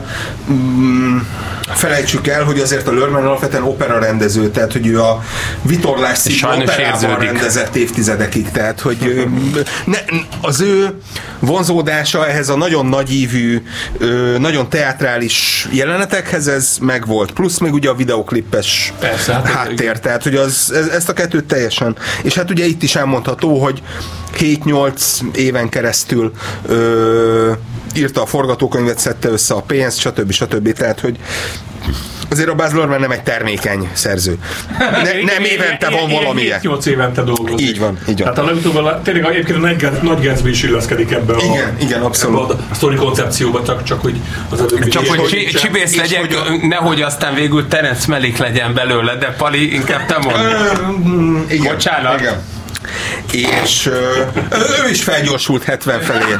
mm, 0.51 1.17
felejtsük 1.75 2.27
el, 2.27 2.43
hogy 2.43 2.59
azért 2.59 2.87
a 2.87 2.91
Lörman 2.91 3.25
alapvetően 3.25 3.63
opera 3.63 3.99
rendező, 3.99 4.49
tehát 4.49 4.71
hogy 4.71 4.87
ő 4.87 5.01
a 5.01 5.23
vitorlás 5.61 6.19
Sajnos 6.19 6.69
operában 6.69 7.01
érződik. 7.01 7.31
rendezett 7.31 7.75
évtizedekig, 7.75 8.51
tehát 8.51 8.79
hogy 8.79 9.27
ne, 9.85 9.97
az 10.41 10.61
ő 10.61 10.99
vonzódása 11.39 12.27
ehhez 12.27 12.49
a 12.49 12.55
nagyon 12.55 12.85
nagyívű, 12.85 13.61
nagyon 14.37 14.69
teátrális 14.69 15.67
jelenetekhez 15.71 16.47
ez 16.47 16.77
megvolt, 16.81 17.31
plusz 17.31 17.57
még 17.57 17.73
ugye 17.73 17.89
a 17.89 17.93
videoklippes 17.93 18.93
Persze, 18.99 19.33
hát 19.33 19.47
háttér, 19.47 19.99
tehát 19.99 20.23
hogy 20.23 20.35
az, 20.35 20.71
ez, 20.75 20.87
ezt 20.87 21.09
a 21.09 21.13
kettőt 21.13 21.45
teljesen, 21.45 21.95
és 22.21 22.33
hát 22.33 22.49
ugye 22.49 22.65
itt 22.65 22.83
is 22.83 22.95
elmondható, 23.01 23.57
hogy 23.63 23.81
7-8 24.39 25.19
éven 25.35 25.69
keresztül 25.69 26.31
ö, 26.67 27.51
írta 27.95 28.21
a 28.21 28.25
forgatókönyvet, 28.25 28.99
szedte 28.99 29.29
össze 29.29 29.53
a 29.53 29.61
pénzt, 29.61 29.99
stb. 29.99 30.31
stb. 30.31 30.73
Tehát, 30.73 30.99
hogy 30.99 31.15
azért 32.29 32.49
a 32.49 32.53
Baz 32.55 32.73
Luhrmann 32.73 32.99
nem 32.99 33.11
egy 33.11 33.23
termékeny 33.23 33.89
szerző. 33.93 34.37
Ne, 34.79 35.33
nem 35.33 35.43
évente 35.43 35.89
van 35.89 36.09
valamilyen. 36.09 36.59
8 36.63 36.85
évente 36.85 37.21
dolgozik. 37.23 37.67
Így 37.69 37.79
van, 37.79 37.97
így 38.09 38.23
van. 38.23 38.33
Tehát 38.33 38.37
a 38.37 38.43
legutóbb, 38.53 38.75
a- 38.75 39.01
tényleg 39.03 39.25
egyébként 39.25 39.57
a 39.57 39.61
Nagy 39.61 39.87
Nagy 40.01 40.23
Gatsby 40.25 40.49
is 40.49 40.63
illeszkedik 40.63 41.11
ebbe 41.11 41.33
a, 41.33 41.37
Igen, 41.43 41.75
igen, 41.79 42.01
abszolút. 42.01 42.51
ebbe 42.51 42.63
a 42.71 42.75
sztori 42.75 42.95
koncepcióba, 42.95 43.63
csak, 43.63 43.83
csak 43.83 44.01
hogy 44.01 44.19
az 44.49 44.59
előbbi 44.59 44.89
Csak 44.89 45.05
hogy 45.05 45.25
csi- 45.25 45.59
csibész 45.59 45.91
és 45.93 45.97
legyek, 45.97 46.33
hogy 46.33 46.59
nehogy 46.61 47.01
aztán 47.01 47.33
végül 47.33 47.67
Terence 47.67 48.05
Melik 48.07 48.37
legyen 48.37 48.73
belőle, 48.73 49.15
de 49.15 49.35
Pali, 49.37 49.73
inkább 49.73 50.05
te 50.05 50.17
mondd. 50.17 50.37
Mm, 51.07 51.41
igen, 51.49 51.73
Bocsánat. 51.73 52.19
Igen. 52.19 52.41
És 53.31 53.85
ö, 53.85 54.21
ő 54.85 54.89
is 54.89 55.03
felgyorsult 55.03 55.63
70 55.63 56.01
felé. 56.01 56.35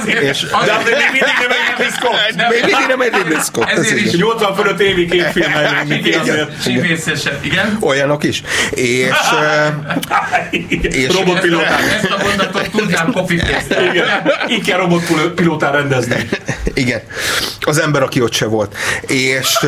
Azért, 0.00 0.20
És- 0.22 0.40
De 0.64 0.72
azért 0.72 0.84
még 0.98 1.10
mindig 1.12 1.34
nem 1.48 1.50
egy 1.78 1.92
Scott. 1.92 2.50
Még 2.50 2.60
mindig 2.64 2.86
nem 2.88 3.00
egy 3.00 3.12
Ridley 3.14 3.40
Scott, 3.42 3.68
ez 3.68 3.78
Ezért 3.78 3.96
igen. 3.96 4.14
is 4.14 4.20
80 4.20 4.54
fölött 4.54 4.80
évi 4.80 5.06
még 5.06 5.24
mindig 5.86 6.06
Igen. 6.06 6.20
azért. 6.20 6.50
Olyanok 7.80 8.24
is. 8.24 8.42
És, 8.70 9.08
és 10.80 11.12
Robotpilóták. 11.12 11.80
Ezt 12.02 12.10
a 12.10 12.22
mondatot 12.22 12.70
tudnám 12.70 13.12
copy 13.12 13.36
paste 13.36 13.82
Igen. 13.92 14.06
Így 14.48 14.64
kell 14.66 14.78
robotpilótán 14.78 15.72
rendezni. 15.72 16.28
igen, 16.74 17.00
az 17.60 17.78
ember, 17.78 18.02
aki 18.02 18.20
ott 18.20 18.32
se 18.32 18.46
volt. 18.46 18.76
És 19.06 19.58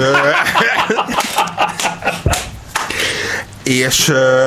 és 3.62 4.08
ö, 4.08 4.46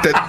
te, 0.00 0.28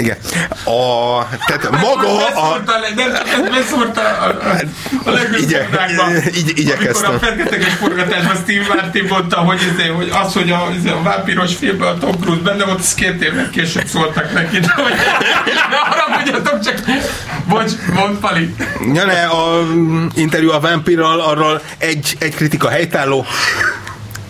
igen. 0.00 0.16
A, 0.64 1.26
tehát 1.46 1.70
maga 1.70 2.26
a, 2.26 2.60
nem, 2.94 3.14
ez 3.14 3.48
beszúrta 3.50 4.00
a, 4.00 4.24
a, 4.24 4.58
a 5.04 5.10
legjobb 5.10 5.40
Igye- 5.40 6.58
igyekeztem. 6.58 7.10
Amikor 7.10 7.14
a 7.14 7.18
fergeteges 7.18 7.72
forgatásban 7.72 8.36
Steve 8.36 8.74
Martin 8.74 9.06
mondta, 9.08 9.36
hogy, 9.36 9.60
izé, 9.72 9.88
hogy 9.88 10.12
az, 10.22 10.32
hogy 10.32 10.50
a, 10.50 10.68
izé, 10.76 10.88
a 10.88 11.02
vámpiros 11.02 11.54
filmben 11.54 11.88
a 11.88 11.98
Tom 11.98 12.20
Cruise 12.20 12.42
benne 12.42 12.64
volt, 12.64 12.78
az 12.78 12.94
két 12.94 13.22
évvel 13.22 13.50
később 13.50 13.86
szóltak 13.86 14.32
neki, 14.32 14.58
de 14.58 14.72
hogy 14.74 14.94
ne 15.70 15.76
haragudjatok, 15.76 16.60
csak 16.60 16.80
bocs, 17.48 17.70
mondd 17.94 18.20
Pali. 18.20 18.54
Ja, 18.94 19.04
ne, 19.04 19.24
a 19.24 19.62
mm, 19.62 20.06
interjú 20.14 20.50
a 20.50 20.60
Vampirral, 20.60 21.20
arról 21.20 21.62
egy, 21.78 22.16
egy 22.18 22.34
kritika 22.34 22.68
helytálló, 22.68 23.26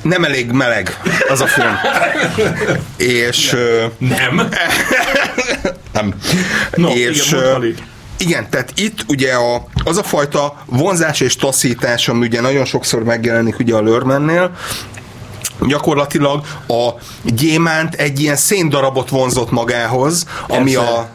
nem 0.03 0.25
elég 0.25 0.51
meleg 0.51 1.01
az 1.29 1.41
a 1.41 1.47
film. 1.47 1.79
És 2.97 3.57
Nem. 3.99 4.49
nem. 5.93 6.15
No, 6.75 6.89
és 6.89 7.33
igen, 7.33 7.75
igen, 8.19 8.51
tehát 8.51 8.73
itt 8.77 9.05
ugye 9.09 9.33
a, 9.33 9.67
az 9.85 9.97
a 9.97 10.03
fajta 10.03 10.63
vonzás 10.67 11.21
és 11.21 11.37
taszítás, 11.37 12.09
ami 12.09 12.27
ugye 12.27 12.41
nagyon 12.41 12.65
sokszor 12.65 13.05
megjelenik 13.05 13.59
ugye 13.59 13.75
a 13.75 13.81
Lörmennél, 13.81 14.51
gyakorlatilag 15.67 16.45
a 16.69 16.89
gyémánt 17.23 17.95
egy 17.95 18.21
ilyen 18.21 18.37
széndarabot 18.37 19.09
vonzott 19.09 19.51
magához, 19.51 20.27
ami 20.49 20.73
Persze. 20.73 20.91
a 20.91 21.09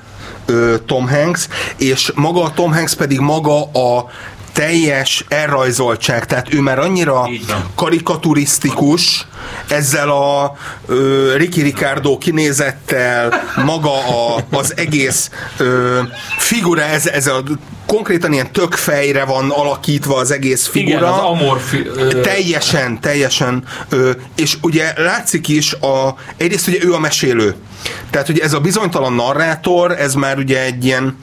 ö, 0.45 0.75
Tom 0.85 1.07
Hanks, 1.07 1.47
és 1.77 2.11
maga 2.15 2.43
a 2.43 2.53
Tom 2.53 2.73
Hanks 2.73 2.93
pedig 2.93 3.19
maga 3.19 3.63
a 3.63 4.09
teljes 4.55 5.25
elrajzoltság, 5.27 6.25
tehát 6.25 6.53
ő 6.53 6.59
már 6.61 6.79
annyira 6.79 7.27
karikaturisztikus, 7.75 9.27
ezzel 9.67 10.09
a 10.09 10.55
ö, 10.87 11.33
Ricky 11.37 11.61
Ricardo 11.61 12.17
kinézettel, 12.17 13.43
maga 13.65 13.93
a, 13.93 14.45
az 14.51 14.73
egész 14.77 15.29
ö, 15.57 15.99
figura, 16.37 16.81
ez, 16.81 17.07
ez 17.07 17.27
a 17.27 17.43
konkrétan 17.85 18.33
ilyen 18.33 18.51
tökfejre 18.51 19.25
van 19.25 19.49
alakítva 19.49 20.15
az 20.17 20.31
egész 20.31 20.67
figura. 20.67 20.97
Igen, 20.97 21.09
az 21.09 21.19
amorfi... 21.19 21.85
ö, 21.95 22.21
Teljesen, 22.21 22.99
teljesen. 22.99 23.63
Ö, 23.89 24.11
és 24.35 24.57
ugye 24.61 24.93
látszik 24.97 25.47
is, 25.47 25.73
a, 25.73 26.15
egyrészt 26.37 26.67
ugye 26.67 26.77
ő 26.81 26.93
a 26.93 26.99
mesélő. 26.99 27.55
Tehát 28.09 28.29
ugye 28.29 28.43
ez 28.43 28.53
a 28.53 28.59
bizonytalan 28.59 29.13
narrátor, 29.13 29.91
ez 29.91 30.13
már 30.13 30.37
ugye 30.37 30.63
egy 30.63 30.85
ilyen 30.85 31.17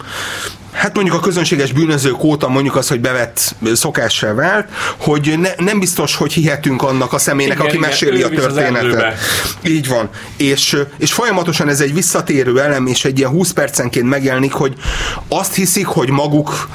Hát 0.72 0.94
mondjuk 0.94 1.16
a 1.16 1.20
közönséges 1.20 1.72
bűnözők 1.72 2.22
óta 2.24 2.48
mondjuk 2.48 2.76
az, 2.76 2.88
hogy 2.88 3.00
bevett 3.00 3.54
szokássá 3.74 4.32
vált, 4.34 4.68
hogy 4.96 5.34
ne, 5.38 5.50
nem 5.64 5.78
biztos, 5.78 6.16
hogy 6.16 6.32
hihetünk 6.32 6.82
annak 6.82 7.12
a 7.12 7.18
személynek, 7.18 7.56
Igen, 7.56 7.66
aki 7.68 7.76
igen, 7.76 7.88
meséli 7.88 8.22
a 8.22 8.28
történetet. 8.28 9.14
Így 9.62 9.88
van. 9.88 10.08
És, 10.36 10.76
és 10.98 11.12
folyamatosan 11.12 11.68
ez 11.68 11.80
egy 11.80 11.94
visszatérő 11.94 12.60
elem, 12.60 12.86
és 12.86 13.04
egy 13.04 13.18
ilyen 13.18 13.30
20 13.30 13.50
percenként 13.52 14.08
megjelenik, 14.08 14.52
hogy 14.52 14.74
azt 15.28 15.54
hiszik, 15.54 15.86
hogy 15.86 16.08
maguk 16.10 16.68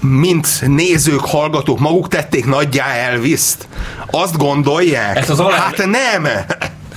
mint 0.00 0.48
nézők, 0.66 1.20
hallgatók, 1.24 1.78
maguk 1.78 2.08
tették 2.08 2.46
nagyjá 2.46 2.86
Elvis-t. 2.86 3.66
Azt 4.10 4.36
gondolják? 4.36 5.16
Ezt 5.16 5.30
az 5.30 5.40
alá- 5.40 5.58
Hát 5.58 5.76
nem! 5.86 6.28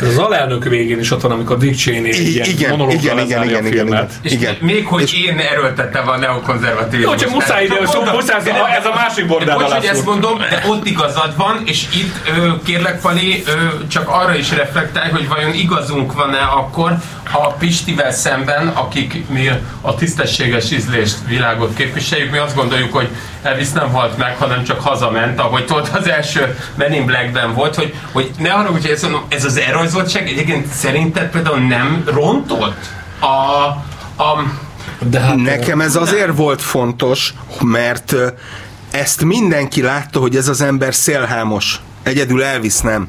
Az 0.01 0.17
alelnök 0.17 0.63
végén 0.63 0.99
is 0.99 1.11
ott 1.11 1.21
van, 1.21 1.31
amikor 1.31 1.57
Dick 1.57 1.77
Cheney 1.77 2.09
egy 2.11 2.19
I- 2.19 2.31
ilyen 2.31 2.47
igen, 2.49 2.79
igen, 2.79 2.89
igen, 2.89 3.19
igen, 3.19 3.39
a 3.39 3.43
igen, 3.45 3.63
filmet. 3.63 4.09
igen. 4.09 4.09
És 4.21 4.31
Igen. 4.31 4.55
még 4.61 4.85
hogy 4.87 5.01
És- 5.01 5.13
én 5.13 5.37
erőltettem 5.37 6.09
a 6.09 6.17
neokonzervatívizmus. 6.17 7.13
Jó, 7.13 7.19
csak 7.19 7.33
muszáj 7.33 7.63
ide, 7.63 7.75
muszáj, 8.13 8.39
ez 8.77 8.85
a 8.85 8.93
másik 8.95 9.25
bordál 9.27 9.57
Bocs, 9.57 9.71
hogy 9.71 9.85
ezt 9.85 10.05
mondom, 10.05 10.37
de 10.37 10.63
ott 10.67 10.85
igazad 10.85 11.33
van, 11.37 11.61
és 11.65 11.83
itt 11.93 12.15
ö, 12.37 12.51
kérlek 12.63 13.01
Pali, 13.01 13.43
ö, 13.47 13.51
csak 13.87 14.09
arra 14.09 14.35
is 14.35 14.51
reflektálj, 14.51 15.11
hogy 15.11 15.27
vajon 15.27 15.53
igazunk 15.53 16.13
van-e 16.13 16.39
akkor, 16.41 16.97
ha 17.23 17.39
a 17.41 17.51
Pistivel 17.59 18.11
szemben, 18.11 18.67
akik 18.67 19.23
mi 19.29 19.49
a 19.81 19.95
tisztességes 19.95 20.71
ízlést, 20.71 21.15
világot 21.27 21.73
képviseljük, 21.75 22.31
mi 22.31 22.37
azt 22.37 22.55
gondoljuk, 22.55 22.93
hogy 22.93 23.07
Elvis 23.45 23.71
nem 23.71 23.89
halt 23.89 24.17
meg, 24.17 24.37
hanem 24.37 24.63
csak 24.63 24.79
hazament, 24.79 25.39
ahogy 25.39 25.65
tudod, 25.65 25.89
az 25.93 26.07
első 26.07 26.57
Men 26.75 26.93
in 26.93 27.05
Blackben 27.05 27.53
volt, 27.53 27.75
hogy, 27.75 27.93
hogy 28.11 28.31
ne 28.37 28.51
arra, 28.51 28.71
hogy 28.71 28.85
ezt 28.85 29.01
mondom, 29.01 29.23
ez 29.29 29.45
az 29.45 29.57
elrajzoltság 29.57 30.27
egyébként 30.27 30.67
szerinted 30.67 31.29
például 31.29 31.59
nem 31.59 32.03
rontott 32.05 32.85
a, 33.19 33.25
a 34.23 34.43
De 34.99 35.19
hát, 35.19 35.35
Nekem 35.35 35.81
ez 35.81 35.95
azért 35.95 36.35
volt 36.35 36.61
fontos, 36.61 37.33
mert 37.61 38.15
ezt 38.91 39.23
mindenki 39.23 39.81
látta, 39.81 40.19
hogy 40.19 40.35
ez 40.35 40.47
az 40.47 40.61
ember 40.61 40.95
szélhámos. 40.95 41.81
Egyedül 42.03 42.43
Elvis 42.43 42.79
nem. 42.79 43.07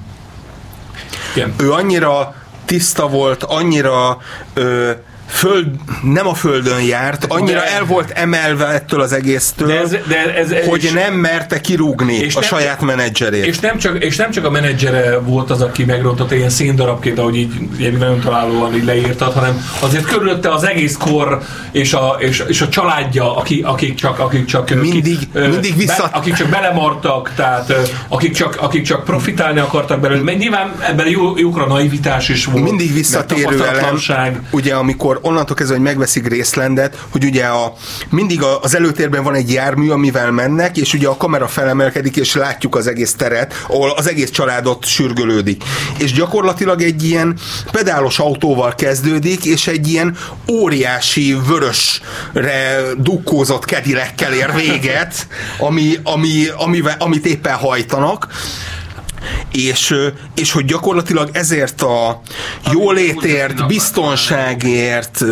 igen. 1.34 1.54
Ő 1.58 1.72
annyira 1.72 2.34
tiszta 2.64 3.08
volt, 3.08 3.42
annyira 3.42 4.18
ö, 4.54 4.90
föld, 5.28 5.66
nem 6.02 6.26
a 6.26 6.34
földön 6.34 6.82
járt, 6.82 7.24
annyira 7.28 7.58
De- 7.58 7.72
el 7.74 7.84
volt 7.84 8.10
emelve 8.10 8.66
ettől 8.66 9.00
az 9.00 9.12
egésztől, 9.12 9.68
De 9.68 9.80
ez, 9.80 9.90
de 9.90 10.34
ez, 10.34 10.50
ez 10.50 10.66
hogy 10.66 10.84
és, 10.84 10.90
nem 10.92 11.14
merte 11.14 11.60
kirúgni 11.60 12.14
és 12.14 12.34
a 12.36 12.40
nem- 12.40 12.48
saját 12.48 12.80
menedzserét. 12.80 13.44
és, 13.46 13.58
nem 13.58 13.78
csak, 13.78 14.04
és 14.04 14.16
nem 14.16 14.30
csak 14.30 14.44
a 14.44 14.50
menedzsere 14.50 15.18
volt 15.18 15.50
az, 15.50 15.60
aki 15.62 15.84
megrontotta 15.84 16.34
ilyen 16.34 16.48
színdarabként, 16.50 17.18
ahogy 17.18 17.36
így, 17.36 17.52
így 17.80 17.92
nagyon 17.98 18.20
találóan 18.20 18.74
így 18.74 18.84
leírtad, 18.84 19.32
hanem 19.32 19.64
azért 19.80 20.04
körülötte 20.04 20.52
az 20.52 20.64
egész 20.64 20.96
kor 20.96 21.40
és 21.72 21.92
a, 21.92 22.16
és, 22.18 22.44
és 22.48 22.60
a 22.60 22.68
családja, 22.68 23.36
aki, 23.36 23.62
akik 23.64 23.94
csak, 23.94 24.18
akik 24.18 24.44
csak 24.44 24.70
Mindig- 24.74 25.18
ki, 25.18 25.38
mindig 25.48 25.76
vissza- 25.76 26.10
be, 26.12 26.18
akik 26.18 26.34
csak 26.34 26.48
belemartak, 26.48 27.32
tehát 27.36 27.72
akik 28.08 28.34
csak, 28.34 28.56
akik 28.60 28.82
csak 28.84 29.04
profitálni 29.04 29.58
akartak 29.58 30.00
belőle. 30.00 30.32
Nyilván 30.34 30.72
ebben 30.88 31.08
jó, 31.08 31.38
jókora 31.38 31.66
naivitás 31.66 32.28
is 32.28 32.44
volt. 32.44 32.64
mindig 32.64 32.92
visszatérő 32.92 33.64
elem, 33.66 34.46
ugye 34.50 34.74
amikor 34.74 35.15
onnantól 35.20 35.56
kezdve, 35.56 35.76
hogy 35.76 35.84
megveszik 35.84 36.22
Gracelandet, 36.22 37.04
hogy 37.08 37.24
ugye 37.24 37.44
a, 37.44 37.72
mindig 38.10 38.42
a, 38.42 38.60
az 38.60 38.74
előtérben 38.74 39.22
van 39.22 39.34
egy 39.34 39.52
jármű, 39.52 39.90
amivel 39.90 40.30
mennek, 40.30 40.76
és 40.76 40.94
ugye 40.94 41.08
a 41.08 41.16
kamera 41.16 41.48
felemelkedik, 41.48 42.16
és 42.16 42.34
látjuk 42.34 42.74
az 42.76 42.86
egész 42.86 43.14
teret, 43.14 43.54
ahol 43.68 43.90
az 43.90 44.08
egész 44.08 44.30
családot 44.30 44.84
sürgölődik. 44.84 45.64
És 45.98 46.12
gyakorlatilag 46.12 46.82
egy 46.82 47.04
ilyen 47.04 47.38
pedálos 47.70 48.18
autóval 48.18 48.74
kezdődik, 48.74 49.44
és 49.44 49.66
egy 49.66 49.88
ilyen 49.88 50.16
óriási 50.50 51.36
vörösre 51.46 52.80
dukkózott 52.98 53.64
kedilekkel 53.64 54.32
ér 54.32 54.54
véget, 54.54 55.26
ami, 55.58 55.98
ami, 56.02 56.46
amivel, 56.56 56.96
amit 56.98 57.26
éppen 57.26 57.54
hajtanak, 57.54 58.28
és, 59.52 59.94
és 60.34 60.52
hogy 60.52 60.64
gyakorlatilag 60.64 61.28
ezért 61.32 61.82
a 61.82 62.20
jólétért, 62.72 63.66
biztonságért, 63.66 65.24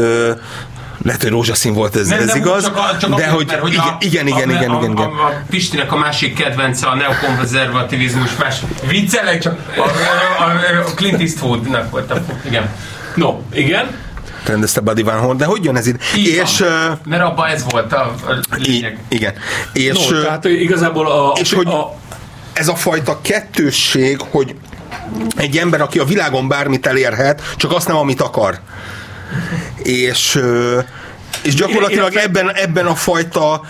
lehet, 1.05 1.23
hogy 1.23 1.31
rózsaszín 1.31 1.73
volt 1.75 1.97
ez, 1.97 2.09
Nem, 2.09 2.19
ez 2.19 2.27
nem, 2.27 2.37
igaz, 2.37 2.65
csak 2.65 2.77
a, 2.77 2.97
csak 3.01 3.09
de 3.11 3.15
azért, 3.15 3.31
hogy, 3.31 3.47
mert, 3.47 3.61
hogy 3.61 3.73
igen, 3.73 3.85
a, 3.87 3.97
igen, 4.01 4.27
igen, 4.27 4.49
a, 4.49 4.53
igen, 4.53 4.71
a, 4.71 4.79
igen, 4.79 4.91
igen. 4.93 5.07
A, 5.07 5.27
a 5.27 5.43
Pistinek 5.51 5.93
a 5.93 5.97
másik 5.97 6.35
kedvence 6.35 6.87
a 6.87 6.95
neokonzervativizmus, 6.95 8.31
más 8.39 8.57
viccelek, 8.89 9.41
csak 9.43 9.59
a, 9.77 9.81
a, 9.81 10.45
a, 10.45 10.89
a 10.89 10.95
Clint 10.95 11.21
Eastwoodnak 11.21 11.91
volt 11.91 12.11
a, 12.11 12.25
igen. 12.47 12.71
No, 13.15 13.41
igen. 13.53 13.87
rendezte 14.47 14.81
Buddy 14.81 15.03
Van 15.03 15.19
Horn, 15.21 15.37
de 15.37 15.45
hogy 15.45 15.65
jön 15.65 15.77
ez 15.77 15.87
itt? 15.87 16.03
És 16.15 16.59
van. 16.59 16.99
Mert 17.05 17.23
abban 17.23 17.47
ez 17.47 17.65
volt 17.69 17.93
a, 17.93 18.15
a 18.51 18.57
lényeg. 18.57 18.99
igen. 19.09 19.35
És, 19.73 20.09
No, 20.09 20.21
tehát 20.23 20.45
igazából 20.45 21.07
a, 21.11 21.33
és 21.41 21.53
a, 21.53 21.57
hogy- 21.57 21.67
a, 21.67 21.95
ez 22.55 22.69
a 22.69 22.75
fajta 22.75 23.19
kettősség, 23.23 24.21
hogy 24.31 24.55
egy 25.37 25.57
ember, 25.57 25.81
aki 25.81 25.99
a 25.99 26.05
világon 26.05 26.49
bármit 26.49 26.87
elérhet, 26.87 27.43
csak 27.57 27.73
azt 27.73 27.89
nem, 27.89 27.97
amit 27.97 28.21
akar. 28.21 28.59
És 29.83 30.41
és 31.43 31.55
gyakorlatilag 31.55 32.13
Illetve- 32.13 32.39
ebben, 32.39 32.55
ebben 32.55 32.87
a 32.87 32.95
fajta, 32.95 33.61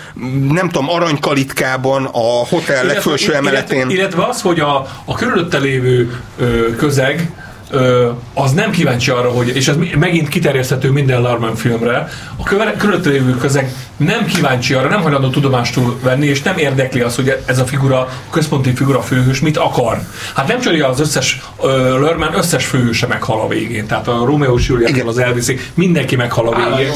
nem 0.49 0.69
tudom, 0.69 0.89
aranykalitkában, 0.89 2.05
a 2.05 2.45
hotel 2.45 2.85
legfelső 2.85 3.25
illetve, 3.31 3.49
emeletén. 3.49 3.89
illetve 3.89 4.25
az, 4.25 4.41
hogy 4.41 4.59
a, 4.59 4.87
a 5.05 5.15
körülötte 5.15 5.57
lévő 5.57 6.19
ö, 6.37 6.75
közeg 6.75 7.29
az 8.33 8.51
nem 8.51 8.71
kíváncsi 8.71 9.11
arra, 9.11 9.29
hogy, 9.29 9.55
és 9.55 9.67
ez 9.67 9.75
megint 9.99 10.27
kiterjeszthető 10.27 10.91
minden 10.91 11.21
Larman 11.21 11.55
filmre, 11.55 12.09
a 12.37 12.43
körülötte 12.77 13.09
lévő 13.09 13.37
közeg 13.37 13.73
nem 13.97 14.25
kíváncsi 14.25 14.73
arra, 14.73 14.87
nem 14.87 15.01
hajlandó 15.01 15.29
tudomástól 15.29 15.99
venni, 16.03 16.25
és 16.25 16.41
nem 16.41 16.57
érdekli 16.57 16.99
az, 16.99 17.15
hogy 17.15 17.37
ez 17.45 17.59
a 17.59 17.65
figura, 17.65 17.99
a 17.99 18.09
központi 18.29 18.73
figura 18.73 19.01
főhős 19.01 19.39
mit 19.39 19.57
akar. 19.57 19.99
Hát 20.35 20.47
nem 20.47 20.59
csalja 20.59 20.87
az 20.87 20.99
összes 20.99 21.41
uh, 21.57 21.65
Lörman 21.73 22.37
összes 22.37 22.65
főhőse 22.65 23.07
meghal 23.07 23.41
a 23.41 23.47
végén. 23.47 23.87
Tehát 23.87 24.07
a 24.07 24.25
Romeo 24.25 24.57
és 24.57 24.67
Juliet 24.67 25.07
az 25.07 25.17
elviszi, 25.17 25.59
mindenki 25.73 26.15
meghal 26.15 26.47
a 26.47 26.55
végén. 26.55 26.91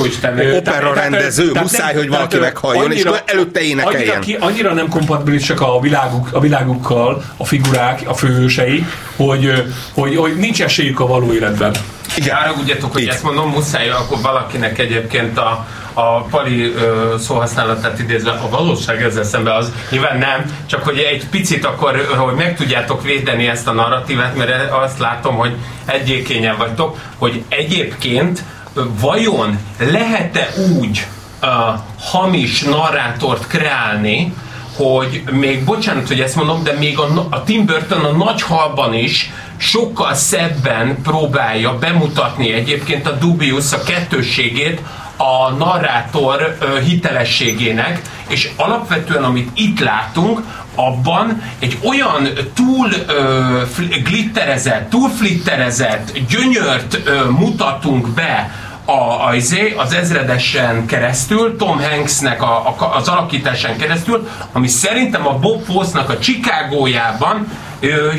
Opera 0.56 0.94
rendező, 0.94 1.52
muszáj, 1.62 1.94
hogy 1.96 2.10
valaki 2.10 2.38
meghalljon, 2.38 2.86
annyira, 2.86 3.14
és 3.14 3.22
előtte 3.26 3.60
énekeljen. 3.60 4.02
Annyira, 4.02 4.20
ki, 4.20 4.38
annyira 4.40 4.74
nem 4.74 4.88
kompatibilisek 4.88 5.62
a, 5.62 5.80
világuk, 5.80 6.30
a 6.32 6.40
világukkal, 6.40 7.24
a 7.38 7.46
figurák, 7.46 8.02
a 8.06 8.14
főhősei, 8.14 8.86
hogy, 9.16 9.64
hogy, 9.94 10.16
hogy 10.16 10.36
nincs 10.36 10.62
esélyük 10.70 11.00
a 11.00 11.08
való 11.08 11.34
életben. 11.34 11.76
Igen, 12.16 12.36
haragudjatok, 12.36 12.94
hogy 12.94 13.02
Így. 13.02 13.08
ezt 13.08 13.24
mondom, 13.24 13.50
muszáj 13.50 13.90
akkor 13.90 14.22
valakinek 14.22 14.80
egyébként 14.80 15.38
a, 15.38 15.66
a 15.94 16.22
pali 16.22 16.74
ö, 16.74 17.16
szóhasználatát 17.20 18.00
idézve, 18.00 18.32
a 18.32 18.50
valóság 18.50 19.02
ezzel 19.02 19.24
szemben 19.24 19.56
az 19.56 19.72
nyilván 19.90 20.18
nem, 20.18 20.46
csak 20.66 20.84
hogy 20.84 20.98
egy 20.98 21.28
picit 21.30 21.66
akkor, 21.66 22.08
hogy 22.18 22.36
meg 22.36 22.56
tudjátok 22.56 23.04
védeni 23.04 23.48
ezt 23.48 23.68
a 23.68 23.72
narratívát, 23.72 24.36
mert 24.36 24.72
azt 24.72 25.00
látom, 25.00 25.36
hogy 25.36 25.56
egyékényen 25.86 26.58
vagytok, 26.58 26.98
hogy 27.18 27.44
egyébként 27.48 28.44
vajon 29.00 29.60
lehet-e 29.80 30.50
úgy 30.80 31.08
uh, 31.42 31.50
hamis 32.00 32.62
narrátort 32.62 33.48
kreálni, 33.48 34.34
hogy 34.76 35.24
még, 35.32 35.64
bocsánat, 35.64 36.08
hogy 36.08 36.20
ezt 36.20 36.36
mondom, 36.36 36.64
de 36.64 36.74
még 36.74 37.00
a, 37.00 37.28
a 37.30 37.44
Tim 37.44 37.66
Burton 37.66 38.06
a 38.06 38.12
nagy 38.12 38.42
halban 38.42 38.94
is 38.94 39.32
sokkal 39.60 40.14
szebben 40.14 41.02
próbálja 41.02 41.78
bemutatni 41.78 42.52
egyébként 42.52 43.08
a 43.08 43.12
Dubius 43.12 43.74
a 43.74 43.84
kettősségét 43.84 44.82
a 45.18 45.52
narrátor 45.52 46.58
hitelességének, 46.84 48.02
és 48.28 48.52
alapvetően 48.56 49.24
amit 49.24 49.50
itt 49.56 49.80
látunk, 49.80 50.42
abban 50.76 51.42
egy 51.60 51.78
olyan 51.84 52.30
túl 52.54 52.90
ö, 53.08 53.62
glitterezett, 54.04 54.90
túl 54.90 55.10
flitterezett 55.10 56.20
gyönyört 56.28 57.00
ö, 57.04 57.30
mutatunk 57.30 58.08
be, 58.08 58.52
a, 58.86 59.28
a, 59.28 59.36
izé, 59.36 59.74
az 59.78 59.94
ezredesen 59.94 60.86
keresztül, 60.86 61.56
Tom 61.58 61.80
Hanksnek 61.82 62.42
a, 62.42 62.68
a, 62.68 62.96
az 62.96 63.08
alakításán 63.08 63.78
keresztül, 63.78 64.28
ami 64.52 64.68
szerintem 64.68 65.28
a 65.28 65.40
Bob 65.40 65.64
Fosse-nak 65.64 66.10
a 66.10 66.18
Chicagójában 66.18 67.48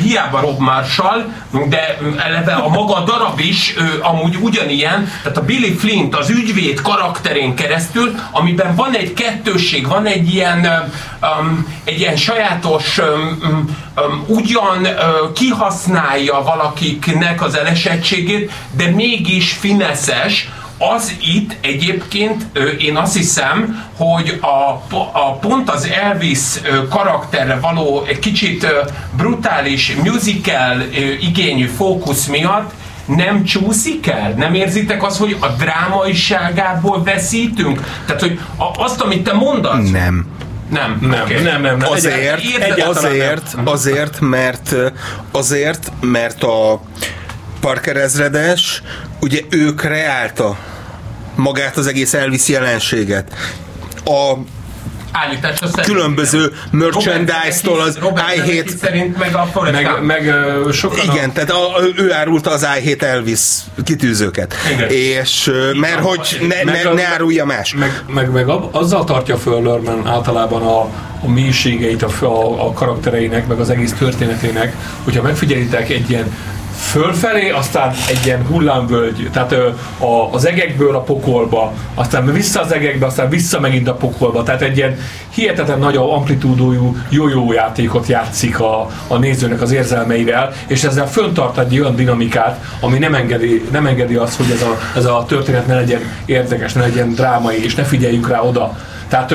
hiába 0.01 0.39
Rob 0.39 0.59
Marshall, 0.59 1.25
de 1.69 1.97
eleve 2.25 2.53
a 2.53 2.67
maga 2.67 2.99
darab 2.99 3.39
is 3.39 3.73
amúgy 4.01 4.35
ugyanilyen, 4.41 5.11
tehát 5.23 5.37
a 5.37 5.41
Billy 5.41 5.73
Flint 5.73 6.15
az 6.15 6.29
ügyvéd 6.29 6.81
karakterén 6.81 7.55
keresztül, 7.55 8.11
amiben 8.31 8.75
van 8.75 8.93
egy 8.95 9.13
kettősség, 9.13 9.87
van 9.87 10.05
egy 10.05 10.33
ilyen, 10.33 10.89
um, 11.21 11.67
egy 11.83 11.99
ilyen 11.99 12.15
sajátos, 12.15 12.97
um, 12.97 13.37
um, 13.97 14.25
ugyan 14.27 14.81
uh, 14.81 15.33
kihasználja 15.33 16.43
valakiknek 16.43 17.41
az 17.41 17.57
elesettségét, 17.57 18.51
de 18.71 18.87
mégis 18.87 19.51
fineszes, 19.51 20.49
az 20.95 21.15
itt 21.35 21.55
egyébként 21.61 22.45
én 22.77 22.95
azt 22.95 23.15
hiszem, 23.15 23.85
hogy 23.97 24.39
a, 24.41 24.95
a 25.19 25.33
pont 25.41 25.69
az 25.69 25.89
Elvis 26.03 26.39
karakterre 26.89 27.59
való 27.59 28.03
egy 28.07 28.19
kicsit 28.19 28.67
brutális 29.17 29.95
musical 30.03 30.81
igényű 31.19 31.65
fókusz 31.65 32.25
miatt 32.25 32.71
nem 33.05 33.43
csúszik 33.43 34.07
el? 34.07 34.33
Nem 34.37 34.53
érzitek 34.53 35.03
azt, 35.03 35.17
hogy 35.17 35.37
a 35.39 35.47
drámaiságából 35.47 37.03
veszítünk? 37.03 37.81
Tehát, 38.05 38.21
hogy 38.21 38.39
azt, 38.75 39.01
amit 39.01 39.23
te 39.23 39.33
mondasz... 39.33 39.89
Nem. 39.89 40.25
Nem, 40.69 40.97
nem, 41.01 41.21
okay. 41.21 41.41
nem, 41.41 41.61
nem, 41.61 41.77
nem. 41.77 41.89
Azért, 41.91 42.41
azért, 42.79 43.55
nem. 43.55 43.67
azért, 43.67 44.19
mert 44.19 44.75
azért, 45.31 45.91
mert 46.01 46.43
a 46.43 46.81
Parker 47.59 47.95
ezredes, 47.95 48.81
ugye 49.19 49.39
ő 49.49 49.73
kreálta 49.73 50.57
magát 51.35 51.77
az 51.77 51.87
egész 51.87 52.13
Elvis 52.13 52.47
jelenséget. 52.47 53.33
A 54.05 54.33
különböző 55.83 56.53
merchandise-tól 56.71 57.79
az 57.79 57.99
I 58.35 58.39
Hate 58.39 58.71
szerint 58.81 59.17
meg 59.17 59.35
a 59.35 59.69
meg, 59.71 59.89
meg 60.01 60.25
uh, 60.65 60.71
sokan 60.71 60.99
Igen, 61.13 61.29
a... 61.29 61.33
tehát 61.33 61.51
a, 61.51 61.71
ő 61.97 62.13
árulta 62.13 62.49
az 62.49 62.67
I 62.79 62.89
Hate 62.89 63.07
Elvis 63.07 63.39
kitűzőket. 63.83 64.55
Igen. 64.73 64.89
És 64.89 65.47
uh, 65.47 65.79
mert 65.79 65.99
hogy 65.99 66.37
ne, 66.47 66.71
ne, 66.71 66.93
ne 66.93 67.05
árulja 67.05 67.45
más. 67.45 67.73
Meg, 67.73 68.03
meg, 68.07 68.31
meg 68.31 68.49
azzal 68.71 69.03
tartja 69.03 69.37
föl 69.37 69.61
Lerman 69.61 70.07
általában 70.07 70.61
a, 70.61 70.79
a 71.21 71.27
mélységeit 71.27 72.03
a, 72.03 72.25
a, 72.25 72.67
a 72.67 72.73
karaktereinek, 72.73 73.47
meg 73.47 73.59
az 73.59 73.69
egész 73.69 73.93
történetének, 73.93 74.75
hogyha 75.03 75.21
megfigyelitek 75.21 75.89
egy 75.89 76.09
ilyen 76.09 76.35
fölfelé, 76.81 77.49
aztán 77.49 77.93
egy 78.09 78.25
ilyen 78.25 78.45
hullámvölgy, 78.45 79.29
tehát 79.33 79.51
a, 79.97 80.29
az 80.31 80.45
egekből 80.45 80.95
a 80.95 81.01
pokolba, 81.01 81.73
aztán 81.93 82.33
vissza 82.33 82.61
az 82.61 82.73
egekbe, 82.73 83.05
aztán 83.05 83.29
vissza 83.29 83.59
megint 83.59 83.87
a 83.87 83.93
pokolba, 83.93 84.43
tehát 84.43 84.61
egy 84.61 84.77
ilyen 84.77 84.97
hihetetlen 85.33 85.79
nagy 85.79 85.95
amplitúdójú 85.95 86.97
jó-jó 87.09 87.53
játékot 87.53 88.07
játszik 88.07 88.59
a, 88.59 88.89
a 89.07 89.17
nézőnek 89.17 89.61
az 89.61 89.71
érzelmeivel, 89.71 90.53
és 90.67 90.83
ezzel 90.83 91.07
föntart 91.07 91.57
egy 91.57 91.79
olyan 91.79 91.95
dinamikát, 91.95 92.63
ami 92.79 92.97
nem 92.97 93.13
engedi, 93.13 93.63
nem 93.71 93.85
engedi 93.85 94.15
azt, 94.15 94.37
hogy 94.37 94.51
ez 94.51 94.61
a, 94.61 94.77
ez 94.95 95.05
a 95.05 95.25
történet 95.27 95.67
ne 95.67 95.75
legyen 95.75 96.01
érdekes, 96.25 96.73
ne 96.73 96.81
legyen 96.81 97.13
drámai, 97.13 97.63
és 97.63 97.75
ne 97.75 97.83
figyeljünk 97.83 98.27
rá 98.27 98.41
oda. 98.41 98.77
Tehát 99.07 99.33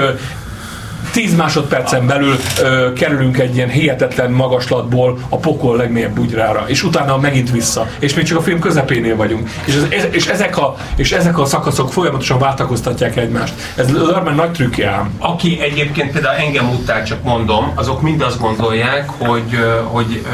10 1.16 1.36
másodpercen 1.36 2.06
belül 2.06 2.36
ö, 2.62 2.92
kerülünk 2.92 3.38
egy 3.38 3.56
ilyen 3.56 3.68
hihetetlen 3.68 4.30
magaslatból 4.30 5.18
a 5.28 5.36
pokol 5.36 5.76
legmélyebb 5.76 6.14
bugyrára, 6.14 6.64
és 6.66 6.82
utána 6.82 7.16
megint 7.16 7.50
vissza. 7.50 7.88
És 7.98 8.14
még 8.14 8.24
csak 8.24 8.38
a 8.38 8.42
film 8.42 8.58
közepénél 8.58 9.16
vagyunk. 9.16 9.50
És, 9.64 9.74
ez, 9.90 10.06
és, 10.10 10.26
ezek, 10.26 10.58
a, 10.58 10.76
és 10.96 11.12
ezek 11.12 11.38
a 11.38 11.44
szakaszok 11.44 11.92
folyamatosan 11.92 12.38
váltakoztatják 12.38 13.16
egymást. 13.16 13.54
Ez 13.76 13.92
Lerman 13.92 14.34
nagy 14.34 14.50
trükkje 14.50 14.90
ám. 14.90 15.14
Aki 15.18 15.60
egyébként 15.60 16.12
például 16.12 16.36
engem 16.36 16.70
utál, 16.70 17.04
csak 17.04 17.22
mondom, 17.22 17.72
azok 17.74 18.02
mind 18.02 18.20
azt 18.20 18.40
gondolják, 18.40 19.10
hogy, 19.18 19.58
hogy 19.84 20.26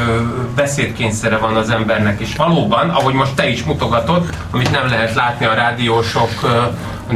beszédkényszere 0.55 1.37
van 1.37 1.55
az 1.55 1.69
embernek, 1.69 2.19
és 2.19 2.35
valóban, 2.35 2.89
ahogy 2.89 3.13
most 3.13 3.33
te 3.33 3.49
is 3.49 3.63
mutogatod, 3.63 4.29
amit 4.51 4.71
nem 4.71 4.87
lehet 4.87 5.13
látni 5.13 5.45
a 5.45 5.53
rádiósok 5.53 6.29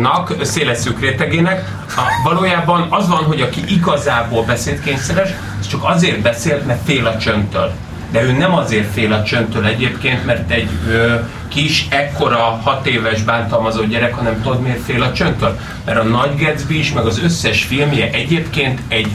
nak, 0.02 0.34
széles 0.42 0.78
szűk 0.78 1.00
rétegének, 1.00 1.70
a, 1.96 2.02
valójában 2.24 2.88
az 2.90 3.08
van, 3.08 3.24
hogy 3.24 3.42
aki 3.42 3.64
igazából 3.68 4.44
beszédkényszeres, 4.44 5.30
az 5.60 5.68
csak 5.68 5.84
azért 5.84 6.22
beszél, 6.22 6.62
mert 6.66 6.84
fél 6.86 7.06
a 7.06 7.18
csöntől. 7.18 7.72
De 8.12 8.24
ő 8.24 8.32
nem 8.32 8.56
azért 8.56 8.92
fél 8.94 9.14
a 9.14 9.24
csöntől 9.24 9.66
egyébként, 9.66 10.26
mert 10.26 10.52
egy 10.52 10.70
ö, 10.90 11.16
kis, 11.48 11.88
ekkora, 11.90 12.60
hat 12.64 12.88
éves 12.88 13.22
bántalmazott 13.22 13.88
gyerek, 13.88 14.14
hanem 14.14 14.42
tudod 14.42 14.62
miért 14.62 14.84
fél 14.84 15.04
a 15.04 15.14
csöntől? 15.14 15.60
Mert 15.86 16.00
a 16.00 16.04
Nagy 16.04 16.40
Gatsby 16.40 16.78
is, 16.78 16.94
meg 16.94 17.06
az 17.06 17.24
összes 17.24 17.64
filmje 17.64 18.10
egyébként 18.12 18.82
egy 18.88 19.12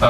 ö, 0.00 0.06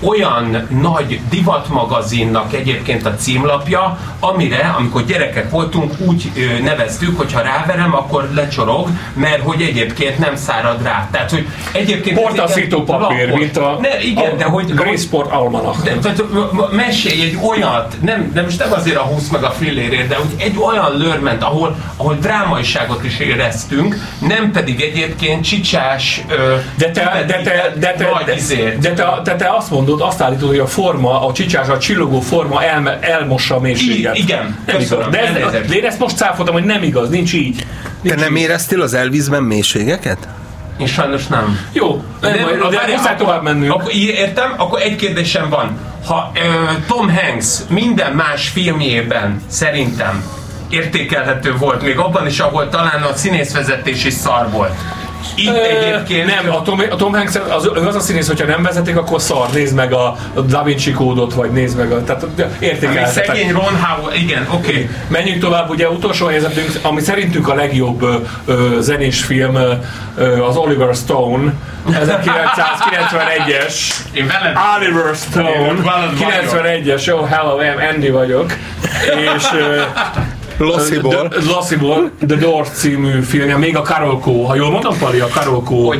olyan 0.00 0.66
nagy 0.80 1.20
divatmagazinnak 1.30 2.52
egyébként 2.52 3.06
a 3.06 3.14
címlapja, 3.14 3.98
amire, 4.20 4.74
amikor 4.78 5.04
gyerekek 5.04 5.50
voltunk, 5.50 5.94
úgy 5.98 6.30
ö, 6.36 6.62
neveztük, 6.62 7.18
hogy 7.18 7.32
ha 7.32 7.40
ráverem, 7.40 7.94
akkor 7.94 8.30
lecsorog, 8.34 8.88
mert 9.12 9.42
hogy 9.42 9.62
egyébként 9.62 10.18
nem 10.18 10.36
szárad 10.36 10.82
rá. 10.82 11.08
Tehát, 11.10 11.30
hogy 11.30 11.46
egyébként... 11.72 12.20
Portaszító 12.20 12.82
papír, 12.82 13.32
mint 13.32 13.56
a, 13.56 13.78
ne, 13.80 14.02
igen, 14.02 14.32
a 14.32 14.36
de 14.36 14.44
hogy, 14.44 14.74
Greensport 14.74 15.32
Almanach. 15.32 15.82
De, 15.82 15.98
tehát, 15.98 16.22
mesélj 16.70 17.22
egy 17.22 17.38
olyat, 17.48 17.96
nem, 18.02 18.30
nem, 18.34 18.44
most 18.44 18.58
nem 18.58 18.72
azért 18.72 18.96
a 18.96 19.02
20 19.02 19.28
meg 19.28 19.44
a 19.44 19.50
fillérért, 19.50 20.08
de 20.08 20.14
hogy 20.14 20.34
egy 20.36 20.56
olyan 20.58 20.98
lörment, 20.98 21.42
ahol, 21.42 21.76
ahol 21.96 22.16
drámaiságot 22.20 23.04
is 23.04 23.18
éreztünk, 23.18 23.96
nem 24.18 24.50
pedig 24.52 24.80
egyébként 24.80 25.44
csicsás 25.44 26.24
de 26.76 26.90
te, 26.90 27.24
de 27.26 27.40
te, 27.42 27.74
de 27.78 27.92
te, 27.92 28.22
de, 28.26 28.34
de, 28.54 28.76
de, 28.80 28.92
te, 28.94 29.20
de 29.24 29.36
te 29.36 29.54
azt 29.56 29.70
mondod, 29.70 29.89
mondod, 29.90 30.08
azt 30.08 30.20
állítod, 30.20 30.48
hogy 30.48 30.58
a 30.58 30.66
forma, 30.66 31.26
a 31.26 31.32
csicsás, 31.32 31.68
a 31.68 31.78
csillogó 31.78 32.20
forma 32.20 32.62
elme, 32.62 32.98
elmossa 33.00 33.56
a 33.56 33.60
mélységet. 33.60 34.18
I- 34.18 34.20
igen, 34.20 34.58
nem 34.66 34.80
igaz. 34.80 35.08
De, 35.10 35.20
ez, 35.20 35.68
de 35.68 35.74
én 35.74 35.84
ezt 35.84 35.98
most 35.98 36.16
cáfoltam, 36.16 36.54
hogy 36.54 36.64
nem 36.64 36.82
igaz, 36.82 37.08
nincs 37.08 37.32
így. 37.32 37.66
Nincs 38.02 38.14
Te 38.16 38.20
nem 38.20 38.36
így. 38.36 38.42
éreztél 38.42 38.80
az 38.82 38.94
Elvisben 38.94 39.42
mélységeket? 39.42 40.28
Én 40.78 40.86
sajnos 40.86 41.26
nem. 41.26 41.58
Jó, 41.72 42.02
nem, 42.20 42.40
majd, 42.40 42.74
de 42.74 42.96
muszáj 42.96 43.16
tovább 43.16 43.42
mennünk. 43.42 43.72
Akkor, 43.72 43.92
értem, 43.94 44.54
akkor 44.56 44.80
egy 44.80 44.96
kérdésem 44.96 45.48
van. 45.48 45.78
Ha 46.06 46.30
ö, 46.34 46.38
Tom 46.86 47.16
Hanks 47.16 47.46
minden 47.68 48.12
más 48.12 48.48
filmjében 48.48 49.42
szerintem 49.48 50.24
értékelhető 50.68 51.56
volt, 51.56 51.82
még 51.82 51.98
abban 51.98 52.26
is, 52.26 52.38
ahol 52.38 52.68
talán 52.68 53.02
a 53.02 53.14
színészvezetés 53.14 54.04
is 54.04 54.12
szar 54.12 54.50
volt 54.50 54.72
Itt 55.34 55.48
Ö, 55.48 55.62
egyébként... 55.62 56.26
Nem, 56.26 56.54
a 56.54 56.62
Tom, 56.62 56.82
a 56.90 56.96
Tom 56.96 57.12
Hanks 57.12 57.34
az, 57.48 57.70
ő 57.76 57.86
az 57.86 57.94
a 57.94 58.00
színész, 58.00 58.26
hogyha 58.26 58.46
nem 58.46 58.62
vezetik, 58.62 58.96
akkor 58.96 59.20
szar. 59.20 59.50
Nézd 59.50 59.74
meg 59.74 59.92
a, 59.92 60.16
Da 60.46 60.62
Vinci 60.62 60.92
kódot, 60.92 61.34
vagy 61.34 61.50
nézd 61.50 61.76
meg 61.76 61.92
a... 61.92 62.04
Tehát 62.04 62.24
értékelhetetek. 62.58 63.24
szegény 63.24 63.52
Ron 63.52 63.82
Howard, 63.82 64.16
igen, 64.16 64.46
oké. 64.52 64.70
Okay. 64.70 64.88
Menjünk 65.08 65.42
tovább, 65.42 65.70
ugye 65.70 65.88
utolsó 65.88 66.26
helyzetünk, 66.26 66.70
ami 66.82 67.00
szerintünk 67.00 67.48
a 67.48 67.54
legjobb 67.54 68.26
ö, 68.44 68.76
zenés 68.80 69.22
film, 69.22 69.54
ö, 69.54 70.44
az 70.44 70.56
Oliver 70.56 70.94
Stone, 70.94 71.52
1991-es. 71.88 73.74
Én 74.12 74.26
veled... 74.26 74.56
Oliver 74.76 75.14
Stone, 75.14 75.50
Én 75.50 75.82
veled 75.82 76.50
vagyok. 76.50 76.64
91-es, 76.84 77.12
oh 77.12 77.28
hello, 77.28 77.58
I'm 77.58 77.92
Andy 77.94 78.10
vagyok, 78.10 78.52
és 79.36 79.44
ö, 79.52 79.82
Lossziból. 80.64 81.28
The, 81.28 81.40
Lossziból, 81.46 82.10
The 82.26 82.36
Doors 82.36 82.68
című 82.68 83.20
filmje, 83.20 83.56
még 83.56 83.76
a 83.76 83.82
Karolkó, 83.82 84.44
ha 84.44 84.54
jól 84.54 84.70
mondom, 84.70 84.98
Pali, 84.98 85.20
a 85.20 85.28
Karolkó 85.28 85.94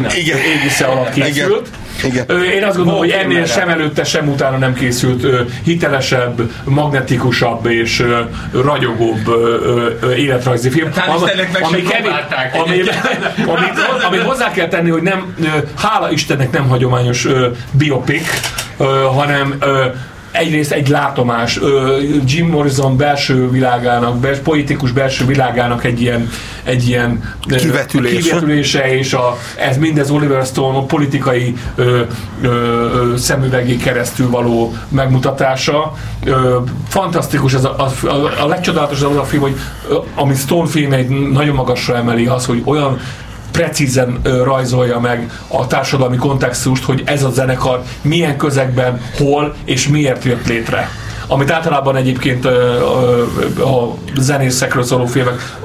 égisze 0.63 0.85
alatt 0.85 1.13
készült. 1.13 1.69
Igen. 2.05 2.27
Én 2.55 2.65
azt 2.65 2.77
gondolom, 2.77 3.01
hogy 3.01 3.11
ennél 3.11 3.45
sem 3.47 3.69
előtte, 3.69 4.05
sem 4.05 4.29
utána 4.29 4.57
nem 4.57 4.75
készült 4.75 5.27
hitelesebb, 5.65 6.51
magnetikusabb 6.65 7.67
és 7.67 8.05
ragyogóbb 8.53 9.31
életrajzi 10.17 10.71
film. 10.71 10.89
Istennek 10.89 11.53
meg 11.53 11.65
sem 11.71 11.87
kevés- 11.89 12.13
ami, 12.53 12.81
amit, 13.47 13.73
amit 14.09 14.21
hozzá 14.21 14.51
kell 14.51 14.69
tenni, 14.69 14.91
hogy 14.91 15.03
nem, 15.03 15.35
hála 15.77 16.11
Istennek 16.11 16.51
nem 16.51 16.69
hagyományos 16.69 17.27
biopik, 17.73 18.27
hanem 19.15 19.59
egyrészt 20.31 20.73
egy 20.73 20.89
látomás, 20.89 21.61
Jim 22.25 22.47
Morrison 22.47 22.97
belső 22.97 23.51
világának, 23.51 24.19
bels, 24.19 24.39
politikus 24.39 24.93
belső 24.93 25.27
világának 25.27 25.85
egy 25.85 26.01
ilyen, 26.01 26.31
egy 26.65 26.89
ilyen 26.89 27.35
Kivetülése. 27.41 28.17
kivetülése 28.17 28.97
és 28.97 29.13
a, 29.13 29.39
ez 29.59 29.77
mindez 29.77 30.11
Oliver 30.11 30.45
Stone 30.45 30.79
a 30.79 30.83
politikai 30.83 31.55
ö, 31.75 32.01
ö, 32.43 33.15
szemüvegé 33.17 33.77
keresztül 33.77 34.31
való 34.31 34.75
megmutatása. 34.89 35.93
Ö, 36.25 36.59
fantasztikus, 36.89 37.55
ez 37.55 37.65
a, 37.65 37.75
a, 37.79 38.07
a, 38.07 38.43
a 38.43 38.47
legcsodálatosabb 38.47 39.11
az 39.11 39.17
a 39.17 39.25
film, 39.25 39.43
hogy 39.43 39.57
ami 40.15 40.35
Stone 40.35 40.69
filmeit 40.69 41.33
nagyon 41.33 41.55
magasra 41.55 41.97
emeli 41.97 42.27
az, 42.27 42.47
hogy 42.47 42.63
olyan 42.65 43.01
precízen 43.53 44.21
rajzolja 44.23 44.99
meg 44.99 45.31
a 45.49 45.67
társadalmi 45.67 46.17
kontextust, 46.17 46.85
hogy 46.85 47.03
ez 47.05 47.23
a 47.23 47.31
zenekar 47.31 47.83
milyen 48.03 48.37
közegben, 48.37 49.01
hol 49.17 49.55
és 49.65 49.89
miért 49.89 50.25
jött 50.25 50.47
létre. 50.47 50.89
Amit 51.27 51.51
általában 51.51 51.97
egyébként 51.97 52.45
a 52.45 53.95
zenészekről 54.17 54.83
szóló 54.83 55.07
filmek 55.07 55.57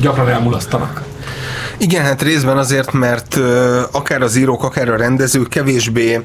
gyakran 0.00 0.28
elmulasztanak. 0.28 1.02
Igen, 1.78 2.04
hát 2.04 2.22
részben 2.22 2.58
azért, 2.58 2.92
mert 2.92 3.38
akár 3.90 4.22
az 4.22 4.36
írók, 4.36 4.62
akár 4.64 4.88
a 4.88 4.96
rendezők 4.96 5.48
kevésbé 5.48 6.20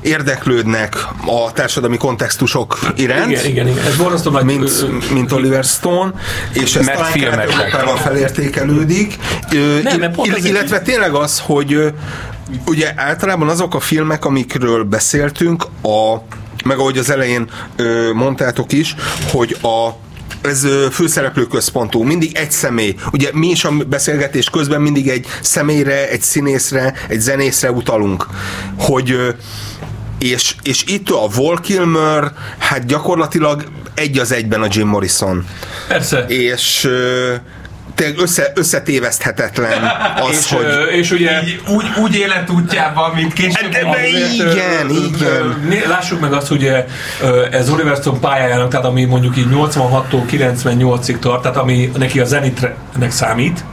érdeklődnek 0.00 1.06
a 1.26 1.52
társadalmi 1.52 1.96
kontextusok 1.96 2.78
iránt. 2.96 3.30
Igen, 3.30 3.44
igen, 3.44 3.68
igen. 3.68 3.86
Ez 3.86 3.96
borzasztó 3.96 4.30
nagy... 4.30 4.44
mint, 4.44 5.10
mint 5.12 5.32
Oliver 5.32 5.64
Stone, 5.64 6.12
és 6.52 6.76
ez 6.76 6.84
Mert 6.86 6.98
talán. 6.98 7.12
Kelet-Európában 7.12 7.96
felértékelődik. 7.96 9.18
Nem, 9.50 9.62
ill- 9.82 9.98
mert 9.98 10.14
pont 10.14 10.36
ill- 10.36 10.44
illetve 10.46 10.80
tényleg 10.80 11.14
az, 11.14 11.42
hogy 11.44 11.92
ugye 12.66 12.92
általában 12.96 13.48
azok 13.48 13.74
a 13.74 13.80
filmek, 13.80 14.24
amikről 14.24 14.84
beszéltünk, 14.84 15.64
a, 15.82 16.16
meg 16.64 16.78
ahogy 16.78 16.98
az 16.98 17.10
elején 17.10 17.50
ö, 17.76 18.12
mondtátok 18.12 18.72
is, 18.72 18.94
hogy 19.30 19.56
a 19.62 19.90
ez 20.42 20.66
főszereplő 20.90 21.46
központú, 21.46 22.02
mindig 22.02 22.36
egy 22.36 22.50
személy. 22.50 22.94
Ugye 23.12 23.30
mi 23.32 23.46
is 23.46 23.64
a 23.64 23.70
beszélgetés 23.88 24.50
közben 24.50 24.80
mindig 24.80 25.08
egy 25.08 25.26
személyre, 25.40 26.08
egy 26.08 26.22
színészre, 26.22 26.94
egy 27.08 27.20
zenészre 27.20 27.70
utalunk, 27.70 28.26
hogy 28.78 29.34
és, 30.18 30.54
és 30.62 30.84
itt 30.86 31.10
a 31.10 31.28
Val 31.34 31.60
Kilmer, 31.60 32.32
hát 32.58 32.86
gyakorlatilag 32.86 33.64
egy 33.94 34.18
az 34.18 34.32
egyben 34.32 34.62
a 34.62 34.66
Jim 34.70 34.88
Morrison. 34.88 35.46
Persze. 35.88 36.24
És 36.28 36.88
össze, 38.16 38.52
összetéveszthetetlen 38.54 39.82
az, 40.28 40.36
És, 40.36 40.52
hogy... 40.52 40.66
és 40.96 41.10
ugye... 41.10 41.42
Így, 41.42 41.60
úgy, 41.68 41.84
úgy 42.02 42.14
életútjában, 42.16 43.10
mint 43.14 43.32
később. 43.32 43.70
De- 43.70 43.84
de 43.84 44.06
igen, 44.08 44.88
ö, 44.88 44.92
igen. 44.92 45.82
ö, 45.84 45.88
Lássuk 45.88 46.20
meg 46.20 46.32
azt, 46.32 46.48
hogy 46.48 46.70
ez 47.50 47.70
Oliver 47.70 47.96
Stone 47.96 48.18
pályájának, 48.18 48.70
tehát 48.70 48.86
ami 48.86 49.04
mondjuk 49.04 49.36
így 49.36 49.46
86-tól 49.52 50.22
98-ig 50.30 51.18
tart, 51.18 51.42
tehát 51.42 51.56
ami 51.56 51.90
neki 51.96 52.20
a 52.20 52.24
zenitnek 52.24 53.10
számít, 53.10 53.64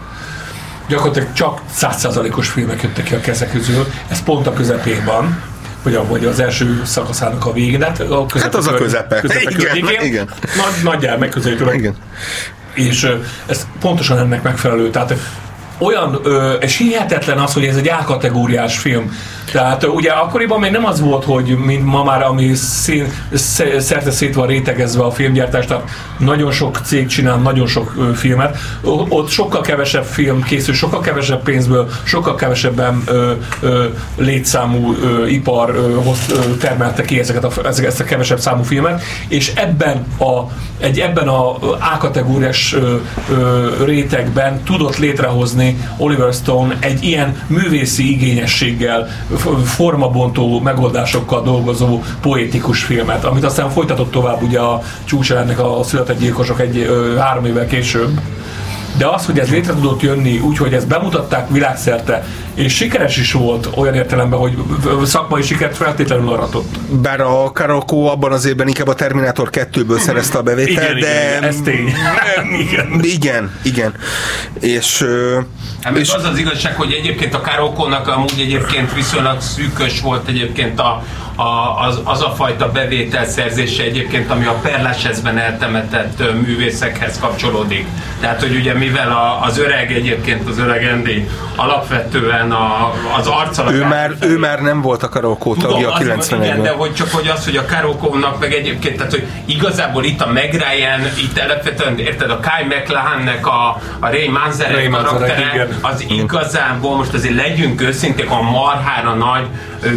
gyakorlatilag 0.88 1.34
csak 1.34 1.62
100%-os 1.82 2.50
filmek 2.50 2.82
jöttek 2.82 3.04
ki 3.06 3.14
a 3.16 3.20
kezek 3.20 3.52
közül, 3.52 3.88
ez 4.08 4.24
pont 4.24 4.48
a 4.48 4.54
közepén 4.54 5.04
van, 5.06 5.42
vagy, 5.84 5.96
a, 5.96 6.06
vagy 6.08 6.26
az 6.26 6.40
első 6.40 6.82
szakaszának 6.86 7.46
a 7.46 7.54
végén, 7.54 7.82
hát 7.82 8.00
a 8.00 8.26
közepe, 8.26 8.40
Hát 8.44 8.56
az 8.56 8.68
a 8.68 8.74
közepe. 8.74 9.22
Igen, 9.24 9.54
környékén. 9.54 10.02
igen. 10.08 10.30
Nagy, 10.42 10.84
nagyjából 10.84 11.20
megközelítőleg 11.20 11.76
Igen. 11.76 11.96
És 12.78 13.08
ez 13.46 13.68
pontosan 13.80 14.18
ennek 14.18 14.44
megfelelő. 14.44 14.90
Tehát 14.90 15.14
olyan, 15.78 16.20
ö, 16.24 16.54
és 16.54 16.78
hihetetlen 16.78 17.38
az, 17.40 17.54
hogy 17.54 17.64
ez 17.66 17.76
egy 17.76 17.88
A-kategóriás 17.90 18.78
film. 18.78 19.12
Tehát 19.52 19.84
ugye 19.84 20.12
akkoriban 20.12 20.60
még 20.60 20.72
nem 20.72 20.86
az 20.86 21.00
volt, 21.02 21.24
hogy 21.24 21.58
mint 21.66 21.86
ma 21.86 22.04
már, 22.04 22.22
ami 22.24 22.54
szín, 22.54 23.12
sz- 23.34 23.80
szerte 23.82 24.12
szét 24.12 24.36
van 24.36 24.48
rétegezve 24.48 25.04
a 25.04 25.12
filmgyártás, 25.12 25.66
tehát 25.66 25.90
nagyon 26.18 26.52
sok 26.52 26.78
cég 26.86 27.08
csinál 27.08 27.38
nagyon 27.38 27.68
sok 27.68 27.94
ö, 27.98 28.14
filmet. 28.14 28.58
O- 28.84 29.06
Ott 29.10 29.30
sokkal 29.30 29.62
kevesebb 29.62 30.04
film 30.04 30.44
készül, 30.44 30.74
sokkal 30.74 31.00
kevesebb 31.02 31.44
pénzből, 31.44 31.90
sokkal 32.04 32.36
kevesebben 32.36 33.02
ö, 33.06 33.32
ö, 33.62 33.86
létszámú 34.18 34.96
ö, 35.02 35.26
ipar 35.26 35.70
ö, 35.76 35.94
hoz, 36.04 36.18
ö, 36.30 36.56
termelte 36.58 37.04
ki 37.06 37.20
ezeket 37.20 37.44
a, 37.44 37.52
ezt 37.68 38.00
a 38.00 38.04
kevesebb 38.04 38.40
számú 38.40 38.64
filmet, 38.64 39.02
és 39.28 39.52
ebben 39.56 40.06
a, 40.20 40.42
egy 40.80 41.00
ebben 41.00 41.28
a 41.28 41.56
A-kategóriás 41.94 42.76
rétegben 43.86 44.64
tudott 44.64 44.98
létrehozni 44.98 45.67
Oliver 45.98 46.34
Stone 46.34 46.78
egy 46.80 47.04
ilyen 47.04 47.44
művészi 47.48 48.12
igényességgel, 48.12 49.08
formabontó 49.66 50.60
megoldásokkal 50.60 51.44
dolgozó 51.44 52.02
poétikus 52.22 52.84
filmet, 52.84 53.26
amit 53.26 53.44
aztán 53.44 53.70
folytatott 53.70 54.12
tovább 54.12 54.42
ugye 54.42 54.60
a 54.60 54.82
csúcselennek 55.04 55.60
a 55.60 55.80
született 55.84 56.20
gyilkosok 56.20 56.62
egy 56.62 56.78
ö, 56.78 57.16
három 57.16 57.46
évvel 57.46 57.68
később. 57.68 58.20
De 58.98 59.08
az, 59.08 59.26
hogy 59.26 59.40
ez 59.40 59.50
létre 59.50 59.74
tudott 59.74 60.02
jönni 60.02 60.40
úgy, 60.40 60.58
hogy 60.58 60.74
ezt 60.74 60.88
bemutatták 60.88 61.50
világszerte, 61.50 62.26
és 62.54 62.76
sikeres 62.76 63.18
is 63.18 63.32
volt 63.32 63.70
olyan 63.76 63.94
értelemben, 63.94 64.40
hogy 64.40 64.58
szakmai 65.04 65.42
sikert 65.42 65.76
feltétlenül 65.76 66.30
aratott. 66.30 66.76
Bár 67.02 67.22
a 67.22 67.52
Karoko 67.52 68.04
abban 68.04 68.32
az 68.32 68.46
évben 68.46 68.68
inkább 68.68 68.88
a 68.88 68.94
Terminator 68.94 69.50
2-ből 69.52 70.00
szerezte 70.00 70.38
a 70.38 70.42
bevételt, 70.42 70.98
igen, 70.98 71.00
de... 71.00 71.30
igen, 71.30 71.44
ez 71.44 71.56
tény. 71.64 71.94
Igen. 72.68 73.00
Igen, 73.02 73.52
igen. 73.64 73.94
És, 74.60 75.02
ö, 75.02 75.40
Hát 75.84 75.98
és 75.98 76.14
az 76.14 76.24
az 76.24 76.38
igazság, 76.38 76.76
hogy 76.76 76.92
egyébként 76.92 77.34
a 77.34 77.42
Karókónak 77.42 78.08
amúgy 78.08 78.40
egyébként 78.40 78.94
viszonylag 78.94 79.42
szűkös 79.42 80.02
volt 80.02 80.28
egyébként 80.28 80.80
a, 80.80 81.04
a, 81.36 81.80
az, 81.88 82.02
az 82.04 82.22
a 82.22 82.30
fajta 82.30 82.72
bevételszerzése 82.72 83.84
egyébként, 83.84 84.32
ami 84.32 84.46
a 84.46 84.54
Perlásezben 84.54 85.38
eltemetett 85.38 86.34
művészekhez 86.46 87.20
kapcsolódik. 87.20 87.88
Tehát, 88.20 88.42
hogy 88.42 88.56
ugye 88.56 88.74
mivel 88.74 89.12
a, 89.12 89.46
az 89.46 89.60
öreg 89.60 89.92
egyébként, 89.92 90.50
az 90.50 90.60
öreg 90.60 90.90
Andy 90.94 91.28
alapvetően 91.56 92.52
a, 92.52 92.94
az 93.18 93.28
arccal 93.28 93.74
ő 93.74 93.86
már, 93.86 94.12
ő 94.22 94.38
már 94.38 94.60
nem 94.60 94.82
volt 94.82 95.04
a 95.04 95.10
Karoko 95.10 95.56
tagja 95.56 95.92
a 95.92 95.94
az- 95.94 96.02
igen, 96.02 96.18
de 96.18 96.70
91-ben. 96.70 96.74
hogy 96.74 96.94
csak 96.94 97.12
hogy 97.12 97.28
az, 97.28 97.46
hogy 97.46 97.56
a 97.56 97.66
Karokovnak 97.66 98.40
meg 98.40 98.54
egyébként, 98.54 98.98
tehát 98.98 99.12
hogy 99.12 99.26
igazából 99.46 100.04
itt 100.04 100.22
a 100.22 100.32
Meg 100.32 100.52
Ryan, 100.52 101.02
itt 101.18 101.40
alapvetően, 101.40 102.00
érted, 102.00 102.30
a 102.30 102.40
Kai 102.40 102.64
McLahannek 102.64 103.48
a, 103.48 103.82
a 104.00 104.10
Ray 104.10 104.28
Manzarek, 104.28 104.90
karaktere, 104.90 105.57
igen. 105.62 105.78
az 105.82 106.06
igazából 106.08 106.96
most 106.96 107.14
azért 107.14 107.36
legyünk 107.36 107.82
őszinték, 107.82 108.30
a 108.30 108.42
marhára 108.42 109.14
nagy 109.14 109.46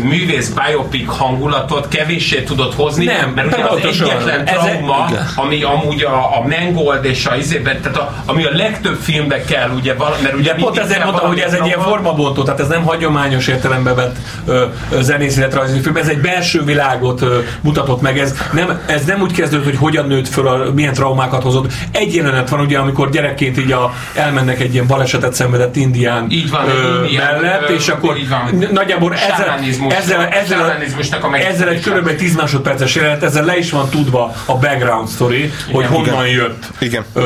művész 0.03 0.49
biopic 0.49 1.17
hangulatot 1.17 1.89
kevéssé 1.89 2.43
tudott 2.43 2.75
hozni, 2.75 3.05
Nem, 3.05 3.33
mert 3.35 3.47
ugye 3.47 3.65
az 3.65 3.79
egyetlen 3.85 4.47
Ez- 4.47 4.55
trauma, 4.55 5.07
igen. 5.11 5.27
ami 5.35 5.63
amúgy 5.63 6.03
a, 6.03 6.39
a 6.39 6.47
Mangold 6.49 7.05
és 7.05 7.27
a 7.27 7.37
izében, 7.37 7.81
tehát 7.81 7.97
a, 7.99 8.15
ami 8.25 8.45
a 8.45 8.51
legtöbb 8.53 8.99
filmbe 9.03 9.45
kell, 9.45 9.71
ugye, 9.77 9.95
vala, 9.95 10.17
mert 10.23 10.35
ugye 10.35 10.55
pont 10.55 10.79
ezért 10.79 11.05
mondtam, 11.05 11.27
hogy 11.29 11.39
ez 11.39 11.53
egy 11.53 11.67
ilyen 11.67 11.81
formabontó, 11.81 12.43
tehát 12.43 12.61
ez 12.61 12.69
nem 12.69 12.83
hagyományos 12.83 13.47
értelembe 13.47 13.95
vett 13.95 14.17
ö, 14.47 14.65
zenész 15.01 15.39
film, 15.83 15.97
ez 15.97 16.09
egy 16.09 16.21
belső 16.21 16.65
világot 16.65 17.23
ö, 17.23 17.39
mutatott 17.61 18.01
meg, 18.01 18.19
ez 18.19 18.35
nem, 18.53 18.81
ez 18.87 19.05
nem 19.05 19.21
úgy 19.21 19.33
kezdődött, 19.33 19.65
hogy 19.65 19.77
hogyan 19.77 20.07
nőtt 20.07 20.29
föl, 20.29 20.49
a, 20.49 20.73
milyen 20.75 20.93
traumákat 20.93 21.43
hozott. 21.43 21.73
Egy 21.93 22.15
jelenet 22.15 22.49
van 22.49 22.61
ugye, 22.61 22.79
amikor 22.79 23.11
gyerekként 23.11 23.59
így 23.59 23.73
a, 23.73 23.93
elmennek 24.15 24.61
egy 24.61 24.73
ilyen 24.73 24.87
balesetet 24.87 25.35
szenvedett 25.51 25.77
indián 25.77 26.27
Így 26.31 26.51
van, 26.51 26.69
ö, 26.69 27.03
indián, 27.05 27.41
mellett, 27.41 27.69
ö, 27.71 27.73
és 27.73 27.89
akkor 27.89 28.17
így 28.17 28.29
van. 28.29 28.69
nagyjából 28.73 29.15
ezzel, 29.15 29.59
ezzel, 29.91 30.27
ezzel, 30.27 31.37
ezzel 31.47 31.69
egy 31.69 31.81
körülbelül 31.81 32.19
10 32.19 32.37
másodperces 32.37 32.95
jelenet, 32.95 33.23
ezzel 33.23 33.45
le 33.45 33.59
is 33.59 33.71
van 33.71 33.89
tudva 33.89 34.35
a 34.45 34.59
background 34.59 35.09
story, 35.09 35.53
hogy 35.73 35.87
honnan 35.87 36.27
jött 36.29 36.65
Igen. 36.79 37.05
ö, 37.15 37.21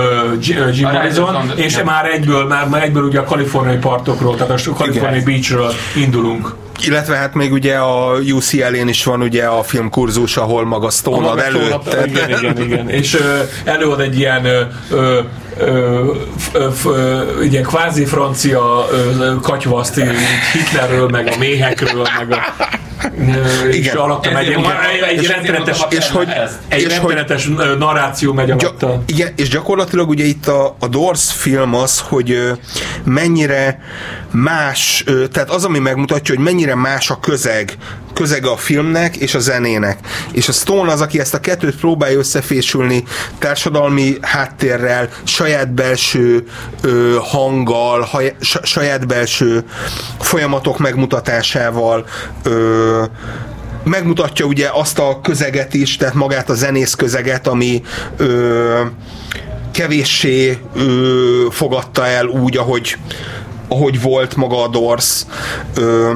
G- 0.46 0.56
ö, 0.58 0.68
Jim 0.72 0.88
Morrison, 0.90 1.52
és 1.54 1.72
igen. 1.72 1.84
már 1.84 2.04
egyből, 2.06 2.46
már, 2.46 2.68
már 2.68 2.82
egyből 2.82 3.02
ugye 3.02 3.18
a 3.18 3.24
kaliforniai 3.24 3.76
partokról, 3.76 4.36
tehát 4.36 4.66
a 4.66 4.72
kaliforniai 4.72 5.22
beachről 5.22 5.72
indulunk. 5.96 6.54
Illetve 6.82 7.16
hát 7.16 7.34
még 7.34 7.52
ugye 7.52 7.76
a 7.76 8.18
UCL-én 8.18 8.88
is 8.88 9.04
van 9.04 9.22
ugye 9.22 9.44
a 9.44 9.62
filmkurzus, 9.62 10.36
ahol 10.36 10.64
maga 10.64 10.90
Stone 10.90 11.16
ad 11.16 11.22
maga 11.22 11.44
előtt. 11.44 12.06
Igen, 12.06 12.30
igen, 12.30 12.62
igen. 12.62 12.88
És 12.88 13.14
ö, 13.14 13.40
előad 13.64 14.00
egy 14.00 14.18
ilyen 14.18 14.44
ö, 14.44 14.62
ö, 14.90 15.20
ö, 16.84 17.42
ilyen 17.42 17.62
kvázi 17.62 18.04
francia 18.04 18.86
ö, 18.92 19.34
Hitlerről, 20.52 21.08
meg 21.08 21.26
a 21.26 21.38
méhekről, 21.38 22.06
meg 22.18 22.30
a 22.30 22.68
Igen. 23.70 23.96
alatta 23.96 24.30
megy 24.30 24.46
egy, 25.09 25.26
rettenetes, 25.26 25.78
és 25.90 26.11
hogy- 26.11 26.28
egy 26.68 26.86
rettenetes 26.86 27.48
narráció 27.78 28.32
megy 28.32 28.50
alatta. 28.50 29.02
Igen, 29.07 29.32
és 29.36 29.48
gyakorlatilag 29.48 30.09
ugye 30.09 30.24
itt 30.24 30.46
a, 30.46 30.76
a 30.78 30.88
Doors 30.88 31.32
film 31.32 31.74
az, 31.74 32.00
hogy 32.00 32.52
mennyire 33.05 33.80
más, 34.30 35.05
tehát 35.32 35.50
az, 35.50 35.64
ami 35.64 35.78
megmutatja, 35.78 36.34
hogy 36.34 36.44
mennyire 36.44 36.74
más 36.74 37.11
a 37.11 37.18
közeg, 37.20 37.76
közege 38.14 38.50
a 38.50 38.56
filmnek 38.56 39.16
és 39.16 39.34
a 39.34 39.38
zenének. 39.38 39.98
És 40.32 40.48
a 40.48 40.52
Stone 40.52 40.92
az, 40.92 41.00
aki 41.00 41.20
ezt 41.20 41.34
a 41.34 41.40
kettőt 41.40 41.76
próbálja 41.76 42.18
összefésülni 42.18 43.04
társadalmi 43.38 44.16
háttérrel, 44.20 45.08
saját 45.24 45.72
belső 45.72 46.44
ö, 46.80 47.16
hanggal, 47.20 48.00
haj, 48.00 48.36
sa- 48.40 48.64
saját 48.64 49.06
belső 49.06 49.64
folyamatok 50.20 50.78
megmutatásával, 50.78 52.06
ö, 52.42 53.02
megmutatja 53.84 54.44
ugye 54.44 54.68
azt 54.72 54.98
a 54.98 55.20
közeget 55.22 55.74
is, 55.74 55.96
tehát 55.96 56.14
magát 56.14 56.50
a 56.50 56.54
zenész 56.54 56.94
közeget, 56.94 57.46
ami 57.46 57.82
ö, 58.16 58.80
kevéssé 59.72 60.58
ö, 60.76 61.46
fogadta 61.50 62.06
el 62.06 62.26
úgy, 62.26 62.56
ahogy, 62.56 62.96
ahogy 63.68 64.02
volt 64.02 64.36
maga 64.36 64.62
a 64.62 64.68
Doors. 64.68 65.22
Ö, 65.76 66.12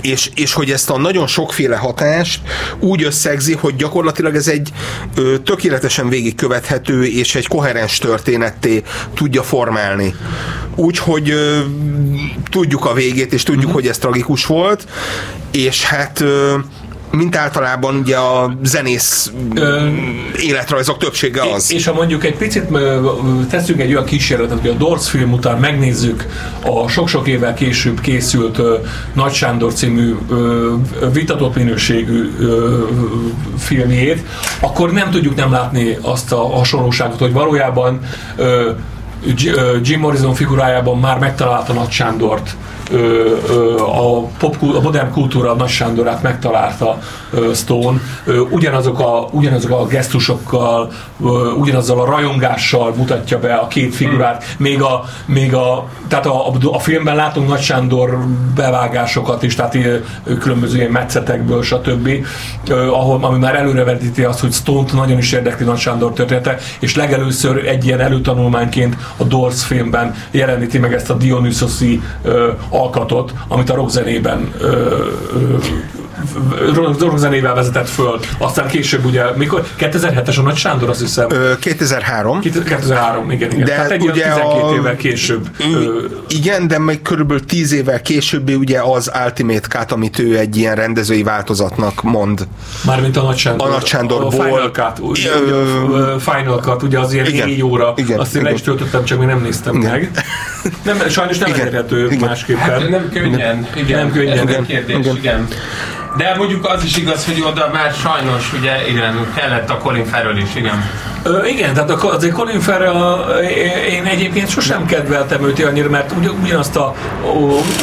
és, 0.00 0.30
és 0.34 0.52
hogy 0.52 0.70
ezt 0.70 0.90
a 0.90 0.98
nagyon 0.98 1.26
sokféle 1.26 1.76
hatást 1.76 2.40
úgy 2.78 3.02
összegzi, 3.02 3.54
hogy 3.54 3.76
gyakorlatilag 3.76 4.34
ez 4.34 4.48
egy 4.48 4.72
ö, 5.16 5.38
tökéletesen 5.38 6.08
végigkövethető 6.08 7.04
és 7.04 7.34
egy 7.34 7.46
koherens 7.46 7.98
történetté 7.98 8.82
tudja 9.14 9.42
formálni. 9.42 10.14
Úgyhogy 10.74 11.34
tudjuk 12.50 12.84
a 12.84 12.92
végét, 12.92 13.32
és 13.32 13.42
tudjuk, 13.42 13.72
hogy 13.72 13.86
ez 13.86 13.98
tragikus 13.98 14.46
volt, 14.46 14.86
és 15.50 15.84
hát 15.84 16.20
ö, 16.20 16.54
mint 17.16 17.36
általában 17.36 17.96
ugye 17.96 18.16
a 18.16 18.56
zenész 18.62 19.32
Ö, 19.54 19.86
életrajzok 20.40 20.98
többsége 20.98 21.42
az. 21.54 21.72
És 21.72 21.86
ha 21.86 21.92
mondjuk 21.92 22.24
egy 22.24 22.36
picit 22.36 22.64
teszünk 23.50 23.80
egy 23.80 23.92
olyan 23.92 24.04
kísérletet, 24.04 24.60
hogy 24.60 24.70
a 24.70 24.72
Doors 24.72 25.10
film 25.10 25.32
után 25.32 25.58
megnézzük 25.58 26.26
a 26.62 26.88
sok-sok 26.88 27.26
évvel 27.26 27.54
később 27.54 28.00
készült 28.00 28.60
Nagy 29.12 29.32
Sándor 29.32 29.72
című 29.72 30.14
vitatott 31.12 31.56
minőségű 31.56 32.30
filmjét, 33.58 34.26
akkor 34.60 34.92
nem 34.92 35.10
tudjuk 35.10 35.34
nem 35.34 35.50
látni 35.50 35.98
azt 36.02 36.32
a 36.32 36.48
hasonlóságot, 36.48 37.18
hogy 37.18 37.32
valójában 37.32 38.00
Jim 39.82 40.00
Morrison 40.00 40.34
figurájában 40.34 40.98
már 40.98 41.18
megtalálta 41.18 41.72
Nagy 41.72 41.90
Sándort, 41.90 42.56
a, 43.78 44.20
pop, 44.38 44.56
a 44.74 44.80
modern 44.80 45.10
kultúra 45.10 45.54
Nagy 45.54 45.68
Sándorát 45.68 46.22
megtalálta 46.22 46.98
Stone, 47.54 48.00
ugyanazok 48.50 49.00
a, 49.00 49.28
ugyanazok 49.30 49.70
a 49.70 49.86
gesztusokkal, 49.86 50.92
ugyanazzal 51.58 52.00
a 52.00 52.04
rajongással 52.04 52.94
mutatja 52.96 53.38
be 53.38 53.54
a 53.54 53.66
két 53.66 53.94
figurát, 53.94 54.44
még 54.58 54.82
a, 54.82 55.04
még 55.26 55.54
a, 55.54 55.88
tehát 56.08 56.26
a, 56.26 56.48
a, 56.72 56.78
filmben 56.78 57.16
látunk 57.16 57.48
Nagy 57.48 57.60
Sándor 57.60 58.18
bevágásokat 58.54 59.42
is, 59.42 59.54
tehát 59.54 59.76
különböző 60.38 60.76
ilyen 60.76 60.90
metszetekből, 60.90 61.62
stb., 61.62 62.10
ahol, 62.70 63.24
ami 63.24 63.38
már 63.38 63.54
előrevetíti 63.54 64.24
azt, 64.24 64.40
hogy 64.40 64.52
Stone-t 64.52 64.92
nagyon 64.92 65.18
is 65.18 65.32
érdekli 65.32 65.64
Nagy 65.64 65.78
Sándor 65.78 66.12
története, 66.12 66.56
és 66.80 66.96
legelőször 66.96 67.66
egy 67.66 67.84
ilyen 67.84 68.00
előtanulmányként 68.00 68.96
a 69.16 69.24
Doors 69.24 69.64
filmben 69.64 70.14
jeleníti 70.30 70.78
meg 70.78 70.92
ezt 70.92 71.10
a 71.10 71.14
Dionysoszi 71.14 72.02
alkatot, 72.76 73.34
amit 73.48 73.70
a 73.70 73.74
rockzenében 73.74 74.52
ö, 74.58 74.66
ö, 75.32 75.56
rock- 76.74 77.00
rockzenével 77.00 77.54
vezetett 77.54 77.88
föl. 77.88 78.20
Aztán 78.38 78.66
később 78.66 79.04
ugye, 79.04 79.22
mikor? 79.36 79.66
2007-es 79.78 80.38
a 80.38 80.42
Nagy 80.42 80.56
Sándor, 80.56 80.88
azt 80.88 81.00
hiszem. 81.00 81.26
Ö, 81.30 81.52
2003. 81.58 82.40
2003, 82.40 83.30
igen, 83.30 83.50
igen. 83.52 83.64
De 83.64 83.70
Tehát 83.74 83.90
egy 83.90 84.02
ugye 84.02 84.10
ugye 84.12 84.22
12 84.32 84.60
a- 84.62 84.74
évvel 84.74 84.96
később. 84.96 85.48
Igen, 86.28 86.68
de 86.68 86.78
még 86.78 87.02
körülbelül 87.02 87.44
10 87.44 87.72
évvel 87.72 88.02
későbbi 88.02 88.54
ugye 88.54 88.80
az 88.80 89.10
Ultimate 89.24 89.68
Cut, 89.68 89.92
amit 89.92 90.18
ő 90.18 90.38
egy 90.38 90.56
ilyen 90.56 90.74
rendezői 90.74 91.22
változatnak 91.22 92.02
mond. 92.02 92.46
Mármint 92.84 93.16
a 93.16 93.22
Nagy 93.22 93.36
Sándor. 93.36 93.68
A 93.68 93.70
Nagy 93.70 93.84
Sándorból. 93.86 94.28
A 94.28 94.44
Final 94.44 94.70
Cut, 94.70 94.98
ugye, 94.98 95.30
Ö, 95.92 96.14
Final 96.18 96.60
Cut, 96.60 96.82
ugye 96.82 96.98
az 96.98 97.12
ilyen 97.12 97.26
Igen. 97.26 97.48
négy 97.48 97.62
óra. 97.62 97.92
Igen, 97.96 98.18
Azt 98.18 98.34
én 98.34 98.42
le 98.42 98.48
igen. 98.48 98.58
is 98.60 98.64
töltöttem, 98.64 99.04
csak 99.04 99.18
még 99.18 99.28
nem 99.28 99.40
néztem 99.42 99.74
Igen. 99.74 99.90
meg. 99.90 100.10
Nem, 100.84 101.08
sajnos 101.08 101.38
nem 101.38 101.48
Igen. 101.48 101.60
elérhető 101.60 102.04
Igen. 102.10 102.28
másképpen. 102.28 102.62
Hát 102.62 102.88
nem 102.88 103.08
könnyen, 103.12 103.68
igen. 103.76 103.98
Nem 103.98 104.12
könnyen. 104.12 104.32
Ez 104.38 104.44
a 104.44 104.48
Igen. 104.48 104.66
kérdés, 104.66 104.96
Igen. 104.96 105.16
igen. 105.16 105.48
De 106.16 106.34
mondjuk 106.36 106.68
az 106.68 106.84
is 106.84 106.96
igaz, 106.96 107.24
hogy 107.24 107.42
oda 107.42 107.70
már 107.72 107.92
sajnos 107.92 108.52
ugye 108.52 108.88
igen, 108.88 109.32
kellett 109.34 109.70
a 109.70 109.78
Colin 109.78 110.04
Farrell 110.04 110.36
is, 110.36 110.54
igen. 110.54 110.90
Ö, 111.26 111.46
igen, 111.46 111.74
tehát 111.74 111.90
a- 111.90 112.12
azért 112.14 112.32
Colin 112.32 112.60
Farrell, 112.60 113.24
én 113.90 114.04
egyébként 114.04 114.48
sosem 114.50 114.86
kedveltem 114.86 115.44
őt 115.44 115.64
annyira, 115.64 115.88
mert 115.88 116.12
ugy, 116.12 116.30
ugyanazt 116.42 116.76
a, 116.76 116.94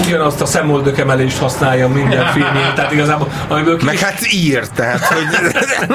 ugyanazt 0.06 0.42
a 0.42 0.46
szemoldökemelést 0.46 1.38
használja 1.38 1.88
minden 1.88 2.26
filmjén, 2.28 2.72
tehát 2.76 2.92
igazából, 2.92 3.28
amiből 3.48 3.78
ki 3.78 3.86
Meg 3.86 3.98
hát 3.98 4.34
ír, 4.34 4.68
tehát 4.68 5.00
hogy 5.06 5.54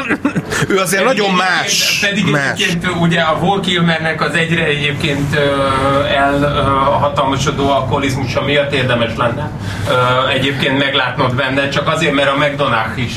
ő 0.68 0.78
azért 0.78 1.04
nagyon 1.04 1.30
más. 1.34 1.98
Pedig 2.10 2.30
más. 2.30 2.50
egyébként 2.52 2.86
ugye 3.00 3.20
a 3.20 3.38
Val 3.40 3.60
Kilmernek 3.60 4.20
az 4.22 4.34
egyre 4.34 4.64
egyébként 4.64 5.38
elhatalmasodó 6.16 7.70
alkoholizmusa 7.70 8.42
miatt 8.42 8.72
érdemes 8.72 9.10
lenne 9.16 9.50
egyébként 10.34 10.78
meglátnod 10.78 11.34
benne, 11.34 11.68
csak 11.68 11.88
azért, 11.88 12.12
mert 12.12 12.28
a 12.28 12.34
McDonald's 12.38 12.92
is 12.96 13.12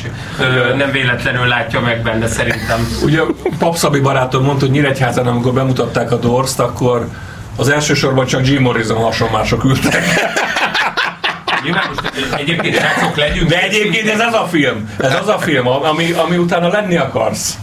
nem 0.78 0.92
véletlenül 0.92 1.48
látja 1.48 1.80
meg 1.80 2.02
benne 2.02 2.28
szerintem. 2.28 2.88
Ugye 3.04 3.20
Pap 3.60 3.76
Szabi 3.76 4.00
barátom 4.22 4.44
mondta, 4.46 4.66
hogy 4.66 4.74
Nyíregyházán, 4.74 5.28
amikor 5.28 5.54
bemutatták 5.54 6.12
a 6.12 6.16
Dorst, 6.16 6.60
akkor 6.60 7.08
az 7.56 7.70
elsősorban 7.70 8.26
csak 8.26 8.48
Jim 8.48 8.62
Morrison 8.62 8.98
hasonlások 8.98 9.64
ültek. 9.64 10.04
Nyilván 11.64 11.84
most 11.88 12.34
egyébként 12.38 12.76
srácok 12.76 13.18
legyünk. 13.18 13.50
De 13.50 13.62
egyébként 13.62 14.10
ez 14.10 14.20
az 14.20 14.34
a 14.34 14.48
film, 14.50 14.90
ez 15.00 15.16
az 15.22 15.28
a 15.28 15.38
film, 15.40 15.68
ami, 15.68 16.12
ami 16.12 16.38
utána 16.38 16.68
lenni 16.68 16.98
akarsz. 16.98 17.58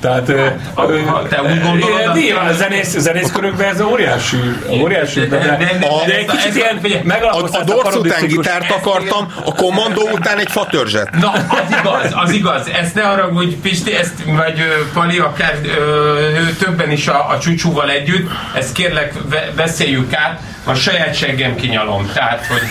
Tehát, 0.00 0.28
ö, 0.28 0.46
Ha- 0.74 0.90
ö, 0.90 1.00
ha 1.00 1.22
te 1.28 1.42
úgy 1.42 1.62
gondolod, 1.62 2.14
Nyilván 2.14 2.46
a 2.46 2.52
zenész, 2.52 2.98
zenész 2.98 3.30
körökben 3.32 3.68
ez 3.68 3.80
óriási, 3.80 4.36
óriási, 4.70 5.20
de, 5.20 5.26
de, 5.38 5.38
de, 5.38 5.56
de- 5.56 5.86
de 6.06 6.16
egy 6.16 6.28
ez- 6.28 6.36
kicsit 6.36 6.56
ilyen 6.56 6.80
figyelj, 6.82 7.02
A, 7.20 7.36
a 7.52 7.64
Dorsz 7.64 7.94
után 7.94 8.26
gitárt 8.26 8.70
akartam, 8.70 9.32
a 9.44 9.54
kommandó 9.54 10.08
után 10.12 10.38
egy 10.38 10.50
fatörzset. 10.50 11.10
Na, 11.10 11.30
az 11.32 11.76
igaz, 11.78 12.12
az 12.14 12.30
igaz. 12.30 12.68
Ezt 12.80 12.94
ne 12.94 13.02
arra, 13.02 13.22
hogy 13.32 13.56
Pisti, 13.56 13.94
ezt, 13.94 14.14
vagy 14.26 14.62
Pali, 14.92 15.18
akár 15.18 15.54
ö, 15.78 16.18
többen 16.58 16.90
is 16.90 17.08
a, 17.08 17.28
a 17.28 17.38
csúcsúval 17.38 17.90
együtt, 17.90 18.30
ezt 18.54 18.72
kérlek 18.72 19.12
ve, 19.28 19.50
beszéljük 19.56 20.14
át, 20.14 20.40
a 20.64 20.74
saját 20.74 21.14
seggem 21.14 21.54
kinyalom. 21.54 22.10
Tehát, 22.14 22.46
hogy 22.46 22.62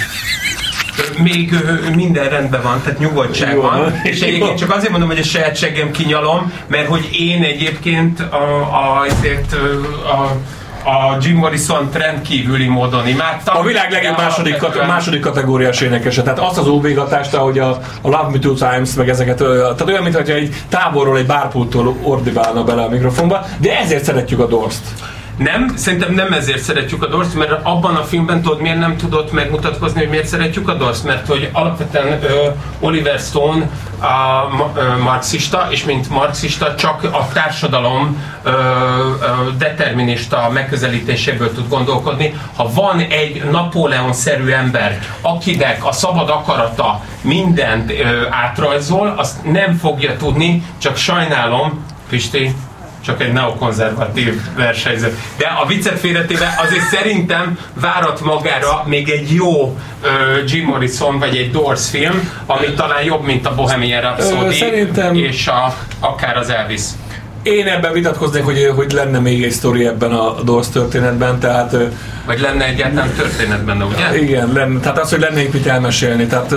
még 1.24 1.54
minden 1.96 2.30
rendben 2.30 2.62
van, 2.62 2.82
tehát 2.84 3.00
nyugodtság 3.00 3.54
Jó, 3.54 3.62
van. 3.62 4.00
És 4.04 4.22
egyébként 4.22 4.58
csak 4.58 4.76
azért 4.76 4.92
mondom, 4.92 5.10
hogy 5.10 5.20
a 5.20 5.24
saját 5.24 5.56
seggem 5.56 5.92
kinyalom, 5.92 6.54
mert 6.68 6.88
hogy 6.88 7.10
én 7.20 7.44
egyébként 7.44 8.20
a, 8.20 8.58
a, 8.62 9.06
ezért, 9.06 9.54
ö, 9.54 9.82
a 10.08 10.36
a 10.84 11.18
Jim 11.22 11.36
Morrison 11.36 11.90
rendkívüli 11.94 12.68
módon 12.68 13.08
imádtam. 13.08 13.58
A 13.58 13.64
világ 13.64 13.92
legjobb 13.92 14.18
második, 14.18 14.56
kat- 14.56 14.88
második 14.88 15.22
kategóriás 15.22 15.82
énekese. 15.82 16.22
Tehát 16.22 16.40
azt 16.40 16.58
az 16.58 16.68
óvégatást, 16.68 17.34
ahogy 17.34 17.60
a, 17.60 17.70
a 18.02 18.08
Love 18.10 18.30
Me 18.32 18.40
Two 18.40 18.54
Times, 18.54 18.94
meg 18.94 19.10
ezeket, 19.10 19.38
tehát 19.38 19.82
olyan, 19.88 20.04
mintha 20.04 20.34
egy 20.34 20.56
távolról 20.70 21.18
egy 21.18 21.26
bárpulttól 21.26 21.96
ordibálna 22.04 22.64
bele 22.64 22.82
a 22.82 22.90
mikrofonba, 22.90 23.46
de 23.58 23.80
ezért 23.80 24.04
szeretjük 24.04 24.40
a 24.40 24.46
Dorst. 24.48 24.82
Nem, 25.40 25.72
szerintem 25.76 26.14
nem 26.14 26.34
ezért 26.34 26.62
szeretjük 26.62 27.04
a 27.04 27.08
Dorst, 27.08 27.36
mert 27.36 27.52
abban 27.64 27.96
a 27.96 28.04
filmben 28.04 28.42
tudod, 28.42 28.62
miért 28.62 28.80
nem 28.80 28.98
tudott 28.98 29.32
megmutatkozni, 29.32 30.00
hogy 30.00 30.10
miért 30.10 30.28
szeretjük 30.28 30.70
a 30.70 30.74
Dorst, 30.74 31.04
mert 31.04 31.28
hogy 31.28 31.50
alapvetően 31.52 32.24
ö, 32.24 32.48
Oliver 32.80 33.20
Stone 33.20 33.70
a 34.02 34.48
ö, 34.76 34.98
marxista, 34.98 35.68
és 35.70 35.84
mint 35.84 36.10
marxista 36.10 36.76
csak 36.76 37.04
a 37.04 37.28
társadalom 37.34 38.24
ö, 38.44 38.50
ö, 38.50 38.56
determinista 39.58 40.50
megközelítéséből 40.54 41.54
tud 41.54 41.70
gondolkodni. 41.70 42.40
Ha 42.56 42.70
van 42.74 43.00
egy 43.00 43.44
Napóleon-szerű 43.52 44.50
ember, 44.50 45.00
akinek 45.22 45.86
a 45.86 45.92
szabad 45.92 46.30
akarata 46.30 47.02
mindent 47.22 47.92
ö, 47.92 48.28
átrajzol, 48.30 49.14
azt 49.18 49.44
nem 49.44 49.78
fogja 49.78 50.18
tudni, 50.18 50.64
csak 50.78 50.98
sajnálom, 50.98 51.86
Pisti, 52.10 52.56
csak 53.06 53.22
egy 53.22 53.34
neokonzervatív 53.34 54.42
versenyző. 54.56 55.18
De 55.38 55.46
a 55.64 55.66
viccet 55.66 56.00
félretéve 56.00 56.56
azért 56.66 56.88
szerintem 56.88 57.58
várat 57.74 58.22
magára 58.22 58.84
még 58.86 59.10
egy 59.10 59.34
jó 59.34 59.78
ö, 60.02 60.08
Jim 60.48 60.66
Morrison 60.66 61.20
vagy 61.20 61.36
egy 61.38 61.52
Doors 61.52 61.90
film, 61.90 62.32
ami 62.46 62.66
talán 62.74 63.04
jobb, 63.04 63.26
mint 63.26 63.46
a 63.46 63.56
Bohemian 63.56 64.02
Rhapsody 64.02 64.56
szerintem- 64.56 65.16
és 65.16 65.48
a, 65.48 65.76
akár 66.00 66.38
az 66.38 66.50
Elvis. 66.50 66.82
Én 67.44 67.68
ebben 67.68 67.94
vitatkoznék, 67.94 68.44
hogy, 68.44 68.72
hogy 68.76 68.92
lenne 68.92 69.20
még 69.20 69.44
egy 69.44 69.52
sztori 69.52 69.86
ebben 69.86 70.12
a 70.12 70.42
Doors 70.44 70.70
történetben, 70.70 71.40
tehát 71.40 71.76
Vagy 72.26 72.40
lenne 72.40 72.66
egyáltalán 72.66 73.14
történet 73.18 73.64
benne, 73.64 73.84
ugye? 73.84 74.20
igen, 74.22 74.52
lenne, 74.54 74.80
tehát 74.80 75.00
az, 75.00 75.10
hogy 75.10 75.20
lenne 75.20 75.42
mit 75.52 75.68
elmesélni, 75.68 76.28
tehát 76.28 76.56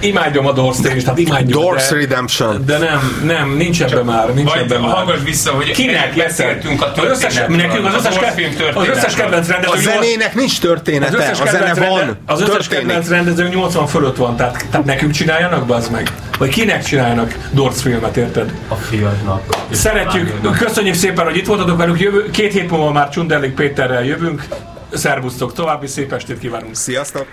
imádjam 0.00 0.46
a 0.46 0.52
Doors-t 0.52 0.84
én 0.86 0.96
is, 0.96 1.02
tehát 1.02 1.18
imádjuk, 1.18 1.60
Doors 1.62 1.88
de, 1.88 1.94
Redemption. 1.96 2.62
de 2.66 2.78
nem, 2.78 3.20
nem, 3.24 3.50
nincs 3.56 3.82
ebben 3.82 4.04
már, 4.04 4.34
nincs 4.34 4.48
Vagy 4.50 4.58
ebben 4.62 4.80
már. 4.80 4.90
hallgass 4.94 5.22
vissza, 5.24 5.50
hogy 5.50 5.70
Kinek 5.70 6.14
beszéltünk 6.14 6.82
a 6.82 6.92
az 6.96 7.04
összes, 7.04 7.34
történetről. 7.34 7.56
nekünk 7.56 7.86
az 7.86 7.94
összes, 7.94 8.14
Doors 8.14 8.34
film 8.34 8.48
az 8.50 8.56
történetről. 8.56 8.94
összes 8.96 9.14
kedvenc 9.14 9.48
A 9.48 9.52
rendező 9.52 9.80
zenének 9.90 10.34
nincs 10.34 10.52
az 10.52 10.58
története, 10.58 11.16
összes 11.16 11.40
a 11.40 11.46
zene 11.46 11.74
van, 11.74 12.16
az 12.26 12.40
összes 12.40 12.54
történik. 12.66 12.86
kedvenc 12.86 13.08
rendező 13.08 13.48
80 13.48 13.86
fölött 13.86 14.16
van, 14.16 14.36
tehát, 14.36 14.64
tehát 14.70 14.86
nekünk 14.86 15.12
csináljanak, 15.12 15.66
bazd 15.66 15.92
meg? 15.92 16.10
Vagy 16.38 16.48
kinek 16.48 16.84
csináljanak 16.84 17.34
Doors 17.50 17.82
filmet, 17.82 18.16
érted? 18.16 18.52
A 18.68 18.74
fiadnak. 18.74 19.42
Szeretjük, 19.70 20.40
köszönjük 20.58 20.94
szépen, 20.94 21.24
hogy 21.24 21.36
itt 21.36 21.46
voltatok 21.46 21.76
velünk, 21.76 22.00
jövő, 22.00 22.30
két 22.30 22.52
hét 22.52 22.70
múlva 22.70 22.92
már 22.92 23.08
Csunderlik 23.08 23.54
Péterrel 23.54 24.04
jövünk. 24.04 24.44
Szervusztok, 24.92 25.52
további 25.52 25.86
szép 25.86 26.12
estét 26.12 26.38
kívánunk! 26.38 26.74
Sziasztok! 26.76 27.26